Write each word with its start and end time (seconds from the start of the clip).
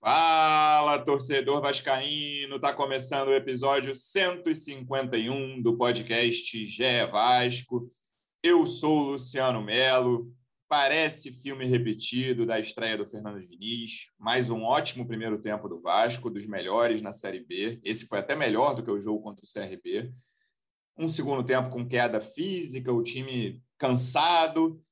Fala, 0.00 0.98
torcedor 0.98 1.60
vascaíno! 1.62 2.60
Tá 2.60 2.74
começando 2.74 3.28
o 3.28 3.34
episódio 3.34 3.94
151 3.94 5.62
do 5.62 5.76
podcast 5.76 6.64
Gé 6.66 7.06
Vasco. 7.06 7.90
Eu 8.42 8.66
sou 8.66 8.98
o 8.98 9.10
Luciano 9.12 9.62
Melo. 9.62 10.30
Parece 10.68 11.32
filme 11.32 11.64
repetido 11.64 12.44
da 12.44 12.58
estreia 12.58 12.96
do 12.96 13.06
Fernando 13.06 13.40
Diniz. 13.40 14.06
Mais 14.18 14.50
um 14.50 14.62
ótimo 14.62 15.06
primeiro 15.06 15.40
tempo 15.40 15.68
do 15.68 15.80
Vasco, 15.80 16.28
dos 16.28 16.46
melhores 16.46 17.00
na 17.00 17.12
Série 17.12 17.40
B. 17.40 17.80
Esse 17.84 18.06
foi 18.06 18.18
até 18.18 18.34
melhor 18.34 18.74
do 18.74 18.82
que 18.82 18.90
o 18.90 19.00
jogo 19.00 19.22
contra 19.22 19.44
o 19.44 19.48
CRB. 19.48 20.12
Um 20.98 21.08
segundo 21.08 21.42
tempo 21.42 21.70
com 21.70 21.88
queda 21.88 22.20
física, 22.20 22.92
o 22.92 23.02
time 23.02 23.62
cansado 23.78 24.82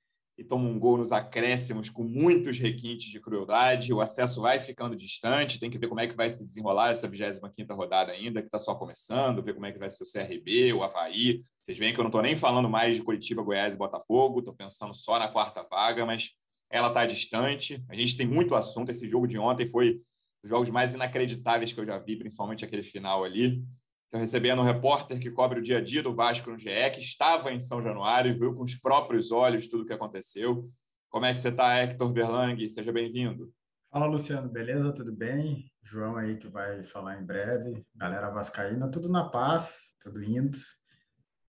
e 0.41 0.45
toma 0.45 0.67
um 0.67 0.79
gol 0.79 0.97
nos 0.97 1.13
acréscimos 1.13 1.91
com 1.91 2.03
muitos 2.03 2.59
requintes 2.59 3.11
de 3.11 3.21
crueldade. 3.21 3.93
O 3.93 4.01
acesso 4.01 4.41
vai 4.41 4.59
ficando 4.59 4.97
distante, 4.97 5.61
tem 5.61 5.69
que 5.69 5.77
ver 5.77 5.87
como 5.87 6.01
é 6.01 6.07
que 6.07 6.17
vai 6.17 6.31
se 6.31 6.47
desenrolar 6.47 6.93
essa 6.93 7.07
25ª 7.07 7.77
rodada 7.77 8.11
ainda, 8.11 8.41
que 8.41 8.49
está 8.49 8.59
só 8.59 8.75
começando, 8.75 9.43
ver 9.43 9.53
como 9.53 9.67
é 9.67 9.73
que 9.73 9.79
vai 9.79 9.91
ser 9.91 10.03
o 10.03 10.07
CRB, 10.11 10.73
o 10.73 10.83
Havaí. 10.83 11.43
Vocês 11.61 11.77
veem 11.77 11.93
que 11.93 12.01
eu 12.01 12.05
não 12.05 12.09
estou 12.09 12.23
nem 12.23 12.35
falando 12.35 12.71
mais 12.71 12.95
de 12.95 13.03
Curitiba, 13.03 13.43
Goiás 13.43 13.75
e 13.75 13.77
Botafogo, 13.77 14.39
estou 14.39 14.55
pensando 14.55 14.95
só 14.95 15.19
na 15.19 15.29
quarta 15.29 15.63
vaga, 15.71 16.07
mas 16.07 16.31
ela 16.71 16.89
está 16.89 17.05
distante. 17.05 17.85
A 17.91 17.95
gente 17.95 18.17
tem 18.17 18.27
muito 18.27 18.55
assunto. 18.55 18.89
Esse 18.89 19.07
jogo 19.07 19.27
de 19.27 19.37
ontem 19.37 19.67
foi 19.67 19.97
um 19.97 19.99
dos 20.45 20.49
jogos 20.49 20.71
mais 20.71 20.95
inacreditáveis 20.95 21.71
que 21.71 21.81
eu 21.81 21.87
já 21.87 21.99
vi, 21.99 22.17
principalmente 22.17 22.65
aquele 22.65 22.83
final 22.83 23.25
ali. 23.25 23.63
Estou 24.11 24.21
recebendo 24.21 24.61
um 24.61 24.65
repórter 24.65 25.21
que 25.21 25.31
cobre 25.31 25.61
o 25.61 25.63
dia 25.63 25.79
a 25.79 25.81
dia 25.81 26.03
do 26.03 26.13
Vasco 26.13 26.51
no 26.51 26.59
GE, 26.59 26.91
que 26.93 26.99
estava 26.99 27.53
em 27.53 27.61
São 27.61 27.81
Januário 27.81 28.33
e 28.33 28.37
viu 28.37 28.53
com 28.53 28.65
os 28.65 28.75
próprios 28.75 29.31
olhos 29.31 29.69
tudo 29.69 29.85
o 29.85 29.87
que 29.87 29.93
aconteceu. 29.93 30.69
Como 31.09 31.27
é 31.27 31.33
que 31.33 31.39
você 31.39 31.51
está, 31.51 31.77
Hector 31.77 32.13
Verlang? 32.13 32.69
Seja 32.69 32.91
bem-vindo. 32.91 33.53
Fala, 33.89 34.07
Luciano, 34.07 34.49
beleza? 34.49 34.93
Tudo 34.93 35.13
bem? 35.13 35.71
João 35.81 36.17
aí 36.17 36.37
que 36.37 36.49
vai 36.49 36.83
falar 36.83 37.21
em 37.21 37.25
breve. 37.25 37.87
Galera 37.95 38.31
vascaína, 38.31 38.91
tudo 38.91 39.09
na 39.09 39.29
paz, 39.29 39.95
tudo 40.03 40.21
indo. 40.25 40.59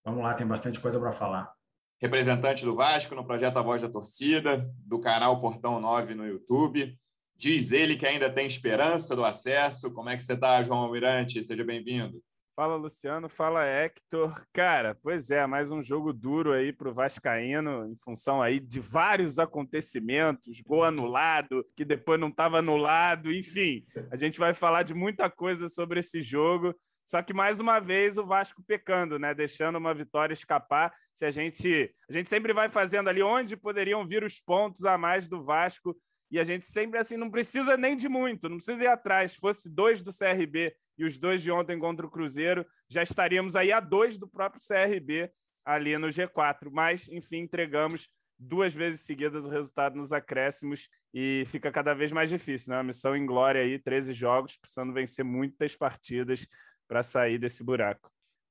Vamos 0.06 0.22
lá, 0.22 0.36
tem 0.36 0.46
bastante 0.46 0.80
coisa 0.80 1.00
para 1.00 1.14
falar. 1.14 1.52
Representante 2.00 2.64
do 2.64 2.76
Vasco 2.76 3.16
no 3.16 3.26
projeto 3.26 3.58
A 3.58 3.64
Voz 3.64 3.82
da 3.82 3.90
Torcida, 3.90 4.72
do 4.86 5.00
canal 5.00 5.42
Portão 5.42 5.80
9 5.80 6.14
no 6.14 6.28
YouTube. 6.28 6.96
Diz 7.36 7.72
ele 7.72 7.96
que 7.96 8.06
ainda 8.06 8.32
tem 8.32 8.46
esperança 8.46 9.16
do 9.16 9.26
acesso. 9.26 9.92
Como 9.92 10.10
é 10.10 10.16
que 10.16 10.24
você 10.24 10.34
está, 10.34 10.62
João 10.62 10.82
Almirante? 10.82 11.44
Seja 11.44 11.64
bem-vindo. 11.64 12.22
Fala 12.62 12.76
Luciano, 12.76 13.28
fala 13.28 13.66
Hector. 13.66 14.46
Cara, 14.54 14.94
pois 15.02 15.32
é, 15.32 15.48
mais 15.48 15.72
um 15.72 15.82
jogo 15.82 16.14
duro 16.14 16.54
aí 16.54 16.72
para 16.72 16.90
o 16.90 16.94
Vascaíno, 16.94 17.88
em 17.88 17.96
função 18.04 18.40
aí 18.40 18.60
de 18.60 18.80
vários 18.80 19.40
acontecimentos, 19.40 20.62
gol 20.62 20.84
anulado, 20.84 21.66
que 21.76 21.84
depois 21.84 22.20
não 22.20 22.28
estava 22.28 22.60
anulado, 22.60 23.34
enfim. 23.34 23.84
A 24.12 24.16
gente 24.16 24.38
vai 24.38 24.54
falar 24.54 24.84
de 24.84 24.94
muita 24.94 25.28
coisa 25.28 25.68
sobre 25.68 26.02
esse 26.02 26.22
jogo. 26.22 26.76
Só 27.04 27.24
que 27.24 27.34
mais 27.34 27.60
uma 27.60 27.80
vez 27.80 28.16
o 28.16 28.28
Vasco 28.28 28.62
pecando, 28.62 29.18
né? 29.18 29.34
Deixando 29.34 29.80
uma 29.80 29.96
vitória 29.96 30.32
escapar. 30.32 30.94
Se 31.16 31.26
a 31.26 31.32
gente, 31.32 31.92
a 32.08 32.14
gente 32.14 32.30
sempre 32.30 32.54
vai 32.54 32.70
fazendo 32.70 33.10
ali 33.10 33.24
onde 33.24 33.58
poderiam 33.58 34.06
vir 34.08 34.24
os 34.24 34.40
pontos 34.40 34.86
a 34.86 35.00
mais 35.00 35.28
do 35.28 35.44
Vasco 35.44 35.98
e 36.32 36.40
a 36.40 36.44
gente 36.44 36.66
sempre 36.66 36.98
assim 36.98 37.18
não 37.18 37.30
precisa 37.30 37.76
nem 37.76 37.98
de 37.98 38.08
muito, 38.08 38.48
não 38.48 38.58
precisa 38.58 38.84
ir 38.84 38.88
atrás. 38.88 39.34
Se 39.34 39.38
fosse 39.38 39.70
dois 39.70 40.02
do 40.02 40.12
CRB 40.12 40.74
e 40.98 41.04
os 41.04 41.18
dois 41.18 41.42
de 41.42 41.52
ontem 41.52 41.78
contra 41.78 42.06
o 42.06 42.10
Cruzeiro, 42.10 42.66
já 42.90 43.04
estaríamos 43.04 43.56
aí 43.56 43.72
a 43.72 43.80
dois 43.80 44.18
do 44.18 44.28
próprio 44.28 44.62
CRB 44.66 45.30
ali 45.66 45.98
no 45.98 46.08
G4. 46.08 46.70
Mas, 46.72 47.10
enfim, 47.10 47.40
entregamos 47.40 48.08
duas 48.40 48.74
vezes 48.74 49.02
seguidas 49.02 49.46
o 49.46 49.50
resultado 49.50 49.96
nos 49.96 50.14
acréscimos 50.14 50.90
e 51.14 51.44
fica 51.48 51.72
cada 51.72 51.94
vez 51.94 52.12
mais 52.12 52.30
difícil, 52.30 52.72
né? 52.72 52.78
Uma 52.78 52.86
missão 52.86 53.16
em 53.16 53.26
glória 53.26 53.62
aí, 53.62 53.78
13 53.78 54.14
jogos, 54.14 54.58
precisando 54.58 54.94
vencer 54.94 55.24
muitas 55.26 55.76
partidas 55.76 56.48
para 56.88 57.04
sair 57.04 57.38
desse 57.38 57.64
buraco. 57.64 58.10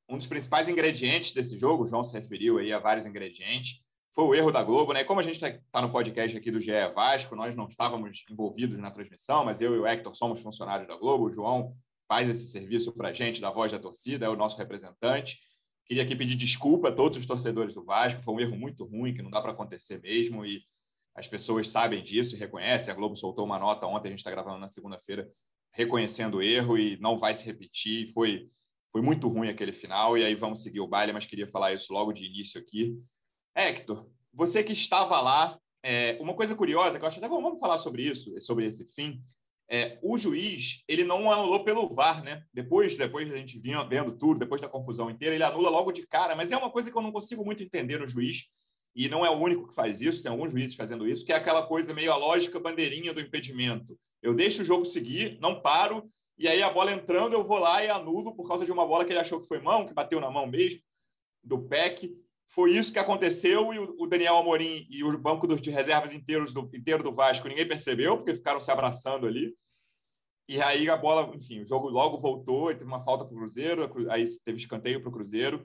Um 0.09 0.17
dos 0.17 0.27
principais 0.27 0.69
ingredientes 0.69 1.33
desse 1.33 1.59
jogo, 1.59 1.85
o 1.85 1.87
João 1.87 2.05
se 2.05 2.13
referiu 2.13 2.59
aí 2.59 2.73
a 2.73 2.79
vários 2.79 3.07
ingredientes, 3.07 3.81
foi 4.13 4.25
o 4.25 4.35
erro 4.35 4.51
da 4.51 4.63
Globo, 4.63 4.93
né? 4.93 5.05
Como 5.05 5.21
a 5.21 5.23
gente 5.23 5.45
está 5.45 5.83
no 5.83 5.91
podcast 5.91 6.37
aqui 6.37 6.51
do 6.51 6.59
GE 6.59 6.73
Vasco, 6.95 7.37
nós 7.37 7.55
não 7.55 7.67
estávamos 7.67 8.25
envolvidos 8.29 8.79
na 8.79 8.91
transmissão, 8.91 9.45
mas 9.45 9.61
eu 9.61 9.75
e 9.75 9.79
o 9.79 9.87
Hector 9.87 10.15
somos 10.17 10.41
funcionários 10.41 10.89
da 10.89 10.97
Globo, 10.97 11.25
o 11.25 11.31
João 11.31 11.75
faz 12.09 12.29
esse 12.29 12.49
serviço 12.49 12.93
para 12.93 13.11
a 13.11 13.13
gente, 13.13 13.41
da 13.41 13.51
voz 13.51 13.71
da 13.71 13.79
torcida, 13.79 14.27
é 14.27 14.29
o 14.29 14.35
nosso 14.35 14.57
representante. 14.59 15.39
Queria 15.87 16.03
aqui 16.03 16.17
pedir 16.17 16.35
desculpa 16.35 16.89
a 16.89 16.93
todos 16.93 17.19
os 17.19 17.27
torcedores 17.27 17.75
do 17.75 17.85
Vasco, 17.85 18.23
foi 18.23 18.35
um 18.35 18.41
erro 18.41 18.57
muito 18.57 18.85
ruim, 18.85 19.15
que 19.15 19.23
não 19.23 19.31
dá 19.31 19.41
para 19.41 19.53
acontecer 19.53 20.01
mesmo, 20.01 20.45
e 20.45 20.61
as 21.15 21.29
pessoas 21.29 21.69
sabem 21.69 22.03
disso 22.03 22.35
e 22.35 22.39
reconhecem. 22.39 22.93
A 22.93 22.97
Globo 22.97 23.17
soltou 23.17 23.45
uma 23.45 23.61
nota 23.61 23.87
ontem, 23.87 24.09
a 24.09 24.11
gente 24.11 24.21
está 24.21 24.31
gravando 24.31 24.59
na 24.59 24.69
segunda-feira, 24.69 25.29
reconhecendo 25.73 26.39
o 26.39 26.43
erro 26.43 26.77
e 26.77 26.99
não 26.99 27.17
vai 27.17 27.33
se 27.33 27.45
repetir. 27.45 28.09
Foi, 28.13 28.49
foi 28.91 29.03
muito 29.03 29.29
ruim 29.29 29.49
aquele 29.49 29.73
final, 29.73 30.19
e 30.19 30.25
aí 30.25 30.35
vamos 30.35 30.65
seguir 30.65 30.81
o 30.81 30.89
baile, 30.89 31.13
mas 31.13 31.27
queria 31.27 31.47
falar 31.47 31.75
isso 31.75 31.93
logo 31.93 32.13
de 32.13 32.25
início 32.25 32.61
aqui. 32.61 32.97
Hector, 33.55 34.09
você 34.33 34.63
que 34.63 34.73
estava 34.73 35.21
lá, 35.21 35.59
é, 35.83 36.17
uma 36.21 36.35
coisa 36.35 36.55
curiosa 36.55 36.99
que 36.99 37.05
eu 37.05 37.09
acho 37.09 37.19
até 37.19 37.29
bom, 37.29 37.43
vamos 37.43 37.59
falar 37.59 37.79
sobre 37.79 38.03
isso, 38.03 38.39
sobre 38.41 38.67
esse 38.67 38.85
fim. 38.95 39.23
É, 39.69 39.99
o 40.03 40.19
juiz 40.19 40.83
ele 40.89 41.05
não 41.05 41.31
anulou 41.31 41.63
pelo 41.63 41.95
VAR, 41.95 42.23
né? 42.25 42.43
Depois, 42.53 42.97
depois 42.97 43.29
da 43.29 43.37
gente 43.37 43.59
vinha 43.59 43.83
vendo 43.85 44.13
tudo, 44.13 44.41
depois 44.41 44.61
da 44.61 44.69
confusão 44.69 45.09
inteira, 45.09 45.35
ele 45.35 45.45
anula 45.45 45.71
logo 45.71 45.93
de 45.93 46.07
cara. 46.07 46.35
Mas 46.35 46.51
é 46.51 46.57
uma 46.57 46.71
coisa 46.71 46.91
que 46.91 46.97
eu 46.97 47.03
não 47.03 47.13
consigo 47.13 47.45
muito 47.45 47.63
entender 47.63 47.99
no 47.99 48.07
juiz 48.07 48.47
e 48.97 49.09
não 49.09 49.25
é 49.25 49.31
o 49.31 49.39
único 49.39 49.69
que 49.69 49.75
faz 49.75 50.01
isso. 50.01 50.23
Tem 50.23 50.31
alguns 50.31 50.51
juízes 50.51 50.75
fazendo 50.75 51.07
isso, 51.07 51.25
que 51.25 51.33
é 51.33 51.37
aquela 51.37 51.65
coisa 51.65 51.95
meio 51.95 52.13
a 52.13 52.17
lógica 52.17 52.59
bandeirinha 52.59 53.15
do 53.15 53.21
impedimento. 53.21 53.97
Eu 54.21 54.35
deixo 54.35 54.63
o 54.63 54.65
jogo 54.65 54.85
seguir, 54.85 55.39
não 55.41 55.61
paro 55.61 56.05
e 56.41 56.49
aí 56.49 56.63
a 56.63 56.71
bola 56.71 56.91
entrando 56.91 57.35
eu 57.35 57.45
vou 57.45 57.59
lá 57.59 57.85
e 57.85 57.91
anulo 57.91 58.35
por 58.35 58.49
causa 58.49 58.65
de 58.65 58.73
uma 58.73 58.87
bola 58.87 59.05
que 59.05 59.13
ele 59.13 59.19
achou 59.19 59.43
que 59.43 59.47
foi 59.47 59.61
mão, 59.61 59.87
que 59.87 59.93
bateu 59.93 60.19
na 60.19 60.31
mão 60.31 60.47
mesmo 60.47 60.81
do 61.45 61.59
PEC 61.69 62.17
foi 62.51 62.73
isso 62.73 62.93
que 62.93 62.99
aconteceu 62.99 63.73
e 63.73 63.79
o 63.79 64.07
Daniel 64.07 64.37
Amorim 64.37 64.87
e 64.91 65.05
o 65.05 65.17
banco 65.17 65.47
de 65.57 65.71
reservas 65.71 66.13
inteiros 66.13 66.53
do, 66.53 66.69
inteiro 66.75 67.03
do 67.03 67.15
Vasco 67.15 67.49
ninguém 67.49 67.67
percebeu, 67.67 68.17
porque 68.17 68.35
ficaram 68.35 68.61
se 68.61 68.71
abraçando 68.71 69.27
ali. 69.27 69.55
E 70.49 70.61
aí 70.61 70.91
a 70.91 70.97
bola, 70.97 71.33
enfim, 71.37 71.61
o 71.61 71.67
jogo 71.67 71.89
logo 71.89 72.19
voltou, 72.19 72.71
e 72.71 72.75
teve 72.75 72.87
uma 72.87 73.05
falta 73.05 73.25
para 73.25 73.33
o 73.33 73.39
Cruzeiro, 73.39 73.89
aí 74.11 74.27
teve 74.45 74.59
escanteio 74.59 75.01
para 75.01 75.09
o 75.09 75.13
Cruzeiro, 75.13 75.65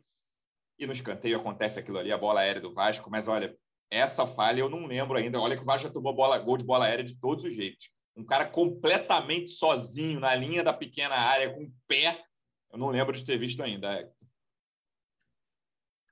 e 0.78 0.86
no 0.86 0.94
escanteio 0.94 1.40
acontece 1.40 1.80
aquilo 1.80 1.98
ali, 1.98 2.12
a 2.12 2.18
bola 2.18 2.42
aérea 2.42 2.62
do 2.62 2.72
Vasco, 2.72 3.10
mas 3.10 3.28
olha, 3.28 3.58
essa 3.90 4.28
falha 4.28 4.60
eu 4.60 4.70
não 4.70 4.86
lembro 4.86 5.18
ainda. 5.18 5.40
Olha 5.40 5.56
que 5.56 5.64
o 5.64 5.66
Vasco 5.66 5.88
já 5.88 5.94
tomou 5.94 6.14
bola, 6.14 6.38
gol 6.38 6.58
de 6.58 6.64
bola 6.64 6.86
aérea 6.86 7.04
de 7.04 7.16
todos 7.20 7.46
os 7.46 7.54
jeitos. 7.54 7.90
Um 8.16 8.24
cara 8.24 8.46
completamente 8.46 9.52
sozinho 9.52 10.20
na 10.20 10.36
linha 10.36 10.64
da 10.64 10.72
pequena 10.72 11.16
área, 11.16 11.52
com 11.52 11.64
o 11.64 11.74
pé, 11.88 12.24
eu 12.72 12.78
não 12.78 12.90
lembro 12.90 13.18
de 13.18 13.26
ter 13.26 13.40
visto 13.40 13.64
ainda. 13.64 14.08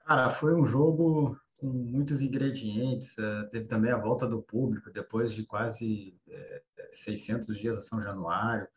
Cara, 0.06 0.30
foi 0.30 0.53
um 0.53 0.66
jogo 0.66 1.38
com 1.58 1.68
muitos 1.68 2.22
ingredientes. 2.22 3.18
Uh, 3.18 3.50
teve 3.50 3.68
também 3.68 3.91
a 3.91 3.97
volta 3.97 4.28
do 4.28 4.41
público 4.41 4.91
depois 4.91 5.34
de 5.34 5.44
quase 5.46 6.19
é, 6.30 6.62
600 6.91 7.58
dias 7.58 7.78
a 7.78 7.81
São 7.81 8.02
Januário. 8.02 8.68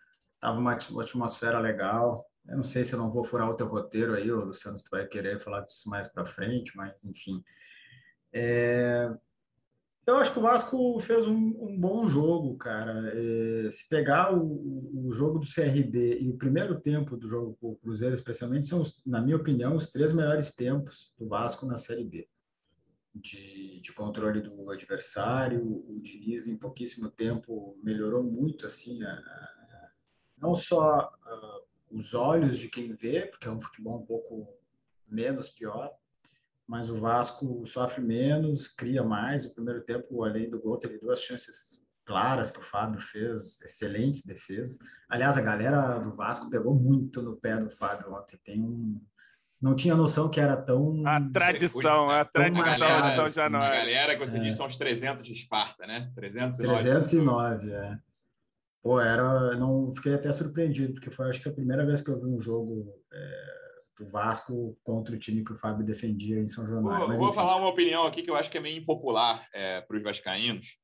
Tava 0.40 0.58
uma, 0.58 0.78
uma 0.90 1.02
atmosfera 1.02 1.58
legal. 1.58 2.24
Eu 2.48 2.56
não 2.56 2.62
sei 2.62 2.84
se 2.84 2.94
eu 2.94 2.98
não 2.98 3.10
vou 3.10 3.24
furar 3.24 3.50
o 3.50 3.54
teu 3.54 3.66
roteiro 3.66 4.14
aí, 4.14 4.30
Luciano, 4.30 4.78
se 4.78 4.84
tu 4.84 4.90
vai 4.90 5.04
querer 5.06 5.40
falar 5.40 5.62
disso 5.62 5.90
mais 5.90 6.06
para 6.06 6.24
frente, 6.24 6.76
mas 6.76 7.04
enfim. 7.04 7.42
É, 8.32 9.10
eu 10.06 10.16
acho 10.16 10.32
que 10.32 10.38
o 10.38 10.42
Vasco 10.42 11.00
fez 11.00 11.26
um, 11.26 11.34
um 11.34 11.78
bom 11.78 12.06
jogo, 12.06 12.56
cara. 12.56 13.12
É, 13.12 13.70
se 13.72 13.88
pegar 13.88 14.32
o, 14.32 15.08
o, 15.08 15.12
jogo 15.12 15.40
do 15.40 15.46
CRB 15.46 16.20
e 16.20 16.30
o 16.30 16.36
primeiro 16.36 16.80
tempo 16.80 17.16
do 17.16 17.28
jogo 17.28 17.56
com 17.60 17.72
o 17.72 17.76
Cruzeiro, 17.76 18.14
especialmente, 18.14 18.68
são, 18.68 18.82
na 19.04 19.20
minha 19.20 19.36
opinião, 19.36 19.74
os 19.74 19.88
três 19.88 20.12
melhores 20.12 20.54
tempos 20.54 21.12
do 21.18 21.28
Vasco 21.28 21.66
na 21.66 21.76
Série 21.76 22.04
B. 22.04 22.28
De, 23.12 23.80
de 23.80 23.92
controle 23.94 24.40
do 24.42 24.70
adversário, 24.70 25.60
o 25.62 25.98
Diniz, 26.00 26.46
em 26.46 26.56
pouquíssimo 26.56 27.10
tempo, 27.10 27.76
melhorou 27.82 28.22
muito, 28.22 28.66
assim, 28.66 29.02
a, 29.02 29.10
a, 29.10 29.90
não 30.38 30.54
só 30.54 31.00
a, 31.00 31.60
os 31.90 32.14
olhos 32.14 32.58
de 32.58 32.68
quem 32.68 32.94
vê, 32.94 33.26
porque 33.26 33.48
é 33.48 33.50
um 33.50 33.60
futebol 33.60 34.00
um 34.00 34.06
pouco 34.06 34.46
menos 35.08 35.48
pior, 35.48 35.90
mas 36.66 36.90
o 36.90 36.96
Vasco 36.96 37.64
sofre 37.64 38.02
menos, 38.02 38.66
cria 38.66 39.04
mais. 39.04 39.46
O 39.46 39.54
primeiro 39.54 39.82
tempo, 39.82 40.24
além 40.24 40.50
do 40.50 40.60
gol, 40.60 40.78
teve 40.78 40.98
duas 40.98 41.20
chances 41.20 41.80
claras 42.04 42.50
que 42.50 42.58
o 42.58 42.62
Fábio 42.62 43.00
fez, 43.00 43.60
excelentes 43.62 44.24
defesas. 44.24 44.78
Aliás, 45.08 45.38
a 45.38 45.42
galera 45.42 45.98
do 45.98 46.14
Vasco 46.14 46.50
pegou 46.50 46.74
muito 46.74 47.22
no 47.22 47.36
pé 47.36 47.56
do 47.56 47.70
Fábio 47.70 48.12
ontem. 48.14 48.38
Tem 48.44 48.60
um. 48.62 49.00
Não 49.62 49.74
tinha 49.74 49.94
noção 49.94 50.28
que 50.28 50.40
era 50.40 50.56
tão. 50.56 51.06
A 51.06 51.20
tradição, 51.30 52.10
a 52.10 52.24
tradição 52.24 52.78
galera, 52.78 53.08
de 53.08 53.14
São 53.14 53.28
Januário. 53.28 53.74
A 53.74 53.78
galera 53.78 54.14
que 54.14 54.26
você 54.26 54.36
é. 54.36 54.40
diz 54.40 54.56
são 54.56 54.66
os 54.66 54.76
300 54.76 55.24
de 55.24 55.32
Esparta, 55.32 55.86
né? 55.86 56.10
309. 56.14 56.82
309, 56.82 57.72
é. 57.72 57.98
Pô, 58.82 59.00
era. 59.00 59.56
Não, 59.56 59.92
fiquei 59.94 60.14
até 60.14 60.30
surpreendido, 60.32 60.94
porque 60.94 61.10
foi 61.10 61.28
acho 61.28 61.40
que 61.40 61.48
a 61.48 61.52
primeira 61.52 61.86
vez 61.86 62.00
que 62.00 62.10
eu 62.10 62.20
vi 62.20 62.26
um 62.26 62.40
jogo. 62.40 62.92
É 63.12 63.65
o 64.02 64.06
Vasco 64.06 64.78
contra 64.84 65.14
o 65.14 65.18
time 65.18 65.44
que 65.44 65.52
o 65.52 65.56
Fábio 65.56 65.84
defendia 65.84 66.38
em 66.38 66.48
São 66.48 66.66
Januário. 66.66 67.08
Vou, 67.08 67.16
vou 67.16 67.32
falar 67.32 67.56
uma 67.56 67.68
opinião 67.68 68.06
aqui 68.06 68.22
que 68.22 68.30
eu 68.30 68.36
acho 68.36 68.50
que 68.50 68.58
é 68.58 68.60
meio 68.60 68.78
impopular 68.78 69.46
é, 69.52 69.80
para 69.80 69.96
os 69.96 70.02
vascaínos. 70.02 70.76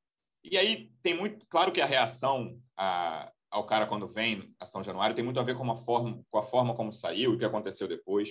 E 0.43 0.57
aí 0.57 0.91
tem 1.01 1.15
muito, 1.15 1.45
claro 1.47 1.71
que 1.71 1.79
a 1.79 1.85
reação 1.85 2.59
a, 2.77 3.31
ao 3.49 3.65
cara 3.65 3.85
quando 3.85 4.07
vem 4.07 4.53
a 4.59 4.65
São 4.65 4.83
Januário 4.83 5.15
tem 5.15 5.23
muito 5.23 5.39
a 5.39 5.43
ver 5.43 5.55
com, 5.55 5.77
forma, 5.77 6.23
com 6.29 6.37
a 6.37 6.43
forma 6.43 6.73
como 6.73 6.91
saiu 6.91 7.31
e 7.31 7.35
o 7.35 7.37
que 7.37 7.45
aconteceu 7.45 7.87
depois. 7.87 8.29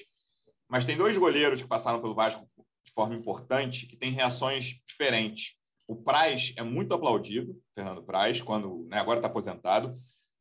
Mas 0.68 0.84
tem 0.84 0.96
dois 0.96 1.16
goleiros 1.16 1.62
que 1.62 1.68
passaram 1.68 2.00
pelo 2.00 2.14
Vasco 2.14 2.46
de 2.84 2.92
forma 2.92 3.14
importante 3.14 3.86
que 3.86 3.96
têm 3.96 4.12
reações 4.12 4.80
diferentes. 4.86 5.54
O 5.86 5.96
Praz 5.96 6.52
é 6.56 6.62
muito 6.62 6.94
aplaudido, 6.94 7.56
Fernando 7.74 8.02
Praz, 8.02 8.40
quando 8.42 8.86
né, 8.88 8.98
agora 8.98 9.18
está 9.18 9.28
aposentado, 9.28 9.94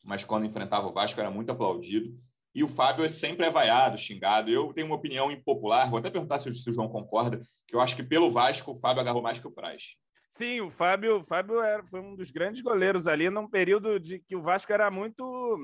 mas 0.04 0.24
quando 0.24 0.46
enfrentava 0.46 0.88
o 0.88 0.94
Vasco 0.94 1.20
era 1.20 1.30
muito 1.30 1.52
aplaudido. 1.52 2.18
E 2.54 2.64
o 2.64 2.68
Fábio 2.68 3.06
é 3.06 3.10
sempre 3.10 3.46
é 3.46 3.50
vaiado, 3.50 3.98
xingado. 3.98 4.50
Eu 4.50 4.74
tenho 4.74 4.88
uma 4.88 4.96
opinião 4.96 5.32
impopular, 5.32 5.90
vou 5.90 6.00
até 6.00 6.10
perguntar 6.10 6.40
se, 6.40 6.50
o 6.50 6.74
João 6.74 6.90
concorda, 6.90 7.42
que 7.68 7.76
eu 7.76 7.80
acho 7.80 7.96
que 7.96 8.04
pelo 8.04 8.32
Vasco 8.32 8.72
o 8.72 8.80
Fábio 8.80 9.02
agarrou 9.02 9.22
mais 9.22 9.40
que 9.40 9.48
o 9.48 9.52
Praz. 9.52 9.96
Sim, 10.30 10.62
o 10.62 10.72
Fábio, 10.72 11.20
o 11.20 11.24
Fábio 11.24 11.62
era, 11.62 11.84
foi 11.88 12.00
um 12.00 12.16
dos 12.16 12.32
grandes 12.32 12.62
goleiros 12.62 13.08
ali 13.08 13.30
num 13.30 13.50
período 13.50 14.00
de 14.00 14.20
que 14.20 14.36
o 14.36 14.42
Vasco 14.42 14.72
era 14.72 14.90
muito. 14.90 15.58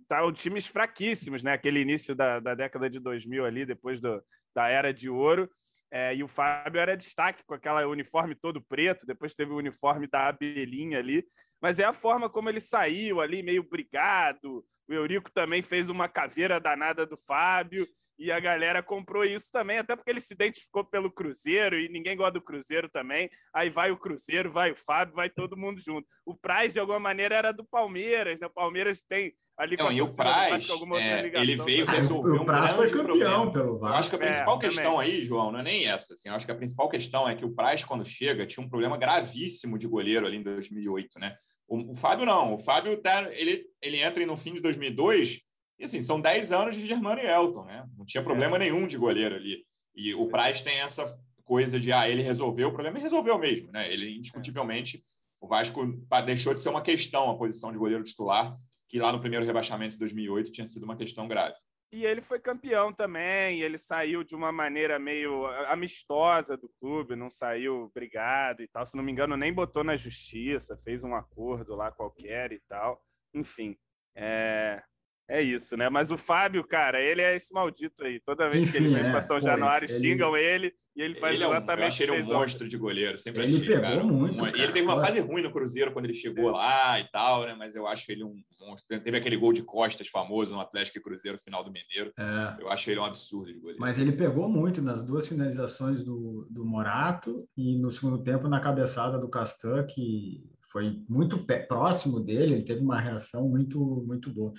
Estavam 0.00 0.32
times 0.32 0.66
fraquíssimos, 0.66 1.42
né? 1.42 1.52
Aquele 1.52 1.80
início 1.80 2.14
da, 2.14 2.40
da 2.40 2.54
década 2.54 2.88
de 2.88 2.98
2000 2.98 3.44
ali, 3.44 3.66
depois 3.66 4.00
do, 4.00 4.22
da 4.54 4.68
era 4.68 4.92
de 4.92 5.10
ouro. 5.10 5.50
É, 5.90 6.14
e 6.14 6.22
o 6.22 6.28
Fábio 6.28 6.80
era 6.80 6.96
destaque 6.96 7.42
com 7.44 7.54
aquela 7.54 7.86
uniforme 7.86 8.34
todo 8.34 8.62
preto, 8.62 9.06
depois 9.06 9.34
teve 9.34 9.52
o 9.52 9.56
uniforme 9.56 10.06
da 10.06 10.28
abelhinha 10.28 10.98
ali. 10.98 11.24
Mas 11.60 11.78
é 11.78 11.84
a 11.84 11.92
forma 11.92 12.30
como 12.30 12.48
ele 12.48 12.60
saiu 12.60 13.20
ali, 13.20 13.42
meio 13.42 13.62
brigado. 13.62 14.64
O 14.88 14.92
Eurico 14.92 15.30
também 15.30 15.62
fez 15.62 15.90
uma 15.90 16.08
caveira 16.08 16.60
danada 16.60 17.04
do 17.04 17.16
Fábio 17.16 17.86
e 18.20 18.30
a 18.30 18.38
galera 18.38 18.82
comprou 18.82 19.24
isso 19.24 19.50
também, 19.50 19.78
até 19.78 19.96
porque 19.96 20.10
ele 20.10 20.20
se 20.20 20.34
identificou 20.34 20.84
pelo 20.84 21.10
Cruzeiro 21.10 21.80
e 21.80 21.88
ninguém 21.88 22.14
gosta 22.14 22.32
do 22.32 22.42
Cruzeiro 22.42 22.86
também. 22.86 23.30
Aí 23.50 23.70
vai 23.70 23.90
o 23.90 23.96
Cruzeiro, 23.96 24.52
vai 24.52 24.72
o 24.72 24.76
Fábio, 24.76 25.14
vai 25.14 25.30
todo 25.30 25.56
mundo 25.56 25.80
junto. 25.80 26.06
O 26.26 26.34
Praz, 26.34 26.74
de 26.74 26.80
alguma 26.80 27.00
maneira, 27.00 27.34
era 27.34 27.50
do 27.50 27.64
Palmeiras, 27.64 28.38
né? 28.38 28.46
O 28.46 28.50
Palmeiras 28.50 29.02
tem 29.02 29.32
ali 29.56 29.74
Não, 29.78 29.90
e 29.90 30.02
o 30.02 30.14
Praz, 30.14 30.68
é, 30.98 31.32
ele 31.40 31.56
veio 31.56 31.86
resolver 31.86 32.32
o 32.32 32.42
um 32.42 32.44
Praz 32.44 32.72
foi 32.72 32.90
campeão 32.90 33.50
problema. 33.50 33.52
pelo 33.52 33.78
Vasco. 33.78 33.94
Eu 33.94 33.98
acho 33.98 34.10
que 34.10 34.16
a 34.16 34.18
principal 34.18 34.56
é, 34.56 34.60
questão 34.60 34.96
também. 34.96 35.00
aí, 35.00 35.24
João, 35.24 35.50
não 35.50 35.60
é 35.60 35.62
nem 35.62 35.88
essa. 35.88 36.12
Assim, 36.12 36.28
eu 36.28 36.34
acho 36.34 36.44
que 36.44 36.52
a 36.52 36.56
principal 36.56 36.90
questão 36.90 37.26
é 37.26 37.34
que 37.34 37.44
o 37.46 37.54
Praz, 37.54 37.84
quando 37.84 38.04
chega, 38.04 38.46
tinha 38.46 38.62
um 38.62 38.68
problema 38.68 38.98
gravíssimo 38.98 39.78
de 39.78 39.86
goleiro 39.86 40.26
ali 40.26 40.36
em 40.36 40.42
2008, 40.42 41.18
né? 41.18 41.34
O, 41.66 41.92
o 41.92 41.96
Fábio 41.96 42.26
não. 42.26 42.52
O 42.52 42.58
Fábio 42.58 43.00
tá, 43.00 43.32
ele, 43.32 43.64
ele 43.80 44.02
entra 44.02 44.26
no 44.26 44.36
fim 44.36 44.52
de 44.52 44.60
2002 44.60 45.40
e 45.80 45.84
assim, 45.84 46.02
são 46.02 46.20
10 46.20 46.52
anos 46.52 46.76
de 46.76 46.86
Germano 46.86 47.22
e 47.22 47.26
Elton, 47.26 47.64
né? 47.64 47.88
Não 47.96 48.04
tinha 48.04 48.22
problema 48.22 48.56
é. 48.56 48.58
nenhum 48.60 48.86
de 48.86 48.98
goleiro 48.98 49.34
ali. 49.34 49.64
E 49.96 50.14
o 50.14 50.28
Praz 50.28 50.60
tem 50.60 50.78
essa 50.80 51.06
coisa 51.42 51.80
de, 51.80 51.90
ah, 51.90 52.06
ele 52.06 52.20
resolveu 52.20 52.68
o 52.68 52.72
problema 52.72 52.98
e 52.98 53.02
resolveu 53.02 53.38
mesmo, 53.38 53.72
né? 53.72 53.90
Ele, 53.90 54.14
indiscutivelmente, 54.18 55.02
o 55.40 55.48
Vasco 55.48 55.86
deixou 56.26 56.52
de 56.52 56.62
ser 56.62 56.68
uma 56.68 56.82
questão 56.82 57.30
a 57.30 57.38
posição 57.38 57.72
de 57.72 57.78
goleiro 57.78 58.04
titular, 58.04 58.54
que 58.90 58.98
lá 58.98 59.10
no 59.10 59.20
primeiro 59.20 59.46
rebaixamento 59.46 59.92
de 59.92 59.98
2008 59.98 60.52
tinha 60.52 60.66
sido 60.66 60.84
uma 60.84 60.96
questão 60.96 61.26
grave. 61.26 61.56
E 61.90 62.04
ele 62.04 62.20
foi 62.20 62.38
campeão 62.38 62.92
também, 62.92 63.62
ele 63.62 63.78
saiu 63.78 64.22
de 64.22 64.34
uma 64.34 64.52
maneira 64.52 64.98
meio 64.98 65.46
amistosa 65.66 66.58
do 66.58 66.68
clube, 66.78 67.16
não 67.16 67.30
saiu 67.30 67.90
brigado 67.94 68.62
e 68.62 68.68
tal. 68.68 68.84
Se 68.84 68.96
não 68.96 69.02
me 69.02 69.10
engano, 69.10 69.34
nem 69.34 69.52
botou 69.52 69.82
na 69.82 69.96
justiça, 69.96 70.76
fez 70.84 71.02
um 71.02 71.14
acordo 71.14 71.74
lá 71.74 71.90
qualquer 71.90 72.52
e 72.52 72.60
tal. 72.68 73.02
Enfim, 73.34 73.76
é, 74.14 74.82
é 75.30 75.40
isso, 75.40 75.76
né? 75.76 75.88
Mas 75.88 76.10
o 76.10 76.18
Fábio, 76.18 76.64
cara, 76.64 77.00
ele 77.00 77.22
é 77.22 77.36
esse 77.36 77.54
maldito 77.54 78.04
aí. 78.04 78.18
Toda 78.20 78.50
vez 78.50 78.64
Enfim, 78.64 78.72
que 78.72 78.76
ele 78.78 78.88
vem 78.94 79.06
é, 79.06 79.10
para 79.10 79.20
São 79.20 79.40
Januário, 79.40 79.88
ele... 79.88 80.00
xingam 80.00 80.36
ele 80.36 80.74
e 80.96 81.02
ele 81.02 81.14
faz 81.14 81.36
ele 81.36 81.44
exatamente 81.44 81.70
é 81.70 81.76
um, 81.76 81.80
Eu 81.80 81.86
achei 81.86 82.06
ele 82.06 82.22
um 82.22 82.38
monstro 82.38 82.68
de 82.68 82.76
goleiro. 82.76 83.16
Sempre 83.16 83.44
ele 83.44 83.54
achei, 83.54 83.66
pegou 83.66 83.82
cara, 83.82 84.04
muito. 84.04 84.42
Um, 84.42 84.48
e 84.48 84.60
ele 84.60 84.72
teve 84.72 84.86
uma 84.86 85.00
fase 85.00 85.20
ruim 85.20 85.42
no 85.42 85.52
Cruzeiro 85.52 85.92
quando 85.92 86.06
ele 86.06 86.14
chegou 86.14 86.48
é. 86.48 86.52
lá 86.52 87.00
e 87.00 87.04
tal, 87.10 87.46
né? 87.46 87.54
Mas 87.56 87.76
eu 87.76 87.86
acho 87.86 88.10
ele 88.10 88.24
um 88.24 88.34
monstro. 88.60 89.00
Teve 89.00 89.16
aquele 89.16 89.36
gol 89.36 89.52
de 89.52 89.62
costas 89.62 90.08
famoso 90.08 90.52
no 90.52 90.60
Atlético 90.60 90.98
e 90.98 91.00
Cruzeiro, 91.00 91.38
final 91.38 91.62
do 91.62 91.70
Mineiro. 91.70 92.12
É. 92.18 92.56
Eu 92.60 92.68
acho 92.68 92.90
ele 92.90 92.98
um 92.98 93.04
absurdo 93.04 93.52
de 93.52 93.58
goleiro. 93.58 93.80
Mas 93.80 93.98
ele 93.98 94.12
pegou 94.12 94.48
muito 94.48 94.82
nas 94.82 95.00
duas 95.00 95.28
finalizações 95.28 96.02
do, 96.02 96.44
do 96.50 96.64
Morato 96.64 97.48
e 97.56 97.78
no 97.78 97.90
segundo 97.90 98.20
tempo 98.22 98.48
na 98.48 98.58
cabeçada 98.58 99.16
do 99.16 99.28
Castan, 99.28 99.84
que 99.84 100.42
foi 100.70 101.02
muito 101.08 101.44
próximo 101.68 102.20
dele, 102.20 102.54
ele 102.54 102.64
teve 102.64 102.80
uma 102.80 103.00
reação 103.00 103.48
muito, 103.48 104.04
muito 104.06 104.32
boa. 104.32 104.52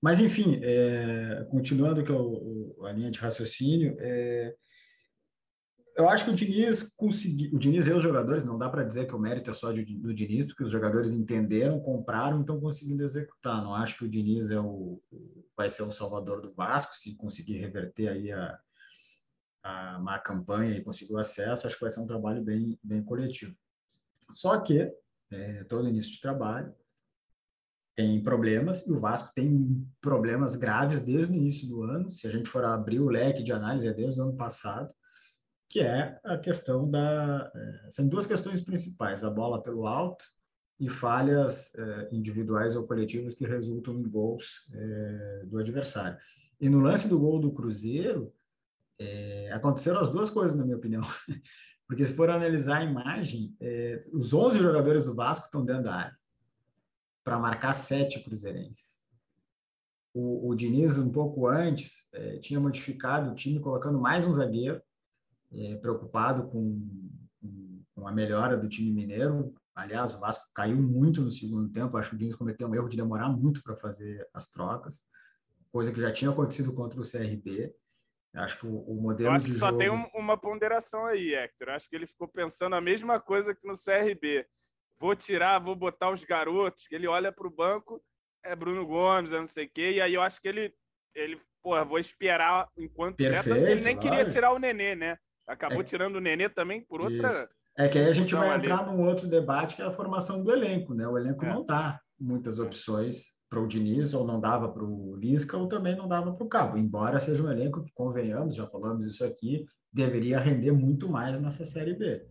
Mas, 0.00 0.20
enfim, 0.20 0.60
é, 0.62 1.46
continuando 1.50 2.04
que 2.04 2.12
a 2.12 2.92
linha 2.92 3.10
de 3.10 3.18
raciocínio, 3.18 3.96
é, 3.98 4.54
eu 5.96 6.08
acho 6.08 6.24
que 6.24 6.30
o 6.30 6.34
Diniz 6.34 6.82
conseguiu, 6.96 7.54
o 7.54 7.58
Diniz 7.58 7.86
e 7.86 7.92
os 7.92 8.02
jogadores, 8.02 8.44
não 8.44 8.58
dá 8.58 8.68
para 8.68 8.82
dizer 8.82 9.06
que 9.06 9.14
o 9.14 9.18
mérito 9.18 9.50
é 9.50 9.52
só 9.52 9.70
de, 9.70 9.84
do 9.96 10.12
Diniz, 10.12 10.46
porque 10.46 10.64
os 10.64 10.70
jogadores 10.70 11.12
entenderam, 11.12 11.78
compraram, 11.80 12.40
então 12.40 12.60
conseguindo 12.60 13.04
executar. 13.04 13.62
Não 13.62 13.74
acho 13.74 13.98
que 13.98 14.04
o 14.04 14.08
Diniz 14.08 14.50
é 14.50 14.58
o, 14.58 15.00
vai 15.56 15.70
ser 15.70 15.82
o 15.84 15.92
salvador 15.92 16.40
do 16.40 16.52
Vasco, 16.52 16.96
se 16.96 17.14
conseguir 17.14 17.58
reverter 17.58 18.08
aí 18.08 18.32
a, 18.32 18.58
a 19.62 19.98
má 20.00 20.18
campanha 20.18 20.76
e 20.76 20.82
conseguir 20.82 21.14
o 21.14 21.18
acesso, 21.18 21.66
acho 21.66 21.76
que 21.76 21.82
vai 21.82 21.90
ser 21.90 22.00
um 22.00 22.06
trabalho 22.06 22.42
bem, 22.42 22.78
bem 22.82 23.02
coletivo. 23.02 23.56
Só 24.30 24.60
que, 24.60 24.92
é, 25.30 25.64
todo 25.64 25.88
início 25.88 26.12
de 26.12 26.20
trabalho, 26.20 26.74
tem 27.96 28.20
problemas, 28.22 28.86
e 28.86 28.92
o 28.92 28.98
Vasco 28.98 29.32
tem 29.34 29.86
problemas 30.00 30.56
graves 30.56 31.00
desde 31.00 31.32
o 31.32 31.36
início 31.36 31.68
do 31.68 31.82
ano. 31.82 32.10
Se 32.10 32.26
a 32.26 32.30
gente 32.30 32.48
for 32.48 32.64
abrir 32.64 32.98
o 32.98 33.08
leque 33.08 33.42
de 33.42 33.52
análise, 33.52 33.86
é 33.86 33.92
desde 33.92 34.20
o 34.20 34.24
ano 34.24 34.36
passado, 34.36 34.92
que 35.68 35.80
é 35.80 36.18
a 36.24 36.36
questão 36.36 36.90
da. 36.90 37.50
É, 37.54 37.90
são 37.90 38.08
duas 38.08 38.26
questões 38.26 38.60
principais: 38.60 39.22
a 39.22 39.30
bola 39.30 39.62
pelo 39.62 39.86
alto 39.86 40.24
e 40.78 40.88
falhas 40.88 41.72
é, 41.76 42.08
individuais 42.12 42.74
ou 42.74 42.84
coletivas 42.84 43.34
que 43.34 43.46
resultam 43.46 43.94
em 43.94 44.08
gols 44.08 44.66
é, 44.72 45.44
do 45.46 45.58
adversário. 45.58 46.18
E 46.60 46.68
no 46.68 46.80
lance 46.80 47.08
do 47.08 47.18
gol 47.18 47.38
do 47.38 47.52
Cruzeiro, 47.52 48.32
é, 48.98 49.52
aconteceram 49.52 50.00
as 50.00 50.10
duas 50.10 50.30
coisas, 50.30 50.56
na 50.56 50.64
minha 50.64 50.76
opinião. 50.76 51.02
Porque 51.86 52.04
se 52.04 52.14
for 52.14 52.30
analisar 52.30 52.78
a 52.78 52.84
imagem, 52.84 53.54
é, 53.60 54.02
os 54.12 54.32
11 54.32 54.58
jogadores 54.58 55.02
do 55.02 55.14
Vasco 55.14 55.46
estão 55.46 55.64
dentro 55.64 55.84
da 55.84 55.94
área 55.94 56.18
para 57.22 57.38
marcar 57.38 57.72
sete 57.72 58.22
cruzeirenses. 58.22 59.02
O, 60.12 60.48
o 60.48 60.54
Diniz, 60.54 60.98
um 60.98 61.10
pouco 61.10 61.48
antes, 61.48 62.06
é, 62.12 62.36
tinha 62.38 62.60
modificado 62.60 63.30
o 63.30 63.34
time 63.34 63.58
colocando 63.58 63.98
mais 63.98 64.26
um 64.26 64.32
zagueiro, 64.32 64.80
é, 65.52 65.74
preocupado 65.76 66.46
com, 66.48 66.86
com, 67.94 68.06
a 68.06 68.12
melhora 68.12 68.56
do 68.56 68.68
time 68.68 68.92
mineiro. 68.92 69.54
Aliás, 69.74 70.14
o 70.14 70.18
Vasco 70.18 70.52
caiu 70.54 70.80
muito 70.80 71.20
no 71.20 71.32
segundo 71.32 71.68
tempo. 71.70 71.96
Acho 71.96 72.10
que 72.10 72.16
o 72.16 72.18
Diniz 72.18 72.36
cometeu 72.36 72.68
um 72.68 72.74
erro 72.74 72.88
de 72.88 72.96
demorar 72.96 73.28
muito 73.28 73.62
para 73.62 73.74
fazer 73.74 74.28
as 74.32 74.46
trocas, 74.46 75.04
coisa 75.72 75.90
que 75.90 76.00
já 76.00 76.12
tinha 76.12 76.30
acontecido 76.30 76.72
contra 76.72 77.00
o 77.00 77.10
CRB. 77.10 77.74
Acho 78.34 78.58
que 78.58 78.66
o, 78.66 78.80
o 78.80 79.00
modelo 79.00 79.30
Eu 79.30 79.32
acho 79.32 79.46
que 79.46 79.54
só 79.54 79.68
jogo... 79.68 79.78
tem 79.78 79.90
um, 79.90 80.06
uma 80.14 80.36
ponderação 80.36 81.06
aí, 81.06 81.34
Hector. 81.34 81.70
Acho 81.70 81.88
que 81.88 81.94
ele 81.94 82.06
ficou 82.06 82.26
pensando 82.26 82.74
a 82.74 82.80
mesma 82.80 83.20
coisa 83.20 83.54
que 83.54 83.66
no 83.66 83.74
CRB 83.74 84.46
vou 84.98 85.14
tirar, 85.14 85.58
vou 85.58 85.76
botar 85.76 86.10
os 86.10 86.24
garotos, 86.24 86.86
que 86.86 86.94
ele 86.94 87.06
olha 87.06 87.30
para 87.32 87.46
o 87.46 87.50
banco, 87.50 88.02
é 88.44 88.54
Bruno 88.54 88.86
Gomes, 88.86 89.32
é 89.32 89.38
não 89.38 89.46
sei 89.46 89.66
o 89.66 89.70
quê, 89.72 89.92
e 89.92 90.00
aí 90.00 90.14
eu 90.14 90.22
acho 90.22 90.40
que 90.40 90.48
ele, 90.48 90.72
ele 91.14 91.40
porra, 91.62 91.84
vou 91.84 91.98
esperar 91.98 92.68
enquanto 92.76 93.16
Perfeito, 93.16 93.66
ele 93.66 93.80
nem 93.80 93.98
queria 93.98 94.24
tirar 94.24 94.52
o 94.52 94.58
Nenê, 94.58 94.94
né? 94.94 95.16
Acabou 95.46 95.80
é. 95.80 95.84
tirando 95.84 96.16
o 96.16 96.20
Nenê 96.20 96.48
também 96.48 96.80
por 96.84 97.00
outra. 97.00 97.28
Isso. 97.28 97.48
É 97.76 97.88
que 97.88 97.98
aí 97.98 98.06
a 98.06 98.12
gente 98.12 98.34
vai 98.34 98.56
entrar 98.56 98.86
num 98.86 99.04
outro 99.04 99.26
debate 99.26 99.74
que 99.74 99.82
é 99.82 99.84
a 99.84 99.90
formação 99.90 100.42
do 100.42 100.52
elenco, 100.52 100.94
né? 100.94 101.06
O 101.08 101.18
elenco 101.18 101.44
é. 101.44 101.48
não 101.48 101.64
dá 101.64 102.00
muitas 102.18 102.58
opções 102.58 103.34
para 103.54 103.62
o 103.62 103.68
Diniz, 103.68 104.12
ou 104.14 104.26
não 104.26 104.40
dava 104.40 104.68
para 104.68 104.82
o 104.82 105.14
Lisca, 105.16 105.56
ou 105.56 105.68
também 105.68 105.96
não 105.96 106.08
dava 106.08 106.32
para 106.32 106.44
o 106.44 106.48
Cabo. 106.48 106.76
Embora 106.76 107.20
seja 107.20 107.44
um 107.44 107.50
elenco 107.50 107.84
que, 107.84 107.92
convenhamos, 107.92 108.56
já 108.56 108.66
falamos 108.66 109.06
isso 109.06 109.24
aqui, 109.24 109.64
deveria 109.92 110.40
render 110.40 110.72
muito 110.72 111.08
mais 111.08 111.38
nessa 111.38 111.64
Série 111.64 111.94
B 111.94 112.26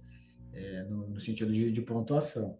é, 0.51 0.83
no, 0.83 1.07
no, 1.07 1.19
sentido 1.21 1.53
de, 1.53 1.71
de 1.71 1.81
pontuação. 1.81 2.57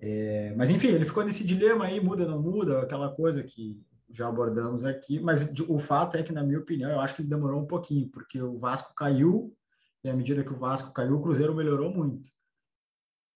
É, 0.00 0.52
mas, 0.56 0.70
enfim, 0.70 0.88
ele 0.88 1.04
ficou 1.04 1.24
nesse 1.24 1.44
dilema 1.44 1.84
aí, 1.84 2.00
muda, 2.00 2.26
não 2.26 2.42
muda, 2.42 2.80
aquela 2.80 3.14
coisa 3.14 3.44
que 3.44 3.80
já 4.10 4.26
abordamos 4.26 4.84
aqui, 4.84 5.20
mas 5.20 5.52
o 5.68 5.78
fato 5.78 6.16
é 6.16 6.22
que, 6.24 6.32
na 6.32 6.42
minha 6.42 6.58
opinião, 6.58 6.90
eu 6.90 6.98
acho 6.98 7.14
que 7.14 7.22
ele 7.22 7.28
demorou 7.28 7.62
um 7.62 7.66
pouquinho, 7.66 8.08
porque 8.08 8.42
o 8.42 8.58
Vasco 8.58 8.92
caiu, 8.92 9.54
e 10.02 10.10
à 10.10 10.16
medida 10.16 10.42
que 10.42 10.52
o 10.52 10.58
Vasco 10.58 10.92
caiu, 10.92 11.14
o 11.14 11.22
Cruzeiro 11.22 11.54
melhorou 11.54 11.94
muito. 11.94 12.28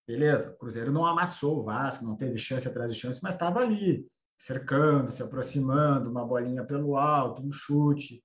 Beleza, 0.05 0.51
o 0.51 0.57
Cruzeiro 0.57 0.91
não 0.91 1.07
amassou 1.07 1.59
o 1.59 1.63
Vasco, 1.63 2.05
não 2.05 2.17
teve 2.17 2.37
chance 2.39 2.67
atrás 2.67 2.93
de 2.93 2.99
chance, 2.99 3.21
mas 3.23 3.35
estava 3.35 3.61
ali, 3.61 4.05
cercando, 4.39 5.11
se 5.11 5.23
aproximando, 5.23 6.11
uma 6.11 6.25
bolinha 6.25 6.65
pelo 6.65 6.97
alto, 6.97 7.43
um 7.43 7.53
chute. 7.53 8.23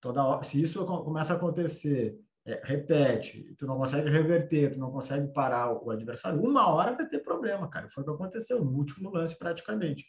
Toda 0.00 0.24
hora, 0.24 0.42
se 0.42 0.60
isso 0.60 0.84
começa 0.84 1.32
a 1.32 1.36
acontecer 1.36 2.18
é, 2.44 2.60
repete, 2.64 3.54
tu 3.56 3.66
não 3.66 3.76
consegue 3.76 4.10
reverter, 4.10 4.72
tu 4.72 4.78
não 4.78 4.90
consegue 4.90 5.32
parar 5.32 5.72
o 5.72 5.90
adversário, 5.90 6.42
uma 6.42 6.68
hora 6.68 6.96
vai 6.96 7.08
ter 7.08 7.20
problema, 7.20 7.68
cara. 7.68 7.88
Foi 7.88 8.02
o 8.02 8.06
que 8.06 8.12
aconteceu 8.12 8.64
no 8.64 8.76
último 8.76 9.10
lance, 9.10 9.38
praticamente. 9.38 10.06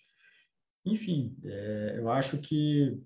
Enfim, 0.84 1.38
é, 1.44 1.96
eu 1.98 2.10
acho 2.10 2.40
que 2.40 3.00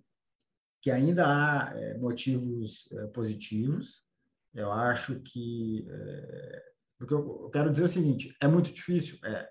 que 0.81 0.91
ainda 0.91 1.25
há 1.25 1.77
é, 1.77 1.97
motivos 1.97 2.87
é, 2.91 3.07
positivos. 3.07 4.05
Eu 4.53 4.71
acho 4.71 5.19
que. 5.21 5.85
É, 5.89 6.63
porque 6.97 7.13
eu 7.13 7.49
quero 7.51 7.69
dizer 7.69 7.83
o 7.83 7.89
seguinte: 7.89 8.35
é 8.41 8.47
muito 8.47 8.71
difícil. 8.71 9.17
É, 9.25 9.49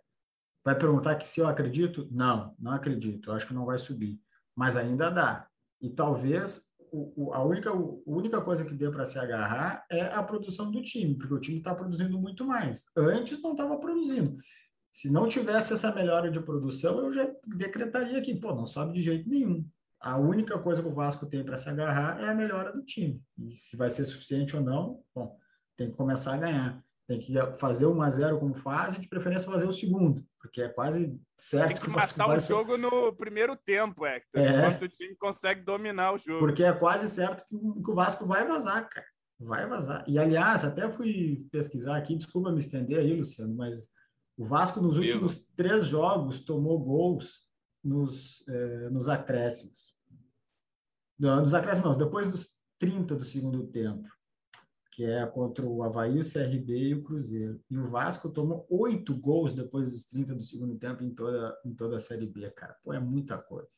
vai 0.67 0.77
perguntar 0.77 1.15
que 1.15 1.29
se 1.29 1.39
eu 1.39 1.47
acredito? 1.47 2.09
Não, 2.11 2.53
não 2.59 2.73
acredito. 2.73 3.31
Eu 3.31 3.35
acho 3.35 3.47
que 3.47 3.55
não 3.55 3.65
vai 3.65 3.79
subir. 3.79 4.21
Mas 4.53 4.77
ainda 4.77 5.09
dá. 5.09 5.47
E 5.81 5.89
talvez 5.89 6.63
o, 6.91 7.29
o, 7.29 7.33
a, 7.33 7.45
única, 7.45 7.71
a 7.71 7.75
única 8.05 8.41
coisa 8.41 8.65
que 8.65 8.75
dê 8.75 8.91
para 8.91 9.07
se 9.07 9.17
agarrar 9.17 9.87
é 9.89 10.01
a 10.01 10.21
produção 10.25 10.69
do 10.69 10.83
time, 10.83 11.15
porque 11.15 11.35
o 11.35 11.39
time 11.39 11.59
está 11.59 11.73
produzindo 11.73 12.19
muito 12.19 12.45
mais. 12.45 12.85
Antes 12.97 13.41
não 13.41 13.53
estava 13.53 13.79
produzindo. 13.79 14.39
Se 14.91 15.09
não 15.09 15.29
tivesse 15.29 15.73
essa 15.73 15.95
melhora 15.95 16.33
de 16.33 16.41
produção, 16.41 16.99
eu 16.99 17.13
já 17.13 17.31
decretaria 17.47 18.21
que, 18.21 18.35
pô, 18.35 18.53
não 18.53 18.67
sobe 18.67 18.95
de 18.95 19.03
jeito 19.03 19.29
nenhum. 19.29 19.65
A 20.01 20.19
única 20.19 20.59
coisa 20.59 20.83
que 20.83 20.89
o 20.89 20.93
Vasco 20.93 21.27
tem 21.27 21.45
para 21.45 21.57
se 21.57 21.69
agarrar 21.69 22.21
é 22.21 22.29
a 22.29 22.35
melhora 22.35 22.73
do 22.73 22.83
time. 22.83 23.23
E 23.39 23.55
se 23.55 23.77
vai 23.77 23.89
ser 23.89 24.05
suficiente 24.05 24.57
ou 24.57 24.63
não, 24.63 25.01
bom, 25.15 25.39
tem 25.77 25.93
que 25.93 25.97
começar 25.97 26.35
a 26.35 26.39
ganhar. 26.39 26.86
Tem 27.07 27.21
que 27.21 27.33
fazer 27.59 27.87
1 27.87 28.03
a 28.03 28.11
0 28.11 28.41
como 28.41 28.53
faz 28.53 28.97
e 28.97 29.01
de 29.01 29.09
preferência 29.09 29.49
fazer 29.49 29.67
o 29.67 29.73
segundo, 29.73 30.27
porque 30.41 30.61
é 30.61 30.69
quase 30.69 31.17
certo 31.37 31.69
tem 31.69 31.77
que, 31.77 31.85
que 31.85 31.91
matar 31.91 32.37
o 32.37 32.41
jogo 32.41 32.73
ser... 32.73 32.79
no 32.79 33.13
primeiro 33.13 33.57
tempo, 33.57 34.05
Hector, 34.05 34.43
é, 34.43 34.59
enquanto 34.59 34.83
o 34.83 34.89
time 34.89 35.15
consegue 35.15 35.63
dominar 35.63 36.15
o 36.15 36.19
jogo. 36.19 36.41
Porque 36.41 36.65
é 36.65 36.73
quase 36.73 37.09
certo 37.09 37.47
que 37.49 37.55
o 37.57 37.95
Vasco 37.95 38.27
vai 38.27 38.45
vazar, 38.45 38.89
cara. 38.89 39.07
Vai 39.39 39.69
vazar. 39.69 40.05
E 40.09 40.19
aliás, 40.19 40.65
até 40.65 40.91
fui 40.91 41.47
pesquisar 41.53 41.97
aqui, 41.97 42.17
desculpa 42.17 42.51
me 42.51 42.59
estender 42.59 42.99
aí, 42.99 43.15
Luciano, 43.15 43.55
mas 43.55 43.89
o 44.37 44.45
Vasco 44.45 44.81
nos 44.81 44.99
últimos 44.99 45.37
Meu. 45.37 45.47
três 45.57 45.87
jogos 45.87 46.41
tomou 46.41 46.79
gols 46.81 47.43
nos, 47.85 48.45
eh, 48.49 48.91
nos 48.91 49.09
acréscimos. 49.09 49.95
Não, 51.17 51.37
nos 51.37 51.55
acréscimos, 51.55 51.91
não, 51.91 51.97
depois 51.97 52.29
dos 52.29 52.57
30 52.79 53.15
do 53.15 53.25
segundo 53.25 53.65
tempo 53.69 54.09
que 54.97 55.05
é 55.05 55.27
contra 55.27 55.63
o 55.63 55.83
Havaí, 55.83 56.19
o 56.19 56.23
CRB 56.23 56.75
e 56.75 56.95
o 56.95 57.03
Cruzeiro. 57.03 57.63
E 57.69 57.77
o 57.77 57.87
Vasco 57.87 58.31
tomou 58.31 58.67
oito 58.71 59.15
gols 59.15 59.53
depois 59.53 59.93
dos 59.93 60.07
30 60.07 60.35
do 60.35 60.41
segundo 60.41 60.75
tempo 60.79 61.05
em 61.05 61.15
toda, 61.15 61.55
em 61.67 61.75
toda 61.75 61.97
a 61.97 61.99
Série 61.99 62.27
B, 62.27 62.51
cara. 62.53 62.75
Pô, 62.83 62.95
é 62.95 62.99
muita 62.99 63.37
coisa. 63.37 63.77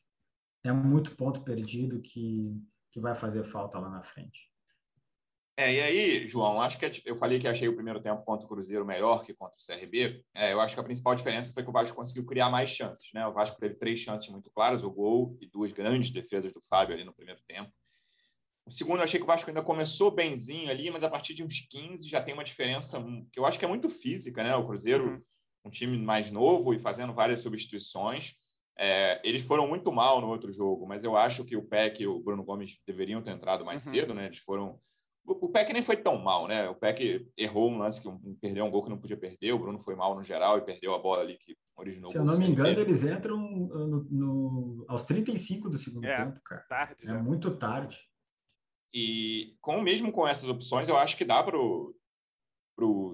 É 0.63 0.71
muito 0.71 1.17
ponto 1.17 1.41
perdido 1.41 1.99
que, 1.99 2.57
que 2.89 3.01
vai 3.01 3.13
fazer 3.15 3.43
falta 3.43 3.77
lá 3.77 3.89
na 3.89 4.01
frente. 4.01 4.49
É, 5.57 5.73
e 5.73 5.81
aí, 5.81 6.25
João, 6.25 6.61
acho 6.61 6.79
que 6.79 6.85
é 6.85 6.91
eu 7.03 7.17
falei 7.17 7.37
que 7.37 7.49
achei 7.49 7.67
o 7.67 7.75
primeiro 7.75 7.99
tempo 7.99 8.23
contra 8.23 8.45
o 8.45 8.49
Cruzeiro 8.49 8.85
melhor 8.85 9.25
que 9.25 9.33
contra 9.33 9.57
o 9.57 9.65
CRB. 9.65 10.23
É, 10.33 10.53
eu 10.53 10.61
acho 10.61 10.73
que 10.73 10.79
a 10.79 10.85
principal 10.85 11.15
diferença 11.15 11.51
foi 11.51 11.63
que 11.63 11.69
o 11.69 11.73
Vasco 11.73 11.97
conseguiu 11.97 12.25
criar 12.25 12.49
mais 12.49 12.69
chances. 12.69 13.09
Né? 13.13 13.27
O 13.27 13.33
Vasco 13.33 13.59
teve 13.59 13.75
três 13.75 13.99
chances 13.99 14.29
muito 14.29 14.49
claras, 14.51 14.85
o 14.85 14.89
gol 14.89 15.37
e 15.41 15.45
duas 15.45 15.73
grandes 15.73 16.11
defesas 16.11 16.53
do 16.53 16.63
Fábio 16.69 16.95
ali 16.95 17.03
no 17.03 17.13
primeiro 17.13 17.41
tempo. 17.45 17.69
O 18.69 18.71
segundo, 18.71 18.99
eu 18.99 19.03
achei 19.03 19.19
que 19.19 19.23
o 19.23 19.27
Vasco 19.27 19.49
ainda 19.49 19.63
começou 19.63 20.11
benzinho 20.11 20.69
ali, 20.69 20.91
mas 20.91 21.03
a 21.03 21.09
partir 21.09 21.33
de 21.33 21.43
uns 21.43 21.59
15 21.71 22.07
já 22.07 22.21
tem 22.21 22.35
uma 22.35 22.43
diferença 22.43 23.03
que 23.31 23.39
eu 23.39 23.45
acho 23.45 23.57
que 23.57 23.65
é 23.65 23.67
muito 23.67 23.89
física, 23.89 24.43
né? 24.43 24.55
O 24.55 24.65
Cruzeiro, 24.65 25.07
uhum. 25.07 25.21
um 25.65 25.69
time 25.71 25.97
mais 25.97 26.29
novo 26.29 26.71
e 26.71 26.77
fazendo 26.77 27.11
várias 27.11 27.39
substituições. 27.39 28.33
É, 28.77 29.19
eles 29.27 29.43
foram 29.43 29.67
muito 29.67 29.91
mal 29.91 30.21
no 30.21 30.27
outro 30.27 30.53
jogo, 30.53 30.87
mas 30.87 31.03
eu 31.03 31.17
acho 31.17 31.43
que 31.43 31.57
o 31.57 31.63
Peck 31.63 32.01
e 32.01 32.07
o 32.07 32.19
Bruno 32.19 32.43
Gomes 32.43 32.77
deveriam 32.85 33.23
ter 33.23 33.31
entrado 33.31 33.65
mais 33.65 33.83
uhum. 33.85 33.91
cedo, 33.91 34.13
né? 34.13 34.27
Eles 34.27 34.37
foram. 34.37 34.79
O 35.25 35.49
Peck 35.49 35.73
nem 35.73 35.83
foi 35.83 35.97
tão 35.97 36.17
mal, 36.17 36.47
né? 36.47 36.69
O 36.69 36.75
Peck 36.75 37.27
errou 37.35 37.71
um 37.71 37.79
lance 37.79 37.99
que 37.99 38.07
um, 38.07 38.37
perdeu 38.39 38.65
um 38.65 38.71
gol 38.71 38.83
que 38.83 38.89
não 38.89 38.99
podia 38.99 39.17
perder. 39.17 39.51
O 39.51 39.59
Bruno 39.59 39.79
foi 39.79 39.95
mal 39.95 40.15
no 40.15 40.23
geral 40.23 40.59
e 40.59 40.61
perdeu 40.61 40.93
a 40.93 40.99
bola 40.99 41.21
ali 41.21 41.37
que 41.37 41.57
originou. 41.75 42.11
Se 42.11 42.17
eu 42.17 42.23
não 42.23 42.37
me 42.37 42.49
engano, 42.49 42.79
eles 42.79 43.03
entram 43.03 43.37
no, 43.37 44.03
no, 44.09 44.85
aos 44.87 45.03
35 45.03 45.69
do 45.69 45.77
segundo 45.77 46.05
é, 46.05 46.23
tempo, 46.23 46.39
cara. 46.43 46.65
Tarde, 46.69 47.07
é 47.07 47.13
muito 47.13 47.55
tarde. 47.57 47.99
E 48.93 49.55
com 49.61 49.81
mesmo 49.81 50.11
com 50.11 50.27
essas 50.27 50.49
opções, 50.49 50.87
eu 50.87 50.97
acho 50.97 51.15
que 51.15 51.25
dá 51.25 51.43
para 51.43 51.57
o 51.57 51.93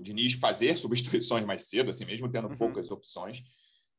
Diniz 0.01 0.33
fazer 0.33 0.77
substituições 0.79 1.45
mais 1.45 1.67
cedo, 1.67 1.89
assim, 1.89 2.05
mesmo 2.05 2.29
tendo 2.29 2.47
uhum. 2.47 2.57
poucas 2.57 2.89
opções. 2.91 3.41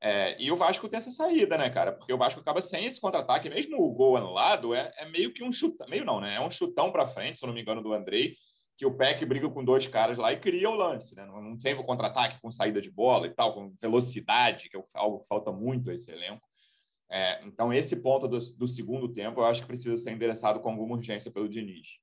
É, 0.00 0.40
e 0.40 0.52
o 0.52 0.56
Vasco 0.56 0.88
tem 0.88 0.98
essa 0.98 1.10
saída, 1.10 1.56
né, 1.56 1.70
cara? 1.70 1.92
Porque 1.92 2.12
o 2.12 2.18
Vasco 2.18 2.40
acaba 2.40 2.60
sem 2.60 2.84
esse 2.84 3.00
contra-ataque, 3.00 3.48
mesmo 3.48 3.82
o 3.82 3.94
gol 3.94 4.16
anulado, 4.16 4.74
é, 4.74 4.92
é 4.98 5.06
meio 5.08 5.32
que 5.32 5.42
um 5.42 5.50
chutão, 5.50 5.86
meio 5.88 6.04
não, 6.04 6.20
né? 6.20 6.36
É 6.36 6.40
um 6.40 6.50
chutão 6.50 6.92
para 6.92 7.06
frente, 7.06 7.38
se 7.38 7.44
eu 7.44 7.48
não 7.48 7.54
me 7.54 7.62
engano, 7.62 7.82
do 7.82 7.94
Andrei, 7.94 8.36
que 8.76 8.84
o 8.84 8.94
Peck 8.94 9.24
briga 9.24 9.48
com 9.48 9.64
dois 9.64 9.86
caras 9.86 10.18
lá 10.18 10.32
e 10.32 10.38
cria 10.38 10.68
o 10.68 10.74
lance, 10.74 11.14
né? 11.16 11.24
Não, 11.24 11.40
não 11.40 11.58
teve 11.58 11.80
o 11.80 11.84
contra-ataque 11.84 12.38
com 12.40 12.50
saída 12.52 12.80
de 12.80 12.90
bola 12.90 13.26
e 13.26 13.30
tal, 13.30 13.54
com 13.54 13.74
velocidade, 13.80 14.68
que 14.68 14.76
é 14.76 14.82
algo 14.94 15.20
que 15.20 15.28
falta 15.28 15.50
muito 15.50 15.90
a 15.90 15.94
esse 15.94 16.10
elenco. 16.10 16.46
É, 17.10 17.44
então, 17.44 17.72
esse 17.72 17.96
ponto 17.96 18.26
do, 18.26 18.38
do, 18.38 18.66
segundo 18.66 19.08
tempo 19.08 19.40
eu 19.40 19.44
acho 19.44 19.62
que 19.62 19.68
precisa 19.68 19.96
ser 19.96 20.10
endereçado 20.10 20.60
com 20.60 20.70
alguma 20.70 20.96
urgência 20.96 21.30
pelo 21.30 21.48
Diniz. 21.48 22.00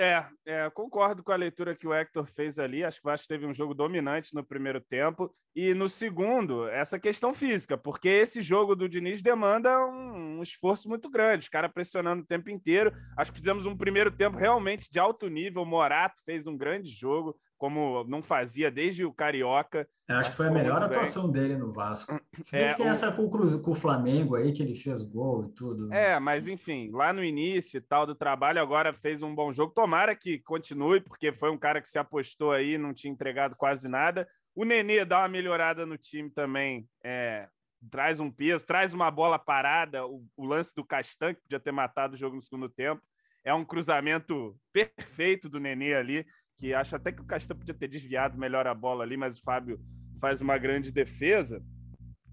É, 0.00 0.24
é, 0.46 0.70
concordo 0.70 1.24
com 1.24 1.32
a 1.32 1.36
leitura 1.36 1.74
que 1.74 1.86
o 1.86 1.92
Hector 1.92 2.24
fez 2.24 2.56
ali. 2.60 2.84
Acho 2.84 3.00
que 3.00 3.08
o 3.08 3.10
Vasco 3.10 3.26
teve 3.26 3.44
um 3.44 3.52
jogo 3.52 3.74
dominante 3.74 4.32
no 4.32 4.44
primeiro 4.44 4.80
tempo. 4.80 5.28
E 5.56 5.74
no 5.74 5.88
segundo, 5.88 6.68
essa 6.68 7.00
questão 7.00 7.34
física, 7.34 7.76
porque 7.76 8.08
esse 8.08 8.40
jogo 8.40 8.76
do 8.76 8.88
Diniz 8.88 9.20
demanda 9.22 9.76
um, 9.86 10.38
um 10.38 10.42
esforço 10.42 10.88
muito 10.88 11.10
grande, 11.10 11.42
os 11.42 11.48
caras 11.48 11.72
pressionando 11.72 12.22
o 12.22 12.26
tempo 12.26 12.48
inteiro. 12.48 12.92
Acho 13.16 13.32
que 13.32 13.38
fizemos 13.38 13.66
um 13.66 13.76
primeiro 13.76 14.12
tempo 14.12 14.38
realmente 14.38 14.88
de 14.88 15.00
alto 15.00 15.28
nível. 15.28 15.62
O 15.62 15.66
Morato 15.66 16.22
fez 16.24 16.46
um 16.46 16.56
grande 16.56 16.88
jogo 16.92 17.36
como 17.58 18.04
não 18.04 18.22
fazia 18.22 18.70
desde 18.70 19.04
o 19.04 19.12
Carioca. 19.12 19.86
Eu 20.08 20.16
acho 20.16 20.30
que 20.30 20.36
foi 20.36 20.46
a 20.46 20.50
melhor 20.50 20.82
atuação 20.82 21.30
dele 21.30 21.56
no 21.56 21.72
Vasco. 21.72 22.18
Se 22.42 22.56
é, 22.56 22.72
tem 22.72 22.86
o... 22.86 22.88
essa 22.88 23.12
com 23.12 23.24
o, 23.24 23.62
com 23.62 23.72
o 23.72 23.74
Flamengo 23.74 24.36
aí, 24.36 24.52
que 24.52 24.62
ele 24.62 24.76
fez 24.76 25.02
gol 25.02 25.44
e 25.44 25.48
tudo. 25.50 25.92
É, 25.92 26.18
mas 26.20 26.46
enfim, 26.46 26.90
lá 26.92 27.12
no 27.12 27.22
início 27.22 27.76
e 27.76 27.80
tal 27.80 28.06
do 28.06 28.14
trabalho, 28.14 28.62
agora 28.62 28.94
fez 28.94 29.22
um 29.22 29.34
bom 29.34 29.52
jogo. 29.52 29.74
Tomara 29.74 30.14
que 30.14 30.38
continue, 30.38 31.00
porque 31.00 31.32
foi 31.32 31.50
um 31.50 31.58
cara 31.58 31.82
que 31.82 31.88
se 31.88 31.98
apostou 31.98 32.52
aí, 32.52 32.78
não 32.78 32.94
tinha 32.94 33.12
entregado 33.12 33.56
quase 33.56 33.88
nada. 33.88 34.26
O 34.54 34.64
Nenê 34.64 35.04
dá 35.04 35.18
uma 35.18 35.28
melhorada 35.28 35.84
no 35.84 35.98
time 35.98 36.30
também, 36.30 36.88
é, 37.04 37.48
traz 37.90 38.20
um 38.20 38.30
peso, 38.30 38.64
traz 38.64 38.94
uma 38.94 39.10
bola 39.10 39.38
parada. 39.38 40.06
O, 40.06 40.24
o 40.36 40.46
lance 40.46 40.74
do 40.74 40.84
Castan, 40.84 41.34
que 41.34 41.42
podia 41.42 41.60
ter 41.60 41.72
matado 41.72 42.14
o 42.14 42.16
jogo 42.16 42.36
no 42.36 42.42
segundo 42.42 42.68
tempo, 42.68 43.02
é 43.44 43.52
um 43.52 43.64
cruzamento 43.64 44.56
perfeito 44.72 45.48
do 45.48 45.58
Nenê 45.58 45.94
ali 45.94 46.26
que 46.58 46.74
acho 46.74 46.96
até 46.96 47.12
que 47.12 47.22
o 47.22 47.26
Castan 47.26 47.56
podia 47.56 47.74
ter 47.74 47.88
desviado 47.88 48.38
melhor 48.38 48.66
a 48.66 48.74
bola 48.74 49.04
ali, 49.04 49.16
mas 49.16 49.38
o 49.38 49.42
Fábio 49.42 49.80
faz 50.20 50.40
uma 50.40 50.58
grande 50.58 50.90
defesa. 50.90 51.62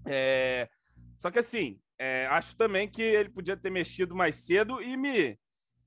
É... 0.06 0.68
Só 1.16 1.30
que 1.30 1.38
assim, 1.38 1.80
é... 1.98 2.26
acho 2.26 2.56
também 2.56 2.88
que 2.88 3.02
ele 3.02 3.30
podia 3.30 3.56
ter 3.56 3.70
mexido 3.70 4.14
mais 4.14 4.36
cedo 4.36 4.82
e 4.82 4.96
me 4.96 5.38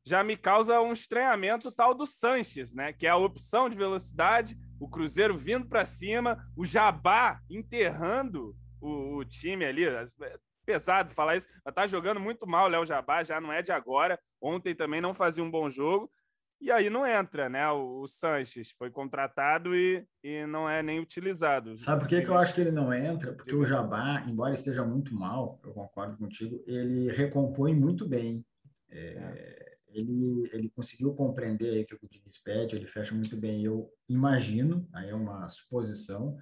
já 0.05 0.23
me 0.23 0.35
causa 0.35 0.81
um 0.81 0.91
estranhamento 0.91 1.71
tal 1.71 1.93
do 1.93 2.05
Sanches, 2.05 2.73
né? 2.73 2.91
Que 2.93 3.05
é 3.05 3.09
a 3.09 3.17
opção 3.17 3.69
de 3.69 3.77
velocidade, 3.77 4.57
o 4.79 4.89
Cruzeiro 4.89 5.37
vindo 5.37 5.67
para 5.67 5.85
cima, 5.85 6.43
o 6.55 6.65
Jabá 6.65 7.39
enterrando 7.47 8.55
o, 8.81 9.17
o, 9.17 9.25
time 9.25 9.65
ali. 9.65 9.85
É 9.85 10.05
pesado 10.65 11.13
falar 11.13 11.35
isso, 11.35 11.47
mas 11.63 11.75
tá 11.75 11.85
jogando 11.85 12.19
muito 12.19 12.47
mal 12.47 12.65
o 12.65 12.69
Léo 12.69 12.85
Jabá, 12.85 13.23
já 13.23 13.39
não 13.39 13.51
é 13.51 13.61
de 13.61 13.71
agora. 13.71 14.19
Ontem 14.41 14.73
também 14.73 15.01
não 15.01 15.13
fazia 15.13 15.43
um 15.43 15.51
bom 15.51 15.69
jogo. 15.69 16.11
E 16.61 16.71
aí 16.71 16.89
não 16.89 17.07
entra, 17.07 17.47
né? 17.47 17.69
O, 17.71 18.01
o 18.01 18.07
Sanches 18.07 18.71
foi 18.71 18.91
contratado 18.91 19.75
e, 19.75 20.05
e 20.23 20.45
não 20.45 20.69
é 20.69 20.83
nem 20.83 20.99
utilizado. 20.99 21.77
Sabe 21.77 22.01
por 22.01 22.09
que, 22.09 22.21
que 22.21 22.29
eu 22.29 22.37
acho 22.37 22.53
que 22.53 22.61
ele 22.61 22.71
não 22.71 22.93
entra? 22.93 23.33
Porque 23.33 23.55
o 23.55 23.63
Jabá, 23.63 24.25
embora 24.27 24.53
esteja 24.53 24.83
muito 24.83 25.15
mal, 25.15 25.59
eu 25.63 25.71
concordo 25.71 26.17
contigo, 26.17 26.61
ele 26.67 27.09
recompõe 27.11 27.73
muito 27.73 28.07
bem. 28.07 28.45
É, 28.89 28.99
é. 28.99 29.69
Ele, 29.91 30.49
ele 30.53 30.69
conseguiu 30.69 31.13
compreender 31.15 31.83
o 31.83 31.85
que 31.97 32.05
o 32.05 32.09
Diniz 32.09 32.37
pede, 32.37 32.75
ele 32.75 32.85
fecha 32.85 33.15
muito 33.15 33.35
bem. 33.35 33.63
Eu 33.63 33.89
imagino, 34.07 34.87
aí 34.93 35.09
é 35.09 35.15
uma 35.15 35.47
suposição, 35.49 36.37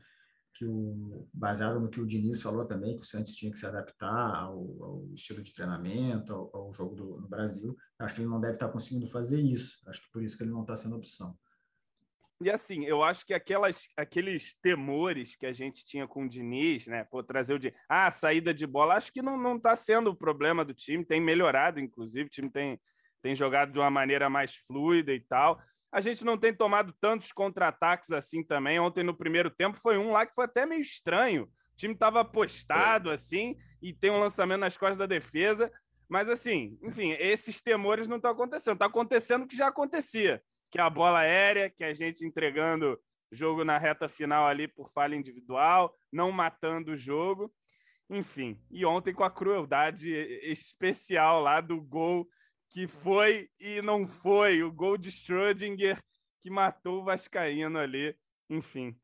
que 0.57 0.65
o, 0.65 1.27
baseado 1.33 1.79
no 1.79 1.89
que 1.89 2.01
o 2.01 2.05
Diniz 2.05 2.41
falou 2.41 2.65
também, 2.65 2.95
que 2.95 3.01
o 3.01 3.05
Santos 3.05 3.33
tinha 3.33 3.51
que 3.51 3.59
se 3.59 3.65
adaptar 3.65 4.35
ao, 4.35 4.83
ao 4.83 5.09
estilo 5.13 5.43
de 5.43 5.53
treinamento, 5.53 6.33
ao, 6.33 6.55
ao 6.55 6.73
jogo 6.73 6.95
do, 6.95 7.21
no 7.21 7.27
Brasil. 7.27 7.75
Acho 7.99 8.15
que 8.15 8.21
ele 8.21 8.29
não 8.29 8.41
deve 8.41 8.53
estar 8.53 8.69
conseguindo 8.69 9.07
fazer 9.07 9.39
isso. 9.39 9.77
Acho 9.87 10.01
que 10.01 10.11
por 10.11 10.23
isso 10.23 10.35
que 10.35 10.43
ele 10.43 10.51
não 10.51 10.61
está 10.61 10.75
sendo 10.75 10.95
opção. 10.95 11.37
E 12.39 12.51
assim, 12.51 12.85
eu 12.85 13.03
acho 13.03 13.25
que 13.25 13.33
aquelas, 13.33 13.87
aqueles 13.97 14.53
temores 14.61 15.35
que 15.35 15.45
a 15.45 15.53
gente 15.53 15.83
tinha 15.83 16.07
com 16.07 16.25
o 16.25 16.29
Diniz, 16.29 16.85
né? 16.85 17.03
Pô, 17.03 17.23
trazer 17.23 17.55
o 17.55 17.59
de 17.59 17.73
ah, 17.89 18.11
saída 18.11 18.53
de 18.53 18.67
bola, 18.67 18.95
acho 18.95 19.11
que 19.11 19.23
não 19.23 19.57
está 19.57 19.75
sendo 19.75 20.11
o 20.11 20.15
problema 20.15 20.63
do 20.63 20.73
time, 20.73 21.03
tem 21.03 21.19
melhorado, 21.19 21.79
inclusive, 21.79 22.27
o 22.27 22.29
time 22.29 22.49
tem, 22.51 22.79
tem 23.23 23.35
jogado 23.35 23.71
de 23.71 23.79
uma 23.79 23.89
maneira 23.89 24.29
mais 24.29 24.55
fluida 24.55 25.11
e 25.13 25.19
tal. 25.19 25.59
A 25.91 26.01
gente 26.01 26.25
não 26.25 26.38
tem 26.38 26.53
tomado 26.53 26.94
tantos 27.00 27.32
contra-ataques 27.32 28.12
assim 28.12 28.44
também. 28.44 28.79
Ontem, 28.79 29.03
no 29.03 29.15
primeiro 29.15 29.50
tempo, 29.50 29.77
foi 29.77 29.98
um 29.98 30.12
lá 30.12 30.25
que 30.25 30.34
foi 30.34 30.46
até 30.46 30.65
meio 30.65 30.82
estranho. 30.82 31.44
O 31.44 31.77
time 31.77 31.94
estava 31.94 32.22
apostado 32.22 33.10
assim 33.10 33.56
e 33.82 33.94
tem 33.94 34.12
um 34.12 34.20
lançamento 34.20 34.60
nas 34.62 34.77
costas 34.77 34.98
da 34.98 35.06
defesa. 35.06 35.72
Mas, 36.10 36.29
assim, 36.29 36.77
enfim, 36.82 37.12
esses 37.20 37.62
temores 37.62 38.08
não 38.08 38.17
estão 38.17 38.32
acontecendo. 38.32 38.74
Está 38.74 38.86
acontecendo 38.86 39.44
o 39.44 39.48
que 39.48 39.56
já 39.56 39.67
acontecia, 39.67 40.41
que 40.72 40.79
é 40.79 40.82
a 40.82 40.89
bola 40.89 41.20
aérea, 41.20 41.70
que 41.70 41.84
a 41.84 41.94
gente 41.94 42.25
entregando 42.25 43.00
jogo 43.32 43.63
na 43.63 43.77
reta 43.77 44.08
final 44.08 44.48
ali 44.48 44.67
por 44.67 44.89
falha 44.91 45.15
individual, 45.15 45.94
não 46.12 46.32
matando 46.32 46.91
o 46.91 46.98
jogo. 46.98 47.53
Enfim, 48.10 48.58
e 48.72 48.86
ontem 48.86 49.13
com 49.13 49.24
a 49.24 49.32
crueldade 49.32 50.10
especial 50.44 51.41
lá 51.41 51.60
do 51.60 51.82
gol 51.82 52.27
que 52.69 52.88
foi 52.88 53.50
e 53.59 53.81
não 53.81 54.05
foi. 54.05 54.63
O 54.63 54.71
gol 54.71 54.97
de 54.97 55.12
Schrödinger 55.12 56.01
que 56.41 56.50
matou 56.50 57.01
o 57.01 57.03
Vascaíno 57.03 57.77
ali. 57.77 58.15
Enfim. 58.50 58.95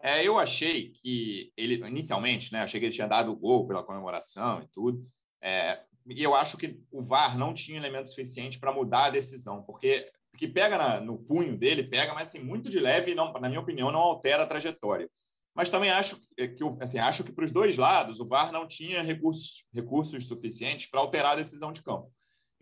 É, 0.00 0.26
eu 0.26 0.38
achei 0.38 0.90
que 0.90 1.52
ele, 1.56 1.74
inicialmente, 1.86 2.52
né? 2.52 2.62
Achei 2.62 2.80
que 2.80 2.86
ele 2.86 2.94
tinha 2.94 3.06
dado 3.06 3.32
o 3.32 3.36
gol 3.36 3.66
pela 3.66 3.84
comemoração 3.84 4.60
e 4.62 4.68
tudo. 4.68 5.06
É, 5.40 5.80
e 6.06 6.22
eu 6.22 6.34
acho 6.34 6.56
que 6.56 6.80
o 6.90 7.02
VAR 7.02 7.38
não 7.38 7.54
tinha 7.54 7.78
elemento 7.78 8.10
suficiente 8.10 8.58
para 8.58 8.72
mudar 8.72 9.06
a 9.06 9.10
decisão, 9.10 9.62
porque 9.62 10.10
que 10.36 10.48
pega 10.48 10.76
na, 10.76 11.00
no 11.00 11.18
punho 11.18 11.56
dele, 11.56 11.84
pega, 11.84 12.14
mas 12.14 12.28
assim, 12.28 12.40
muito 12.40 12.70
de 12.70 12.80
leve 12.80 13.14
não, 13.14 13.32
na 13.34 13.48
minha 13.48 13.60
opinião, 13.60 13.92
não 13.92 14.00
altera 14.00 14.42
a 14.42 14.46
trajetória. 14.46 15.08
Mas 15.54 15.68
também 15.68 15.90
acho 15.90 16.16
que, 16.16 16.58
assim, 16.80 16.98
acho 16.98 17.22
que 17.22 17.32
para 17.32 17.44
os 17.44 17.50
dois 17.50 17.76
lados, 17.76 18.18
o 18.18 18.26
VAR 18.26 18.50
não 18.50 18.66
tinha 18.66 19.02
recursos, 19.02 19.64
recursos 19.72 20.26
suficientes 20.26 20.86
para 20.86 21.00
alterar 21.00 21.32
a 21.32 21.36
decisão 21.36 21.72
de 21.72 21.82
campo. 21.82 22.10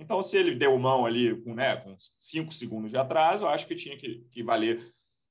Então, 0.01 0.23
se 0.23 0.37
ele 0.37 0.55
deu 0.55 0.77
mão 0.79 1.05
ali 1.05 1.39
com, 1.43 1.55
né, 1.55 1.77
com 1.77 1.95
cinco 2.19 2.53
segundos 2.53 2.91
de 2.91 2.97
atraso, 2.97 3.45
eu 3.45 3.49
acho 3.49 3.67
que 3.67 3.77
tinha 3.77 3.97
que, 3.99 4.27
que 4.31 4.43
valer 4.43 4.83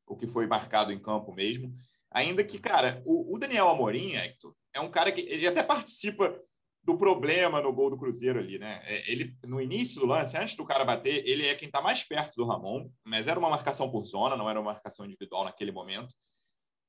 o 0.06 0.16
que 0.16 0.28
foi 0.28 0.46
marcado 0.46 0.94
em 0.94 1.00
campo 1.00 1.34
mesmo. 1.34 1.76
Ainda 2.12 2.44
que, 2.44 2.60
cara, 2.60 3.02
o, 3.04 3.36
o 3.36 3.40
Daniel 3.40 3.70
Amorim, 3.70 4.14
Hector, 4.14 4.56
é 4.74 4.80
um 4.80 4.90
cara 4.90 5.12
que 5.12 5.22
ele 5.22 5.48
até 5.48 5.64
participa 5.64 6.40
do 6.84 6.98
problema 6.98 7.62
no 7.62 7.74
gol 7.74 7.90
do 7.90 7.98
Cruzeiro 7.98 8.40
ali, 8.40 8.58
né? 8.58 8.82
É, 8.84 9.12
ele, 9.12 9.36
no 9.44 9.60
início 9.60 10.00
do 10.00 10.08
lance, 10.08 10.38
antes 10.38 10.56
do 10.56 10.66
cara 10.66 10.86
bater, 10.86 11.28
ele 11.28 11.46
é 11.48 11.56
quem 11.56 11.68
está 11.68 11.82
mais 11.82 12.04
perto 12.04 12.36
do 12.36 12.46
Ramon, 12.46 12.90
mas 13.04 13.28
era 13.28 13.40
uma 13.40 13.50
marcação 13.50 13.90
por 13.92 14.06
zona, 14.06 14.38
não 14.38 14.50
era 14.50 14.60
uma 14.60 14.72
marcação 14.72 15.06
individual 15.06 15.44
naquele 15.44 15.72
momento. 15.72 16.14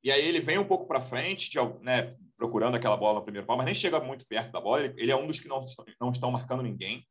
E 0.02 0.10
aí 0.10 0.26
ele 0.26 0.40
vem 0.40 0.58
um 0.58 0.66
pouco 0.66 0.86
para 0.86 1.00
frente, 1.00 1.50
de, 1.50 1.58
né, 1.82 2.14
procurando 2.36 2.76
aquela 2.76 2.96
bola 2.96 3.18
no 3.18 3.24
primeiro 3.24 3.46
pau, 3.46 3.56
mas 3.56 3.66
nem 3.66 3.74
chega 3.74 4.00
muito 4.00 4.26
perto 4.26 4.52
da 4.52 4.60
bola. 4.60 4.84
Ele, 4.84 4.94
ele 4.96 5.10
é 5.10 5.16
um 5.16 5.26
dos 5.26 5.40
que 5.40 5.48
não, 5.48 5.64
não 6.00 6.10
estão 6.10 6.30
marcando 6.30 6.62
ninguém. 6.62 7.06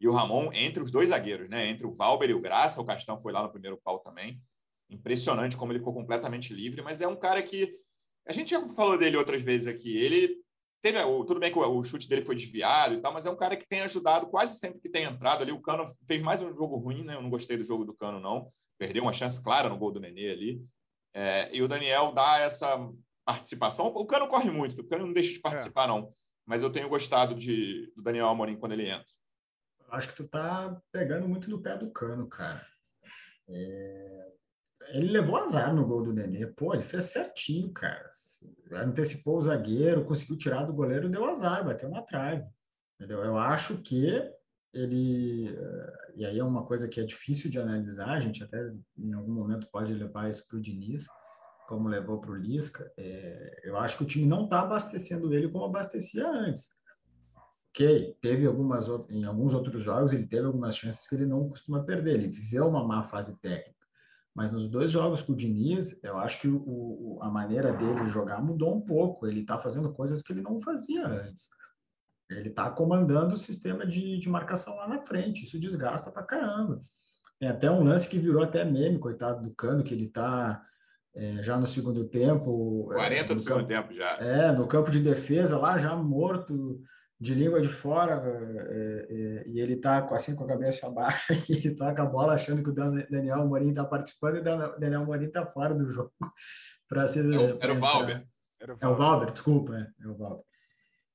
E 0.00 0.08
o 0.08 0.12
Ramon, 0.12 0.50
entre 0.52 0.82
os 0.82 0.90
dois 0.90 1.10
zagueiros, 1.10 1.48
né? 1.48 1.66
Entre 1.66 1.86
o 1.86 1.94
Valber 1.94 2.30
e 2.30 2.34
o 2.34 2.40
Graça, 2.40 2.80
o 2.80 2.84
Castão 2.84 3.20
foi 3.20 3.32
lá 3.32 3.42
no 3.42 3.50
primeiro 3.50 3.76
pau 3.76 3.98
também. 3.98 4.40
Impressionante 4.88 5.56
como 5.56 5.72
ele 5.72 5.78
ficou 5.78 5.94
completamente 5.94 6.52
livre, 6.54 6.82
mas 6.82 7.00
é 7.00 7.06
um 7.06 7.16
cara 7.16 7.42
que 7.42 7.74
a 8.26 8.32
gente 8.32 8.50
já 8.50 8.66
falou 8.74 8.96
dele 8.96 9.16
outras 9.16 9.42
vezes 9.42 9.66
aqui. 9.66 9.96
Ele 9.96 10.40
Teve, 10.82 10.98
tudo 11.26 11.38
bem 11.38 11.52
que 11.52 11.58
o, 11.58 11.84
chute 11.84 12.08
dele 12.08 12.22
foi 12.22 12.34
desviado 12.34 12.94
e 12.94 13.00
tal, 13.00 13.12
mas 13.12 13.26
é 13.26 13.30
um 13.30 13.36
cara 13.36 13.54
que 13.54 13.68
tem 13.68 13.82
ajudado 13.82 14.28
quase 14.28 14.58
sempre 14.58 14.80
que 14.80 14.88
tem 14.88 15.04
entrado 15.04 15.42
ali. 15.42 15.52
O 15.52 15.60
Cano 15.60 15.94
fez 16.06 16.22
mais 16.22 16.40
um 16.40 16.54
jogo 16.54 16.76
ruim, 16.76 17.04
né? 17.04 17.14
Eu 17.14 17.22
não 17.22 17.28
gostei 17.28 17.58
do 17.58 17.64
jogo 17.64 17.84
do 17.84 17.92
Cano, 17.92 18.18
não. 18.18 18.48
Perdeu 18.78 19.02
uma 19.02 19.12
chance 19.12 19.42
clara 19.42 19.68
no 19.68 19.76
gol 19.76 19.92
do 19.92 20.00
Nenê 20.00 20.30
ali. 20.30 20.64
É, 21.12 21.54
e 21.54 21.62
o 21.62 21.68
Daniel 21.68 22.12
dá 22.12 22.38
essa 22.38 22.78
participação. 23.26 23.88
O 23.88 24.06
Cano 24.06 24.26
corre 24.26 24.50
muito, 24.50 24.80
o 24.80 24.84
Cano 24.84 25.04
não 25.06 25.12
deixa 25.12 25.32
de 25.32 25.38
participar, 25.38 25.84
é. 25.84 25.88
não. 25.88 26.14
Mas 26.46 26.62
eu 26.62 26.70
tenho 26.70 26.88
gostado 26.88 27.34
de, 27.34 27.92
do 27.94 28.02
Daniel 28.02 28.28
Amorim 28.28 28.56
quando 28.56 28.72
ele 28.72 28.88
entra. 28.88 29.06
Acho 29.90 30.08
que 30.08 30.16
tu 30.16 30.28
tá 30.28 30.80
pegando 30.92 31.28
muito 31.28 31.50
no 31.50 31.60
pé 31.60 31.76
do 31.76 31.90
Cano, 31.90 32.28
cara. 32.28 32.64
É 33.48 34.30
ele 34.88 35.10
levou 35.12 35.36
azar 35.36 35.74
no 35.74 35.86
gol 35.86 36.02
do 36.02 36.12
Nenê. 36.12 36.46
Pô, 36.46 36.74
ele 36.74 36.82
fez 36.82 37.06
certinho, 37.06 37.72
cara. 37.72 38.10
Antecipou 38.72 39.38
o 39.38 39.42
zagueiro, 39.42 40.04
conseguiu 40.04 40.36
tirar 40.36 40.64
do 40.64 40.72
goleiro, 40.72 41.08
deu 41.08 41.24
azar, 41.28 41.64
bateu 41.64 41.88
na 41.88 42.02
trave. 42.02 42.44
Entendeu? 42.96 43.22
Eu 43.24 43.38
acho 43.38 43.82
que 43.82 44.22
ele. 44.72 45.48
Eh, 45.48 46.12
e 46.16 46.24
aí 46.24 46.38
é 46.38 46.44
uma 46.44 46.64
coisa 46.64 46.88
que 46.88 47.00
é 47.00 47.04
difícil 47.04 47.50
de 47.50 47.58
analisar, 47.58 48.10
a 48.10 48.20
gente 48.20 48.42
até 48.42 48.58
em 48.96 49.12
algum 49.12 49.32
momento 49.32 49.68
pode 49.70 49.92
levar 49.94 50.28
isso 50.28 50.46
para 50.46 50.58
o 50.58 50.60
Diniz, 50.60 51.06
como 51.68 51.88
levou 51.88 52.20
para 52.20 52.30
o 52.30 52.36
Lisca. 52.36 52.90
É, 52.96 53.60
eu 53.64 53.76
acho 53.76 53.96
que 53.98 54.04
o 54.04 54.06
time 54.06 54.26
não 54.26 54.44
está 54.44 54.60
abastecendo 54.60 55.32
ele 55.34 55.48
como 55.48 55.64
abastecia 55.64 56.28
antes. 56.28 56.68
Ok, 57.70 58.16
teve 58.20 58.46
algumas 58.46 58.88
em 59.08 59.24
alguns 59.24 59.54
outros 59.54 59.80
jogos 59.80 60.12
ele 60.12 60.26
teve 60.26 60.44
algumas 60.44 60.76
chances 60.76 61.08
que 61.08 61.14
ele 61.14 61.26
não 61.26 61.48
costuma 61.48 61.84
perder. 61.84 62.14
Ele 62.14 62.28
viveu 62.28 62.68
uma 62.68 62.84
má 62.84 63.04
fase 63.04 63.40
técnica. 63.40 63.80
Mas 64.34 64.52
nos 64.52 64.68
dois 64.68 64.90
jogos 64.90 65.22
com 65.22 65.32
o 65.32 65.36
Diniz, 65.36 65.98
eu 66.02 66.16
acho 66.18 66.40
que 66.40 66.48
o, 66.48 66.62
o, 66.66 67.18
a 67.22 67.30
maneira 67.30 67.72
dele 67.72 68.08
jogar 68.08 68.42
mudou 68.42 68.74
um 68.74 68.80
pouco. 68.80 69.26
Ele 69.26 69.40
está 69.40 69.58
fazendo 69.58 69.92
coisas 69.92 70.22
que 70.22 70.32
ele 70.32 70.42
não 70.42 70.60
fazia 70.60 71.06
antes. 71.06 71.48
Ele 72.30 72.48
está 72.48 72.70
comandando 72.70 73.34
o 73.34 73.38
sistema 73.38 73.84
de, 73.84 74.18
de 74.18 74.28
marcação 74.28 74.76
lá 74.76 74.86
na 74.88 75.00
frente. 75.00 75.44
Isso 75.44 75.58
desgasta 75.58 76.12
pra 76.12 76.22
caramba. 76.22 76.80
Tem 77.38 77.48
até 77.48 77.70
um 77.70 77.82
lance 77.82 78.08
que 78.08 78.18
virou 78.18 78.42
até 78.42 78.64
meme, 78.64 78.98
coitado 78.98 79.42
do 79.42 79.54
Cano, 79.54 79.82
que 79.82 79.92
ele 79.92 80.06
está 80.06 80.62
é, 81.14 81.42
já 81.42 81.58
no 81.58 81.66
segundo 81.66 82.04
tempo. 82.04 82.88
40 82.92 83.32
é, 83.32 83.34
do 83.34 83.40
segundo 83.40 83.66
tempo 83.66 83.92
já. 83.92 84.10
É, 84.18 84.52
no 84.52 84.66
campo 84.68 84.90
de 84.90 85.00
defesa, 85.00 85.58
lá 85.58 85.76
já 85.76 85.96
morto, 85.96 86.80
de 87.20 87.34
língua 87.34 87.60
de 87.60 87.68
fora, 87.68 88.22
é, 88.70 89.06
é, 89.10 89.48
e 89.48 89.60
ele 89.60 89.76
tá 89.76 90.08
assim 90.12 90.34
com 90.34 90.44
a 90.44 90.48
cabeça 90.48 90.86
abaixo, 90.86 91.32
e 91.50 91.52
ele 91.52 91.74
toca 91.74 92.02
a 92.02 92.06
bola 92.06 92.32
achando 92.32 92.62
que 92.62 92.70
o 92.70 92.72
Daniel 92.72 93.46
Morim 93.46 93.74
tá 93.74 93.84
participando 93.84 94.36
e 94.36 94.40
o 94.40 94.78
Daniel 94.78 95.04
Morim 95.04 95.30
tá 95.30 95.44
fora 95.44 95.74
do 95.74 95.92
jogo. 95.92 96.12
para 96.88 97.06
ser, 97.06 97.24
é 97.32 97.38
o, 97.38 97.58
era, 97.60 97.74
o 97.74 97.78
Valber. 97.78 98.26
Era 98.58 98.74
o 98.74 98.76
Valber. 98.76 98.78
É 98.80 98.88
o 98.88 98.94
Valber, 98.96 99.32
desculpa, 99.32 99.76
é, 99.76 100.04
é 100.04 100.08
o 100.08 100.16
Valber. 100.16 100.44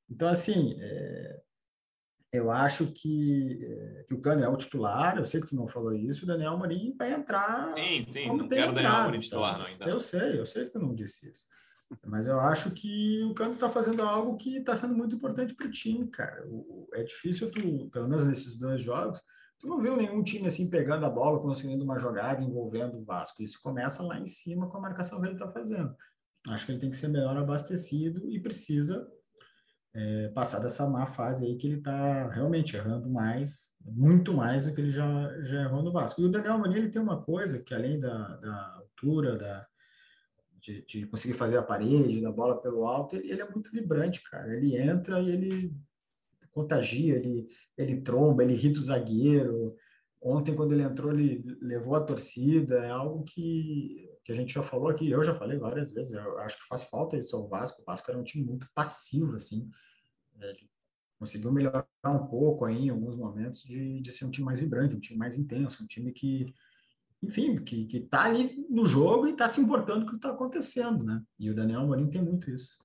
Então, 0.08 0.30
assim, 0.30 0.78
é, 0.80 1.42
eu 2.32 2.52
acho 2.52 2.86
que, 2.94 3.60
é, 3.64 4.04
que 4.04 4.14
o 4.14 4.22
Cano 4.22 4.44
é 4.44 4.48
o 4.48 4.56
titular, 4.56 5.18
eu 5.18 5.26
sei 5.26 5.42
que 5.42 5.48
tu 5.48 5.56
não 5.56 5.68
falou 5.68 5.92
isso, 5.92 6.24
o 6.24 6.28
Daniel 6.28 6.56
Morim 6.56 6.96
vai 6.96 7.14
entrar. 7.14 7.74
Sim, 7.74 8.06
sim, 8.12 8.28
não 8.28 8.48
quero 8.48 8.72
o 8.72 8.76
Daniel 8.76 9.04
Morim 9.06 9.20
titular, 9.20 9.58
não, 9.58 9.66
ainda. 9.66 9.86
Eu 9.86 10.00
sei, 10.00 10.40
eu 10.40 10.46
sei 10.46 10.66
que 10.66 10.72
tu 10.72 10.80
não 10.80 10.94
disse 10.94 11.30
isso. 11.30 11.48
Mas 12.06 12.28
eu 12.28 12.40
acho 12.40 12.72
que 12.72 13.24
o 13.24 13.34
Canto 13.34 13.54
está 13.54 13.70
fazendo 13.70 14.02
algo 14.02 14.38
que 14.38 14.58
está 14.58 14.76
sendo 14.76 14.96
muito 14.96 15.16
importante 15.16 15.54
para 15.54 15.68
o 15.68 15.72
time, 15.72 16.08
cara. 16.08 16.44
O, 16.48 16.88
é 16.94 17.04
difícil 17.04 17.52
tu, 17.52 17.90
pelo 17.90 18.08
menos 18.08 18.26
nesses 18.26 18.58
dois 18.58 18.82
jogos, 18.82 19.22
tu 19.60 19.68
não 19.68 19.80
viu 19.80 19.96
nenhum 19.96 20.24
time 20.24 20.48
assim 20.48 20.70
pegando 20.70 21.06
a 21.06 21.10
bola, 21.10 21.40
conseguindo 21.40 21.84
uma 21.84 22.00
jogada 22.00 22.44
envolvendo 22.44 22.98
o 22.98 23.04
Vasco. 23.04 23.44
Isso 23.44 23.60
começa 23.62 24.04
lá 24.04 24.20
em 24.20 24.28
cima 24.28 24.68
com 24.70 24.78
a 24.78 24.82
marcação 24.82 25.20
que 25.20 25.28
ele 25.28 25.34
está 25.34 25.48
fazendo. 25.52 25.96
Acho 26.50 26.66
que 26.66 26.72
ele 26.72 26.80
tem 26.80 26.92
que 26.92 26.98
ser 26.98 27.08
melhor 27.08 27.38
abastecido 27.38 28.30
e 28.30 28.40
precisa 28.40 29.08
é, 29.96 30.28
passar 30.30 30.60
dessa 30.60 30.88
má 30.88 31.06
fase 31.08 31.46
aí 31.46 31.56
que 31.56 31.66
ele 31.66 31.78
está 31.78 32.28
realmente 32.30 32.76
errando 32.76 33.10
mais, 33.10 33.74
muito 33.82 34.34
mais 34.34 34.66
do 34.66 34.74
que 34.74 34.82
ele 34.82 34.92
já, 34.92 35.42
já 35.42 35.62
errou 35.62 35.82
no 35.82 35.92
Vasco. 35.92 36.22
E 36.22 36.26
o 36.26 36.30
Daniel 36.30 36.60
Mani, 36.60 36.78
ele 36.78 36.90
tem 36.90 37.02
uma 37.02 37.22
coisa 37.22 37.60
que 37.60 37.74
além 37.74 38.00
da, 38.00 38.36
da 38.38 38.76
altura, 38.76 39.38
da, 39.38 39.66
de, 40.66 40.82
de, 40.82 41.06
conseguir 41.06 41.36
fazer 41.36 41.58
a 41.58 41.64
parede, 41.64 42.22
da 42.22 42.32
bola 42.32 42.60
pelo 42.60 42.88
alto, 42.88 43.16
ele, 43.16 43.32
ele, 43.32 43.42
é 43.42 43.50
muito 43.50 43.72
vibrante, 43.72 44.24
cara. 44.24 44.56
Ele 44.56 44.76
entra 44.76 45.22
e 45.22 45.30
ele 45.30 45.76
contagia, 46.52 47.16
ele, 47.16 47.48
ele 47.78 48.02
tromba, 48.02 48.44
ele 48.44 48.54
irrita 48.54 48.80
o 48.80 48.84
zagueiro. 48.84 49.76
Ontem, 50.20 50.56
quando 50.56 50.74
ele 50.74 50.82
entrou, 50.82 51.12
ele 51.12 51.44
levou 51.62 51.96
a 51.96 52.02
torcida. 52.02 52.78
É 52.80 52.90
algo 52.90 53.24
que, 53.24 54.10
que 54.24 54.32
a 54.32 54.36
gente 54.36 54.54
já 54.54 54.64
falou 54.64 54.90
aqui, 54.90 55.10
eu 55.10 55.24
já 55.24 55.36
falei 55.36 55.60
várias 55.60 55.92
vezes. 55.92 56.14
Eu 56.14 56.40
acho 56.40 56.58
que 56.58 56.68
faz 56.68 56.84
falta 56.84 57.16
isso 57.16 57.36
ao 57.36 57.48
Vasco. 57.48 57.82
O 57.82 57.86
Vasco 57.86 58.10
era 58.10 58.20
um 58.20 58.24
time 58.24 58.44
muito 58.44 58.68
passivo, 58.74 59.36
assim. 59.36 59.70
Ele 60.42 60.70
conseguiu 61.20 61.52
melhorar 61.52 61.88
um 62.08 62.26
pouco 62.26 62.66
aí 62.66 62.88
em 62.88 62.90
alguns 62.90 63.16
momentos 63.16 63.64
de, 63.64 64.02
de 64.02 64.12
ser 64.12 64.26
um 64.26 64.32
time 64.32 64.46
mais 64.46 64.60
vibrante, 64.60 64.96
um 64.96 65.00
time 65.00 65.20
mais 65.20 65.38
intenso, 65.38 65.84
um 65.84 65.88
time 65.88 66.12
que 66.12 66.52
enfim, 67.26 67.58
que, 67.58 67.86
que 67.86 68.00
tá 68.00 68.24
ali 68.24 68.66
no 68.70 68.86
jogo 68.86 69.28
e 69.28 69.32
está 69.32 69.48
se 69.48 69.60
importando 69.60 70.02
com 70.02 70.08
o 70.08 70.10
que 70.12 70.16
está 70.18 70.30
acontecendo, 70.30 71.04
né? 71.04 71.22
E 71.40 71.50
o 71.50 71.56
Daniel 71.56 71.82
Amorim 71.82 72.10
tem 72.10 72.22
muito 72.22 72.50
isso. 72.52 72.78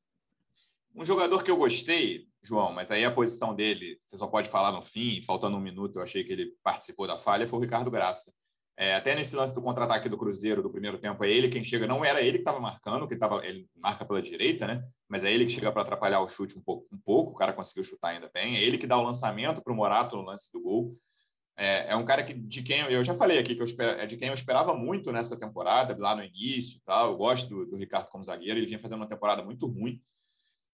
Um 0.94 1.04
jogador 1.04 1.44
que 1.44 1.50
eu 1.50 1.56
gostei, 1.56 2.26
João, 2.42 2.72
mas 2.72 2.90
aí 2.90 3.04
a 3.04 3.12
posição 3.12 3.54
dele, 3.54 4.00
você 4.04 4.16
só 4.16 4.26
pode 4.26 4.48
falar 4.48 4.72
no 4.72 4.82
fim, 4.82 5.22
faltando 5.22 5.56
um 5.56 5.60
minuto, 5.60 5.98
eu 5.98 6.02
achei 6.02 6.24
que 6.24 6.32
ele 6.32 6.52
participou 6.62 7.06
da 7.06 7.18
falha, 7.18 7.46
foi 7.46 7.58
o 7.58 7.62
Ricardo 7.62 7.90
Graça. 7.90 8.32
É, 8.76 8.94
até 8.94 9.14
nesse 9.14 9.36
lance 9.36 9.54
do 9.54 9.60
contra-ataque 9.60 10.08
do 10.08 10.16
Cruzeiro 10.16 10.62
do 10.62 10.70
primeiro 10.70 10.98
tempo, 10.98 11.22
é 11.22 11.30
ele 11.30 11.50
quem 11.50 11.62
chega, 11.62 11.86
não 11.86 12.02
era 12.02 12.22
ele 12.22 12.38
que 12.38 12.38
estava 12.38 12.58
marcando, 12.58 13.06
que 13.06 13.14
tava, 13.14 13.44
ele 13.44 13.68
marca 13.76 14.06
pela 14.06 14.22
direita, 14.22 14.66
né? 14.66 14.82
Mas 15.06 15.22
é 15.22 15.30
ele 15.30 15.44
que 15.44 15.52
chega 15.52 15.70
para 15.70 15.82
atrapalhar 15.82 16.20
o 16.20 16.28
chute 16.28 16.56
um 16.56 16.62
pouco, 16.62 16.88
um 16.90 16.98
pouco, 16.98 17.32
o 17.32 17.34
cara 17.34 17.52
conseguiu 17.52 17.84
chutar 17.84 18.08
ainda 18.08 18.30
bem, 18.32 18.56
é 18.56 18.62
ele 18.62 18.78
que 18.78 18.86
dá 18.86 18.96
o 18.96 19.02
lançamento 19.02 19.62
para 19.62 19.72
o 19.72 19.76
Morato 19.76 20.16
no 20.16 20.22
lance 20.22 20.50
do 20.50 20.62
gol. 20.62 20.96
É, 21.62 21.92
é, 21.92 21.96
um 21.96 22.06
cara 22.06 22.22
que, 22.22 22.32
de 22.32 22.62
quem 22.62 22.80
eu 22.90 23.04
já 23.04 23.14
falei 23.14 23.38
aqui 23.38 23.54
que 23.54 23.60
eu 23.60 23.66
é 23.82 24.06
de 24.06 24.16
quem 24.16 24.28
eu 24.28 24.34
esperava 24.34 24.74
muito 24.74 25.12
nessa 25.12 25.38
temporada, 25.38 25.94
lá 25.98 26.16
no 26.16 26.24
início 26.24 26.80
tal. 26.86 27.10
Eu 27.10 27.18
gosto 27.18 27.50
do, 27.50 27.66
do 27.66 27.76
Ricardo 27.76 28.08
como 28.08 28.24
zagueiro, 28.24 28.58
ele 28.58 28.64
vinha 28.64 28.78
fazendo 28.78 28.96
uma 28.96 29.08
temporada 29.08 29.44
muito 29.44 29.66
ruim. 29.66 30.00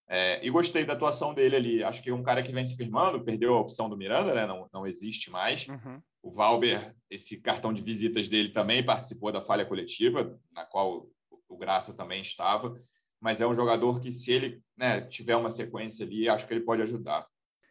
É, 0.08 0.46
e 0.46 0.48
gostei 0.48 0.84
da 0.84 0.92
atuação 0.92 1.34
dele 1.34 1.56
ali. 1.56 1.82
Acho 1.82 2.00
que 2.00 2.08
é 2.08 2.14
um 2.14 2.22
cara 2.22 2.40
que 2.40 2.52
vem 2.52 2.64
se 2.64 2.76
firmando, 2.76 3.24
perdeu 3.24 3.56
a 3.56 3.60
opção 3.60 3.88
do 3.88 3.96
Miranda, 3.96 4.32
né? 4.32 4.46
não, 4.46 4.70
não 4.72 4.86
existe 4.86 5.28
mais. 5.28 5.66
Uhum. 5.66 6.00
O 6.22 6.30
Valber, 6.30 6.94
esse 7.10 7.40
cartão 7.40 7.72
de 7.72 7.82
visitas 7.82 8.28
dele 8.28 8.50
também 8.50 8.84
participou 8.84 9.32
da 9.32 9.42
falha 9.42 9.66
coletiva, 9.66 10.38
na 10.52 10.64
qual 10.64 11.08
o 11.48 11.56
Graça 11.56 11.92
também 11.94 12.22
estava. 12.22 12.78
Mas 13.20 13.40
é 13.40 13.46
um 13.46 13.56
jogador 13.56 14.00
que, 14.00 14.12
se 14.12 14.30
ele 14.30 14.62
né, 14.76 15.00
tiver 15.00 15.34
uma 15.34 15.50
sequência 15.50 16.06
ali, 16.06 16.28
acho 16.28 16.46
que 16.46 16.54
ele 16.54 16.64
pode 16.64 16.82
ajudar. 16.82 17.26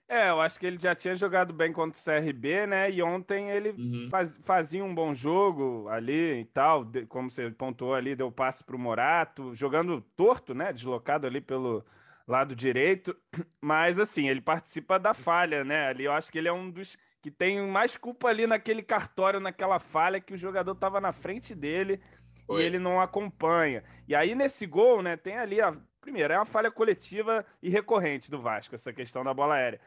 É, 0.07 0.29
eu 0.29 0.39
acho 0.39 0.59
que 0.59 0.67
ele 0.67 0.77
já 0.79 0.93
tinha 0.93 1.15
jogado 1.15 1.51
bem 1.51 1.73
contra 1.73 1.99
o 1.99 2.03
CRB, 2.03 2.67
né? 2.67 2.91
E 2.91 3.01
ontem 3.01 3.49
ele 3.49 3.71
uhum. 3.71 4.07
faz, 4.09 4.39
fazia 4.43 4.83
um 4.83 4.93
bom 4.93 5.13
jogo 5.13 5.87
ali 5.89 6.41
e 6.41 6.45
tal, 6.45 6.85
como 7.09 7.29
você 7.29 7.49
pontuou 7.49 7.95
ali, 7.95 8.15
deu 8.15 8.31
passe 8.31 8.63
para 8.63 8.75
o 8.75 8.79
Morato, 8.79 9.55
jogando 9.55 10.01
torto, 10.15 10.53
né? 10.53 10.71
Deslocado 10.71 11.25
ali 11.25 11.41
pelo 11.41 11.83
lado 12.27 12.55
direito. 12.55 13.15
Mas 13.59 13.99
assim, 13.99 14.29
ele 14.29 14.41
participa 14.41 14.99
da 14.99 15.13
falha, 15.13 15.63
né? 15.63 15.87
Ali 15.87 16.03
eu 16.03 16.11
acho 16.11 16.31
que 16.31 16.37
ele 16.37 16.47
é 16.47 16.53
um 16.53 16.69
dos 16.69 16.97
que 17.19 17.31
tem 17.31 17.59
mais 17.67 17.97
culpa 17.97 18.27
ali 18.27 18.45
naquele 18.45 18.83
cartório, 18.83 19.39
naquela 19.39 19.79
falha 19.79 20.21
que 20.21 20.35
o 20.35 20.37
jogador 20.37 20.73
estava 20.73 21.01
na 21.01 21.11
frente 21.11 21.55
dele 21.55 21.99
Oi. 22.47 22.61
e 22.61 22.65
ele 22.65 22.77
não 22.77 23.01
acompanha. 23.01 23.83
E 24.07 24.13
aí 24.13 24.35
nesse 24.35 24.67
gol, 24.67 25.01
né, 25.01 25.17
tem 25.17 25.35
ali 25.35 25.59
a 25.59 25.73
primeiro, 26.05 26.31
é 26.31 26.37
uma 26.37 26.45
falha 26.45 26.69
coletiva 26.69 27.43
e 27.63 27.67
recorrente 27.67 28.29
do 28.29 28.39
Vasco 28.39 28.75
essa 28.75 28.93
questão 28.93 29.23
da 29.23 29.33
bola 29.33 29.55
aérea. 29.55 29.81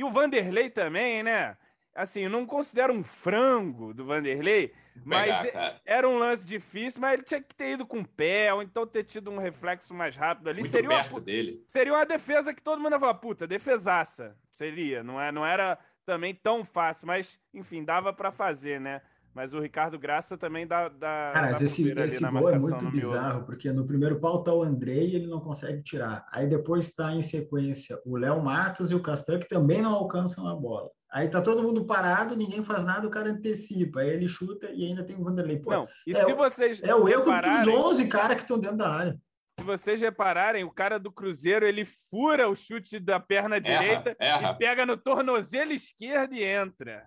E 0.00 0.04
o 0.04 0.08
Vanderlei 0.08 0.70
também, 0.70 1.22
né? 1.22 1.58
Assim, 1.94 2.22
eu 2.22 2.30
não 2.30 2.46
considero 2.46 2.90
um 2.90 3.04
frango 3.04 3.92
do 3.92 4.06
Vanderlei, 4.06 4.72
mas 5.04 5.42
Pegar, 5.42 5.78
era 5.84 6.08
um 6.08 6.16
lance 6.16 6.46
difícil, 6.46 7.02
mas 7.02 7.12
ele 7.12 7.22
tinha 7.22 7.42
que 7.42 7.54
ter 7.54 7.72
ido 7.72 7.84
com 7.86 8.00
o 8.00 8.08
pé, 8.08 8.50
ou 8.54 8.62
então 8.62 8.86
ter 8.86 9.04
tido 9.04 9.30
um 9.30 9.36
reflexo 9.36 9.92
mais 9.92 10.16
rápido 10.16 10.48
ali. 10.48 10.60
Muito 10.60 10.70
seria 10.70 10.88
perto 10.88 11.16
uma, 11.16 11.20
dele. 11.20 11.62
Seria 11.68 11.92
uma 11.92 12.06
defesa 12.06 12.54
que 12.54 12.62
todo 12.62 12.80
mundo 12.80 12.94
ia 12.94 12.98
falar, 12.98 13.12
puta, 13.12 13.46
defesaça. 13.46 14.34
Seria, 14.54 15.04
não, 15.04 15.20
é, 15.20 15.30
não 15.30 15.44
era 15.44 15.78
também 16.06 16.34
tão 16.34 16.64
fácil, 16.64 17.06
mas 17.06 17.38
enfim, 17.52 17.84
dava 17.84 18.10
para 18.10 18.32
fazer, 18.32 18.80
né? 18.80 19.02
Mas 19.34 19.54
o 19.54 19.60
Ricardo 19.60 19.98
Graça 19.98 20.36
também 20.36 20.66
dá. 20.66 20.88
dá 20.88 21.30
Cara, 21.32 21.52
dá 21.52 21.62
esse, 21.62 21.88
esse 21.88 22.30
gol 22.30 22.50
é 22.50 22.58
muito 22.58 22.90
bizarro, 22.90 23.44
porque 23.44 23.70
no 23.70 23.86
primeiro 23.86 24.20
pau 24.20 24.42
tá 24.42 24.52
o 24.52 24.62
Andrei 24.62 25.10
e 25.10 25.16
ele 25.16 25.26
não 25.26 25.40
consegue 25.40 25.82
tirar. 25.82 26.26
Aí 26.32 26.48
depois 26.48 26.86
está 26.86 27.14
em 27.14 27.22
sequência 27.22 28.00
o 28.04 28.16
Léo 28.16 28.42
Matos 28.42 28.90
e 28.90 28.94
o 28.94 29.02
Castan, 29.02 29.38
que 29.38 29.48
também 29.48 29.80
não 29.80 29.94
alcançam 29.94 30.48
a 30.48 30.54
bola. 30.54 30.90
Aí 31.12 31.28
tá 31.28 31.40
todo 31.40 31.62
mundo 31.62 31.84
parado, 31.84 32.36
ninguém 32.36 32.62
faz 32.62 32.84
nada, 32.84 33.06
o 33.06 33.10
cara 33.10 33.30
antecipa. 33.30 34.00
Aí 34.00 34.10
ele 34.10 34.28
chuta 34.28 34.70
e 34.70 34.84
ainda 34.84 35.04
tem 35.04 35.16
o 35.16 35.24
Vanderlei. 35.24 35.58
Pô, 35.58 35.70
não, 35.70 35.88
e 36.06 36.12
é, 36.12 36.24
se 36.24 36.32
vocês. 36.32 36.82
É 36.82 36.94
o 36.94 37.08
erro 37.08 37.24
dos 37.24 37.66
11 37.66 38.08
caras 38.08 38.36
que 38.36 38.42
estão 38.42 38.58
dentro 38.58 38.78
da 38.78 38.90
área 38.90 39.20
se 39.60 39.64
vocês 39.64 40.00
repararem, 40.00 40.64
o 40.64 40.70
cara 40.70 40.98
do 40.98 41.12
Cruzeiro 41.12 41.66
ele 41.66 41.84
fura 41.84 42.48
o 42.48 42.56
chute 42.56 42.98
da 42.98 43.20
perna 43.20 43.60
direita 43.60 44.16
erra. 44.18 44.52
e 44.52 44.58
pega 44.58 44.86
no 44.86 44.96
tornozelo 44.96 45.72
esquerdo 45.72 46.34
e 46.34 46.42
entra. 46.42 47.04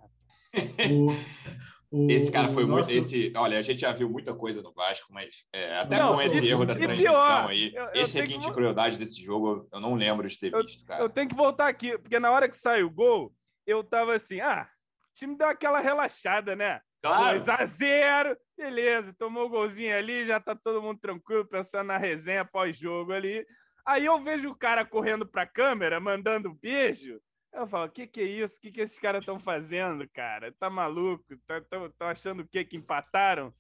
o, 0.91 1.07
esse 2.10 2.32
cara 2.32 2.49
foi 2.49 2.65
nosso... 2.65 2.89
muito. 2.89 2.91
Esse, 2.91 3.32
olha, 3.36 3.60
a 3.60 3.62
gente 3.62 3.82
já 3.82 3.91
viu 3.91 4.10
muita 4.10 4.34
coisa 4.34 4.62
no 4.62 4.73
Vasco, 4.73 5.08
mas 5.12 5.45
é, 5.53 5.77
até 5.77 5.99
não, 5.99 6.15
com 6.15 6.21
esse 6.21 6.47
erro 6.47 6.65
da 6.65 6.73
transmissão 6.73 7.13
pior, 7.13 7.49
aí, 7.49 7.73
eu, 7.75 7.84
eu 7.84 8.01
esse 8.01 8.17
requinte 8.17 8.39
que... 8.39 8.45
de 8.47 8.51
crueldade 8.51 8.97
desse 8.97 9.21
jogo, 9.21 9.67
eu 9.71 9.79
não 9.79 9.93
lembro 9.93 10.27
de 10.27 10.38
ter 10.38 10.51
visto, 10.51 10.84
cara. 10.86 11.03
Eu 11.03 11.10
tenho 11.10 11.29
que 11.29 11.36
voltar 11.36 11.67
aqui, 11.67 11.97
porque 11.97 12.19
na 12.19 12.32
hora 12.32 12.49
que 12.49 12.58
saiu 12.58 12.88
o 12.88 12.91
gol, 12.91 13.34
eu 13.67 13.84
tava 13.84 14.15
assim, 14.15 14.41
ah, 14.41 14.67
o 15.12 15.15
time 15.15 15.38
deu 15.38 15.47
aquela 15.47 15.79
relaxada, 15.79 16.56
né? 16.56 16.82
Claro. 17.03 17.38
2 17.38 17.49
a 17.49 17.65
0 17.65 18.38
beleza, 18.58 19.13
tomou 19.17 19.45
o 19.45 19.49
golzinho 19.49 19.95
ali, 19.95 20.25
já 20.25 20.39
tá 20.39 20.56
todo 20.56 20.82
mundo 20.82 20.99
tranquilo, 20.99 21.45
pensando 21.45 21.88
na 21.88 21.97
resenha 21.97 22.45
pós-jogo 22.45 23.12
ali. 23.12 23.45
Aí 23.86 24.06
eu 24.06 24.23
vejo 24.23 24.49
o 24.49 24.56
cara 24.56 24.86
correndo 24.86 25.27
pra 25.27 25.45
câmera, 25.45 25.99
mandando 25.99 26.53
beijo. 26.62 27.19
Eu 27.53 27.67
falo, 27.67 27.85
o 27.85 27.89
que, 27.89 28.07
que 28.07 28.19
é 28.19 28.23
isso? 28.23 28.57
O 28.57 28.61
que, 28.61 28.71
que 28.71 28.81
esses 28.81 28.97
caras 28.97 29.21
estão 29.21 29.39
fazendo, 29.39 30.07
cara? 30.09 30.51
Tá 30.51 30.69
maluco? 30.69 31.23
Estão 31.33 31.89
tá, 31.91 32.09
achando 32.09 32.41
o 32.41 32.47
quê? 32.47 32.65
Que 32.65 32.75
empataram? 32.75 33.53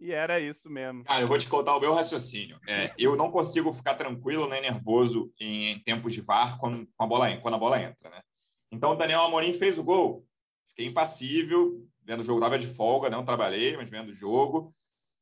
E 0.00 0.12
era 0.12 0.40
isso 0.40 0.68
mesmo. 0.70 1.04
Cara, 1.04 1.20
eu 1.20 1.26
vou 1.26 1.38
te 1.38 1.46
contar 1.46 1.76
o 1.76 1.80
meu 1.80 1.94
raciocínio. 1.94 2.58
É, 2.66 2.92
eu 2.98 3.16
não 3.16 3.30
consigo 3.30 3.72
ficar 3.72 3.94
tranquilo 3.94 4.48
nem 4.48 4.62
nervoso 4.62 5.32
em, 5.38 5.72
em 5.72 5.78
tempos 5.78 6.12
de 6.12 6.20
VAR 6.20 6.58
quando, 6.58 6.88
a 6.98 7.06
bola, 7.06 7.36
quando 7.36 7.54
a 7.54 7.58
bola 7.58 7.80
entra, 7.80 8.10
né? 8.10 8.20
Então 8.72 8.92
o 8.92 8.96
Daniel 8.96 9.20
Amorim 9.20 9.52
fez 9.52 9.78
o 9.78 9.84
gol. 9.84 10.26
Fiquei 10.68 10.86
impassível, 10.86 11.86
vendo 12.02 12.20
o 12.20 12.24
jogo, 12.24 12.40
estava 12.40 12.58
de 12.58 12.66
folga, 12.66 13.08
não 13.08 13.24
trabalhei, 13.24 13.76
mas 13.76 13.88
vendo 13.88 14.08
o 14.10 14.14
jogo, 14.14 14.74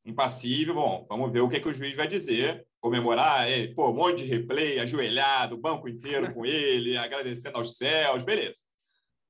impassível. 0.03 0.73
Bom, 0.73 1.05
vamos 1.07 1.31
ver 1.31 1.41
o 1.41 1.49
que, 1.49 1.59
que 1.59 1.69
o 1.69 1.73
juiz 1.73 1.95
vai 1.95 2.07
dizer. 2.07 2.65
Comemorar, 2.83 3.49
é, 3.49 3.73
pô, 3.73 3.91
um 3.91 3.93
monte 3.93 4.17
de 4.17 4.25
replay, 4.25 4.77
ajoelhado, 4.77 5.55
o 5.55 5.57
banco 5.57 5.87
inteiro 5.87 6.33
com 6.33 6.45
ele, 6.45 6.97
agradecendo 6.99 7.57
aos 7.57 7.77
céus, 7.77 8.23
beleza. 8.23 8.59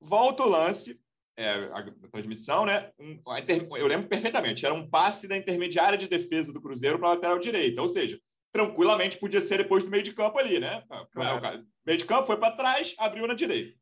Volta 0.02 0.42
o 0.42 0.50
lance, 0.50 1.00
é, 1.38 1.48
a, 1.48 1.78
a, 1.78 2.10
transmissão, 2.12 2.66
né? 2.66 2.89
Um, 3.00 3.22
a 3.30 3.39
inter... 3.39 3.68
Eu 3.78 3.86
lembro 3.86 4.08
perfeitamente, 4.08 4.66
era 4.66 4.74
um 4.74 4.89
passe 4.89 5.28
da 5.28 5.38
intermediária 5.38 6.00
de 6.00 6.08
defesa 6.08 6.52
do 6.52 6.60
Cruzeiro 6.60 6.98
para 6.98 7.10
a 7.10 7.12
lateral 7.12 7.38
direita, 7.38 7.80
ou 7.80 7.88
seja, 7.88 8.20
tranquilamente 8.52 9.20
podia 9.20 9.39
ser 9.39 9.60
depois 9.60 9.84
do 9.84 9.92
meio 9.92 10.02
de 10.02 10.13
campo 10.13 10.39
ali, 10.39 10.60
né? 10.60 10.84
Claro. 11.12 11.63
Meio 11.86 12.00
de 12.00 12.06
campo 12.06 12.26
foi 12.26 12.38
para 12.38 12.56
trás, 12.56 12.96
abriu 12.98 13.28
na 13.28 13.36
direita. 13.36 13.78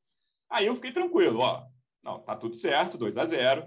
Aí 0.49 0.65
eu 0.65 0.75
fiquei 0.75 0.91
tranquilo, 0.91 1.39
ó, 1.39 1.65
não, 2.03 2.19
tá 2.19 2.35
tudo 2.35 2.57
certo, 2.57 2.97
2 2.97 3.15
a 3.15 3.25
0 3.25 3.65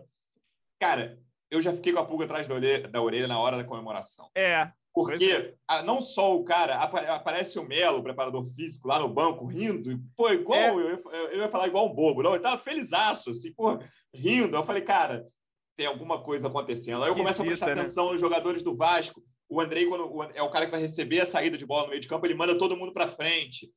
Cara, 0.78 1.18
eu 1.50 1.62
já 1.62 1.72
fiquei 1.72 1.94
com 1.94 2.00
a 2.00 2.04
pulga 2.04 2.26
atrás 2.26 2.46
da 2.46 2.54
orelha, 2.54 2.88
da 2.88 3.00
orelha 3.00 3.26
na 3.26 3.38
hora 3.38 3.56
da 3.56 3.64
comemoração. 3.64 4.28
É. 4.34 4.70
Porque 4.94 5.56
é. 5.68 5.82
não 5.82 6.00
só 6.00 6.36
o 6.36 6.44
cara, 6.44 6.76
aparece 6.76 7.58
o 7.58 7.66
Melo, 7.66 7.98
o 7.98 8.02
preparador 8.02 8.46
físico, 8.46 8.86
lá 8.86 9.00
no 9.00 9.08
banco, 9.08 9.44
rindo, 9.44 9.90
e, 9.90 9.98
pô, 10.16 10.30
igual, 10.30 10.58
é. 10.58 10.70
eu, 10.70 11.10
eu, 11.32 11.38
ia 11.38 11.48
falar 11.48 11.66
igual 11.66 11.90
um 11.90 11.94
bobo, 11.94 12.22
não, 12.22 12.34
ele 12.34 12.42
tava 12.42 12.58
felizaço, 12.58 13.30
assim, 13.30 13.52
pô, 13.52 13.78
rindo. 14.14 14.56
Eu 14.56 14.64
falei, 14.64 14.82
cara, 14.82 15.26
tem 15.76 15.86
alguma 15.86 16.22
coisa 16.22 16.46
acontecendo. 16.46 17.02
Aí 17.02 17.10
eu 17.10 17.16
começo 17.16 17.42
a 17.42 17.44
prestar 17.44 17.66
né? 17.66 17.72
atenção 17.72 18.12
nos 18.12 18.20
jogadores 18.20 18.62
do 18.62 18.76
Vasco. 18.76 19.20
O 19.48 19.60
Andrei, 19.60 19.84
quando 19.86 20.22
é 20.32 20.42
o 20.42 20.50
cara 20.50 20.64
que 20.64 20.70
vai 20.70 20.80
receber 20.80 21.20
a 21.20 21.26
saída 21.26 21.58
de 21.58 21.66
bola 21.66 21.84
no 21.84 21.88
meio 21.90 22.00
de 22.00 22.08
campo, 22.08 22.24
ele 22.24 22.34
manda 22.34 22.56
todo 22.56 22.76
mundo 22.76 22.92
para 22.92 23.08
frente. 23.08 23.68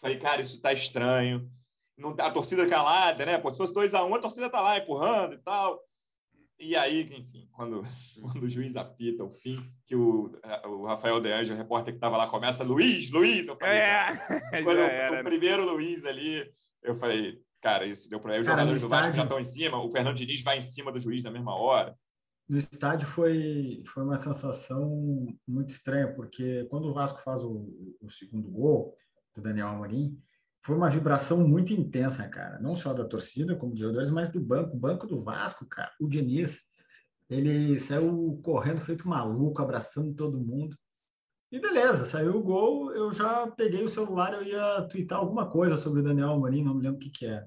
Falei, 0.00 0.18
cara, 0.18 0.40
isso 0.40 0.60
tá 0.60 0.72
estranho 0.72 1.50
não, 1.96 2.14
a 2.18 2.30
torcida 2.30 2.68
calada, 2.68 3.24
né? 3.26 3.38
Pô, 3.38 3.50
se 3.50 3.58
fosse 3.58 3.74
2x1, 3.74 4.08
um, 4.08 4.14
a 4.14 4.18
torcida 4.18 4.50
tá 4.50 4.60
lá 4.60 4.78
empurrando 4.78 5.34
e 5.34 5.38
tal. 5.38 5.80
E 6.58 6.76
aí, 6.76 7.02
enfim, 7.02 7.48
quando, 7.62 7.82
quando 8.20 8.42
o 8.42 8.50
juiz 8.50 8.74
apita 8.74 9.24
o 9.24 9.30
fim, 9.30 9.58
que 9.86 9.94
o, 9.94 10.32
o 10.66 10.86
Rafael 10.86 11.20
De 11.20 11.32
Anjo, 11.32 11.54
o 11.54 11.56
repórter 11.56 11.92
que 11.92 11.98
estava 11.98 12.16
lá, 12.16 12.28
começa, 12.28 12.64
Luiz, 12.64 13.10
Luiz, 13.10 13.46
eu 13.46 13.56
falei, 13.56 13.78
é, 13.78 14.08
quando 14.64 14.78
eu, 14.78 15.20
o 15.20 15.24
primeiro 15.24 15.64
Luiz 15.64 16.04
ali, 16.04 16.44
eu 16.82 16.96
falei, 16.96 17.40
cara, 17.60 17.86
isso 17.86 18.10
deu 18.10 18.20
para 18.20 18.32
Os 18.32 18.46
cara, 18.46 18.58
jogadores 18.58 18.82
do 18.82 18.88
Vasco 18.88 19.14
já 19.14 19.22
estão 19.22 19.40
em 19.40 19.44
cima, 19.44 19.82
o 19.82 19.90
Fernando 19.90 20.16
Diniz 20.16 20.42
vai 20.42 20.58
em 20.58 20.62
cima 20.62 20.90
do 20.90 21.00
juiz 21.00 21.22
na 21.22 21.30
mesma 21.30 21.54
hora. 21.54 21.96
No 22.48 22.58
estádio 22.58 23.06
foi, 23.06 23.82
foi 23.86 24.02
uma 24.02 24.16
sensação 24.16 25.26
muito 25.46 25.70
estranha, 25.70 26.12
porque 26.12 26.66
quando 26.68 26.88
o 26.88 26.92
Vasco 26.92 27.20
faz 27.22 27.42
o, 27.42 27.96
o 28.00 28.10
segundo 28.10 28.50
gol 28.50 28.94
do 29.34 29.40
Daniel 29.40 29.68
Amorim, 29.68 30.20
foi 30.64 30.76
uma 30.76 30.90
vibração 30.90 31.46
muito 31.46 31.72
intensa, 31.72 32.28
cara. 32.28 32.58
Não 32.60 32.76
só 32.76 32.92
da 32.92 33.04
torcida, 33.04 33.56
como 33.56 33.72
dos 33.72 33.80
jogadores, 33.80 34.10
mas 34.10 34.28
do 34.28 34.40
banco. 34.40 34.76
O 34.76 34.78
banco 34.78 35.06
do 35.06 35.18
Vasco, 35.18 35.66
cara, 35.66 35.90
o 36.00 36.08
Diniz, 36.08 36.60
ele 37.28 37.78
saiu 37.80 38.40
correndo 38.42 38.80
feito 38.80 39.08
maluco, 39.08 39.62
abraçando 39.62 40.14
todo 40.14 40.40
mundo. 40.40 40.76
E 41.50 41.60
beleza, 41.60 42.04
saiu 42.04 42.36
o 42.36 42.42
gol, 42.42 42.92
eu 42.94 43.12
já 43.12 43.46
peguei 43.46 43.84
o 43.84 43.88
celular, 43.88 44.32
eu 44.32 44.42
ia 44.42 44.82
twittar 44.88 45.18
alguma 45.18 45.50
coisa 45.50 45.76
sobre 45.76 46.00
o 46.00 46.02
Daniel 46.02 46.30
Amorim, 46.30 46.64
não 46.64 46.74
me 46.74 46.82
lembro 46.82 46.96
o 46.96 47.00
que 47.00 47.10
que 47.10 47.26
era. 47.26 47.46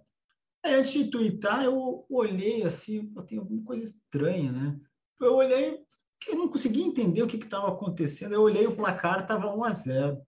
Aí, 0.63 0.75
antes 0.75 0.91
de 0.91 1.09
twittar, 1.09 1.63
eu 1.63 2.05
olhei 2.09 2.63
assim, 2.63 3.11
tem 3.27 3.37
alguma 3.37 3.63
coisa 3.63 3.83
estranha, 3.83 4.51
né? 4.51 4.79
Eu 5.19 5.35
olhei, 5.35 5.79
eu 6.27 6.35
não 6.35 6.49
conseguia 6.49 6.85
entender 6.85 7.21
o 7.21 7.27
que 7.27 7.37
estava 7.37 7.67
acontecendo. 7.67 8.33
Eu 8.33 8.41
olhei 8.41 8.65
o 8.65 8.75
placar, 8.75 9.21
estava 9.21 9.55
1 9.55 9.63
a 9.63 9.69
0 9.71 10.21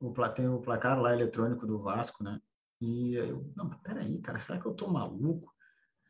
o, 0.00 0.12
tem 0.30 0.48
o 0.48 0.60
placar 0.60 1.00
lá 1.00 1.12
eletrônico 1.12 1.66
do 1.66 1.78
Vasco, 1.78 2.22
né? 2.22 2.40
E 2.80 3.14
eu, 3.14 3.50
não, 3.56 3.70
peraí, 3.70 4.20
cara, 4.20 4.38
será 4.38 4.58
que 4.58 4.66
eu 4.66 4.74
tô 4.74 4.88
maluco? 4.88 5.53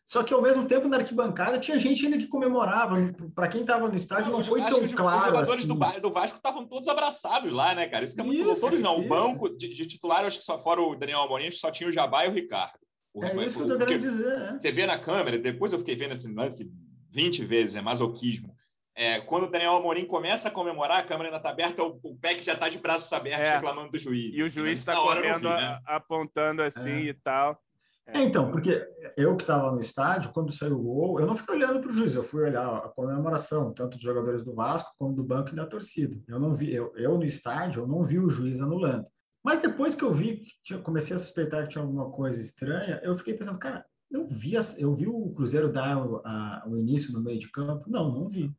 Só 0.06 0.22
que 0.22 0.34
ao 0.34 0.42
mesmo 0.42 0.66
tempo 0.66 0.86
na 0.86 0.98
arquibancada 0.98 1.58
tinha 1.58 1.78
gente 1.78 2.04
ainda 2.04 2.18
que 2.18 2.26
comemorava. 2.26 2.96
Para 3.34 3.48
quem 3.48 3.62
estava 3.62 3.88
no 3.88 3.96
estádio 3.96 4.30
não, 4.30 4.38
não 4.38 4.44
foi 4.44 4.60
tão 4.60 4.86
claro. 4.88 5.20
Os 5.20 5.26
jogadores 5.26 5.58
assim. 5.60 5.68
do, 5.68 6.00
do, 6.00 6.12
Vasco 6.12 6.36
estavam 6.36 6.66
todos 6.66 6.88
abraçados 6.88 7.50
lá, 7.52 7.74
né, 7.74 7.88
cara? 7.88 8.04
Isso 8.04 8.14
que 8.14 8.20
é 8.20 8.24
muito 8.24 8.50
isso, 8.50 8.60
Todos 8.60 8.80
não. 8.80 8.96
Isso. 8.96 9.06
O 9.06 9.08
banco 9.08 9.48
de, 9.48 9.68
de 9.72 9.86
titular, 9.86 10.24
acho 10.24 10.38
que 10.38 10.44
só 10.44 10.58
fora 10.58 10.82
o 10.82 10.94
Daniel 10.94 11.20
Amorim, 11.20 11.50
só 11.50 11.70
tinha 11.70 11.88
o 11.88 11.92
Jabá 11.92 12.26
e 12.26 12.28
o 12.28 12.32
Ricardo. 12.32 12.78
O, 13.14 13.24
é 13.24 13.46
isso 13.46 13.56
que 13.56 13.62
eu 13.62 13.68
tô 13.68 13.78
querendo 13.78 14.00
dizer. 14.00 14.38
É. 14.38 14.58
Você 14.58 14.70
vê 14.70 14.84
na 14.84 14.98
câmera, 14.98 15.38
depois 15.38 15.72
eu 15.72 15.78
fiquei 15.78 15.96
vendo 15.96 16.12
esse 16.12 16.30
lance 16.30 16.70
20 17.10 17.44
vezes, 17.44 17.74
é 17.74 17.80
masoquismo. 17.80 18.54
É, 18.96 19.20
quando 19.20 19.44
o 19.44 19.50
Daniel 19.50 19.76
Amorim 19.76 20.04
começa 20.04 20.48
a 20.48 20.50
comemorar, 20.50 21.00
a 21.00 21.02
câmera 21.02 21.28
ainda 21.28 21.38
está 21.38 21.50
aberta, 21.50 21.82
o, 21.82 21.98
o 22.02 22.16
Peck 22.16 22.44
já 22.44 22.52
está 22.52 22.68
de 22.68 22.78
braços 22.78 23.12
abertos 23.12 23.48
é. 23.48 23.54
reclamando 23.54 23.90
do 23.90 23.98
juiz. 23.98 24.36
E 24.36 24.42
o 24.42 24.46
assim, 24.46 24.60
juiz 24.60 24.78
está 24.78 24.94
correndo, 24.94 25.48
vi, 25.48 25.54
né? 25.54 25.80
apontando 25.86 26.62
assim 26.62 26.90
é. 26.90 27.04
e 27.06 27.14
tal. 27.14 27.58
É. 28.06 28.22
então, 28.22 28.50
porque 28.50 28.86
eu 29.16 29.34
que 29.36 29.44
estava 29.44 29.72
no 29.72 29.80
estádio, 29.80 30.32
quando 30.32 30.52
saiu 30.52 30.78
o 30.78 30.82
gol, 30.82 31.20
eu 31.20 31.26
não 31.26 31.34
fiquei 31.34 31.54
olhando 31.54 31.80
para 31.80 31.90
o 31.90 31.92
juiz, 31.94 32.14
eu 32.14 32.22
fui 32.22 32.44
olhar 32.44 32.66
a 32.76 32.88
comemoração, 32.90 33.72
tanto 33.72 33.96
dos 33.96 34.02
jogadores 34.02 34.42
do 34.42 34.52
Vasco 34.52 34.92
como 34.98 35.14
do 35.14 35.24
banco 35.24 35.50
e 35.50 35.56
da 35.56 35.66
torcida. 35.66 36.14
Eu 36.28 36.38
não 36.38 36.52
vi, 36.52 36.74
eu, 36.74 36.92
eu 36.96 37.16
no 37.16 37.24
estádio, 37.24 37.82
eu 37.82 37.86
não 37.86 38.02
vi 38.02 38.18
o 38.18 38.28
juiz 38.28 38.60
anulando. 38.60 39.06
Mas 39.42 39.60
depois 39.60 39.94
que 39.94 40.02
eu 40.02 40.12
vi, 40.12 40.38
que 40.38 40.50
tinha, 40.62 40.78
comecei 40.78 41.16
a 41.16 41.18
suspeitar 41.18 41.64
que 41.64 41.70
tinha 41.70 41.82
alguma 41.82 42.10
coisa 42.10 42.40
estranha, 42.40 43.00
eu 43.02 43.16
fiquei 43.16 43.34
pensando, 43.34 43.58
cara, 43.58 43.84
eu 44.10 44.26
vi, 44.26 44.54
eu 44.78 44.94
vi 44.94 45.06
o 45.06 45.30
Cruzeiro 45.34 45.72
dar 45.72 45.96
a, 45.96 46.64
o 46.66 46.76
início 46.76 47.12
no 47.12 47.22
meio 47.22 47.38
de 47.38 47.50
campo? 47.50 47.90
Não, 47.90 48.12
não 48.12 48.28
vi. 48.28 48.54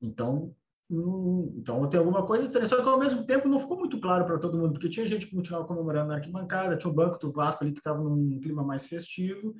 Então, 0.00 0.54
então 0.90 1.86
tem 1.88 1.98
alguma 1.98 2.24
coisa 2.24 2.44
estranha. 2.44 2.66
Só 2.66 2.82
que 2.82 2.88
ao 2.88 2.98
mesmo 2.98 3.24
tempo 3.24 3.48
não 3.48 3.60
ficou 3.60 3.78
muito 3.78 4.00
claro 4.00 4.24
para 4.24 4.38
todo 4.38 4.56
mundo, 4.56 4.72
porque 4.72 4.88
tinha 4.88 5.06
gente 5.06 5.26
que 5.26 5.36
continuava 5.36 5.66
comemorando 5.66 6.08
na 6.08 6.14
arquibancada, 6.14 6.76
tinha 6.76 6.90
o 6.90 6.94
banco 6.94 7.18
do 7.18 7.30
Vasco 7.30 7.62
ali 7.62 7.72
que 7.72 7.80
estava 7.80 8.02
num 8.02 8.40
clima 8.40 8.62
mais 8.62 8.86
festivo, 8.86 9.54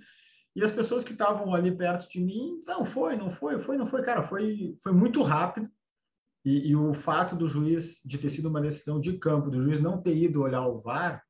e 0.56 0.64
as 0.64 0.72
pessoas 0.72 1.04
que 1.04 1.12
estavam 1.12 1.54
ali 1.54 1.70
perto 1.76 2.08
de 2.08 2.20
mim, 2.20 2.62
não 2.66 2.84
foi, 2.84 3.16
não 3.16 3.30
foi, 3.30 3.58
foi, 3.58 3.76
não 3.76 3.86
foi, 3.86 4.02
cara, 4.02 4.22
foi, 4.22 4.76
foi 4.82 4.92
muito 4.92 5.22
rápido. 5.22 5.68
E, 6.44 6.70
e 6.70 6.76
o 6.76 6.94
fato 6.94 7.36
do 7.36 7.46
juiz 7.46 8.00
de 8.04 8.16
ter 8.16 8.30
sido 8.30 8.48
uma 8.48 8.60
decisão 8.60 8.98
de 8.98 9.18
campo, 9.18 9.50
do 9.50 9.60
juiz 9.60 9.80
não 9.80 10.00
ter 10.00 10.16
ido 10.16 10.42
olhar 10.42 10.66
o 10.66 10.78
VAR, 10.78 11.22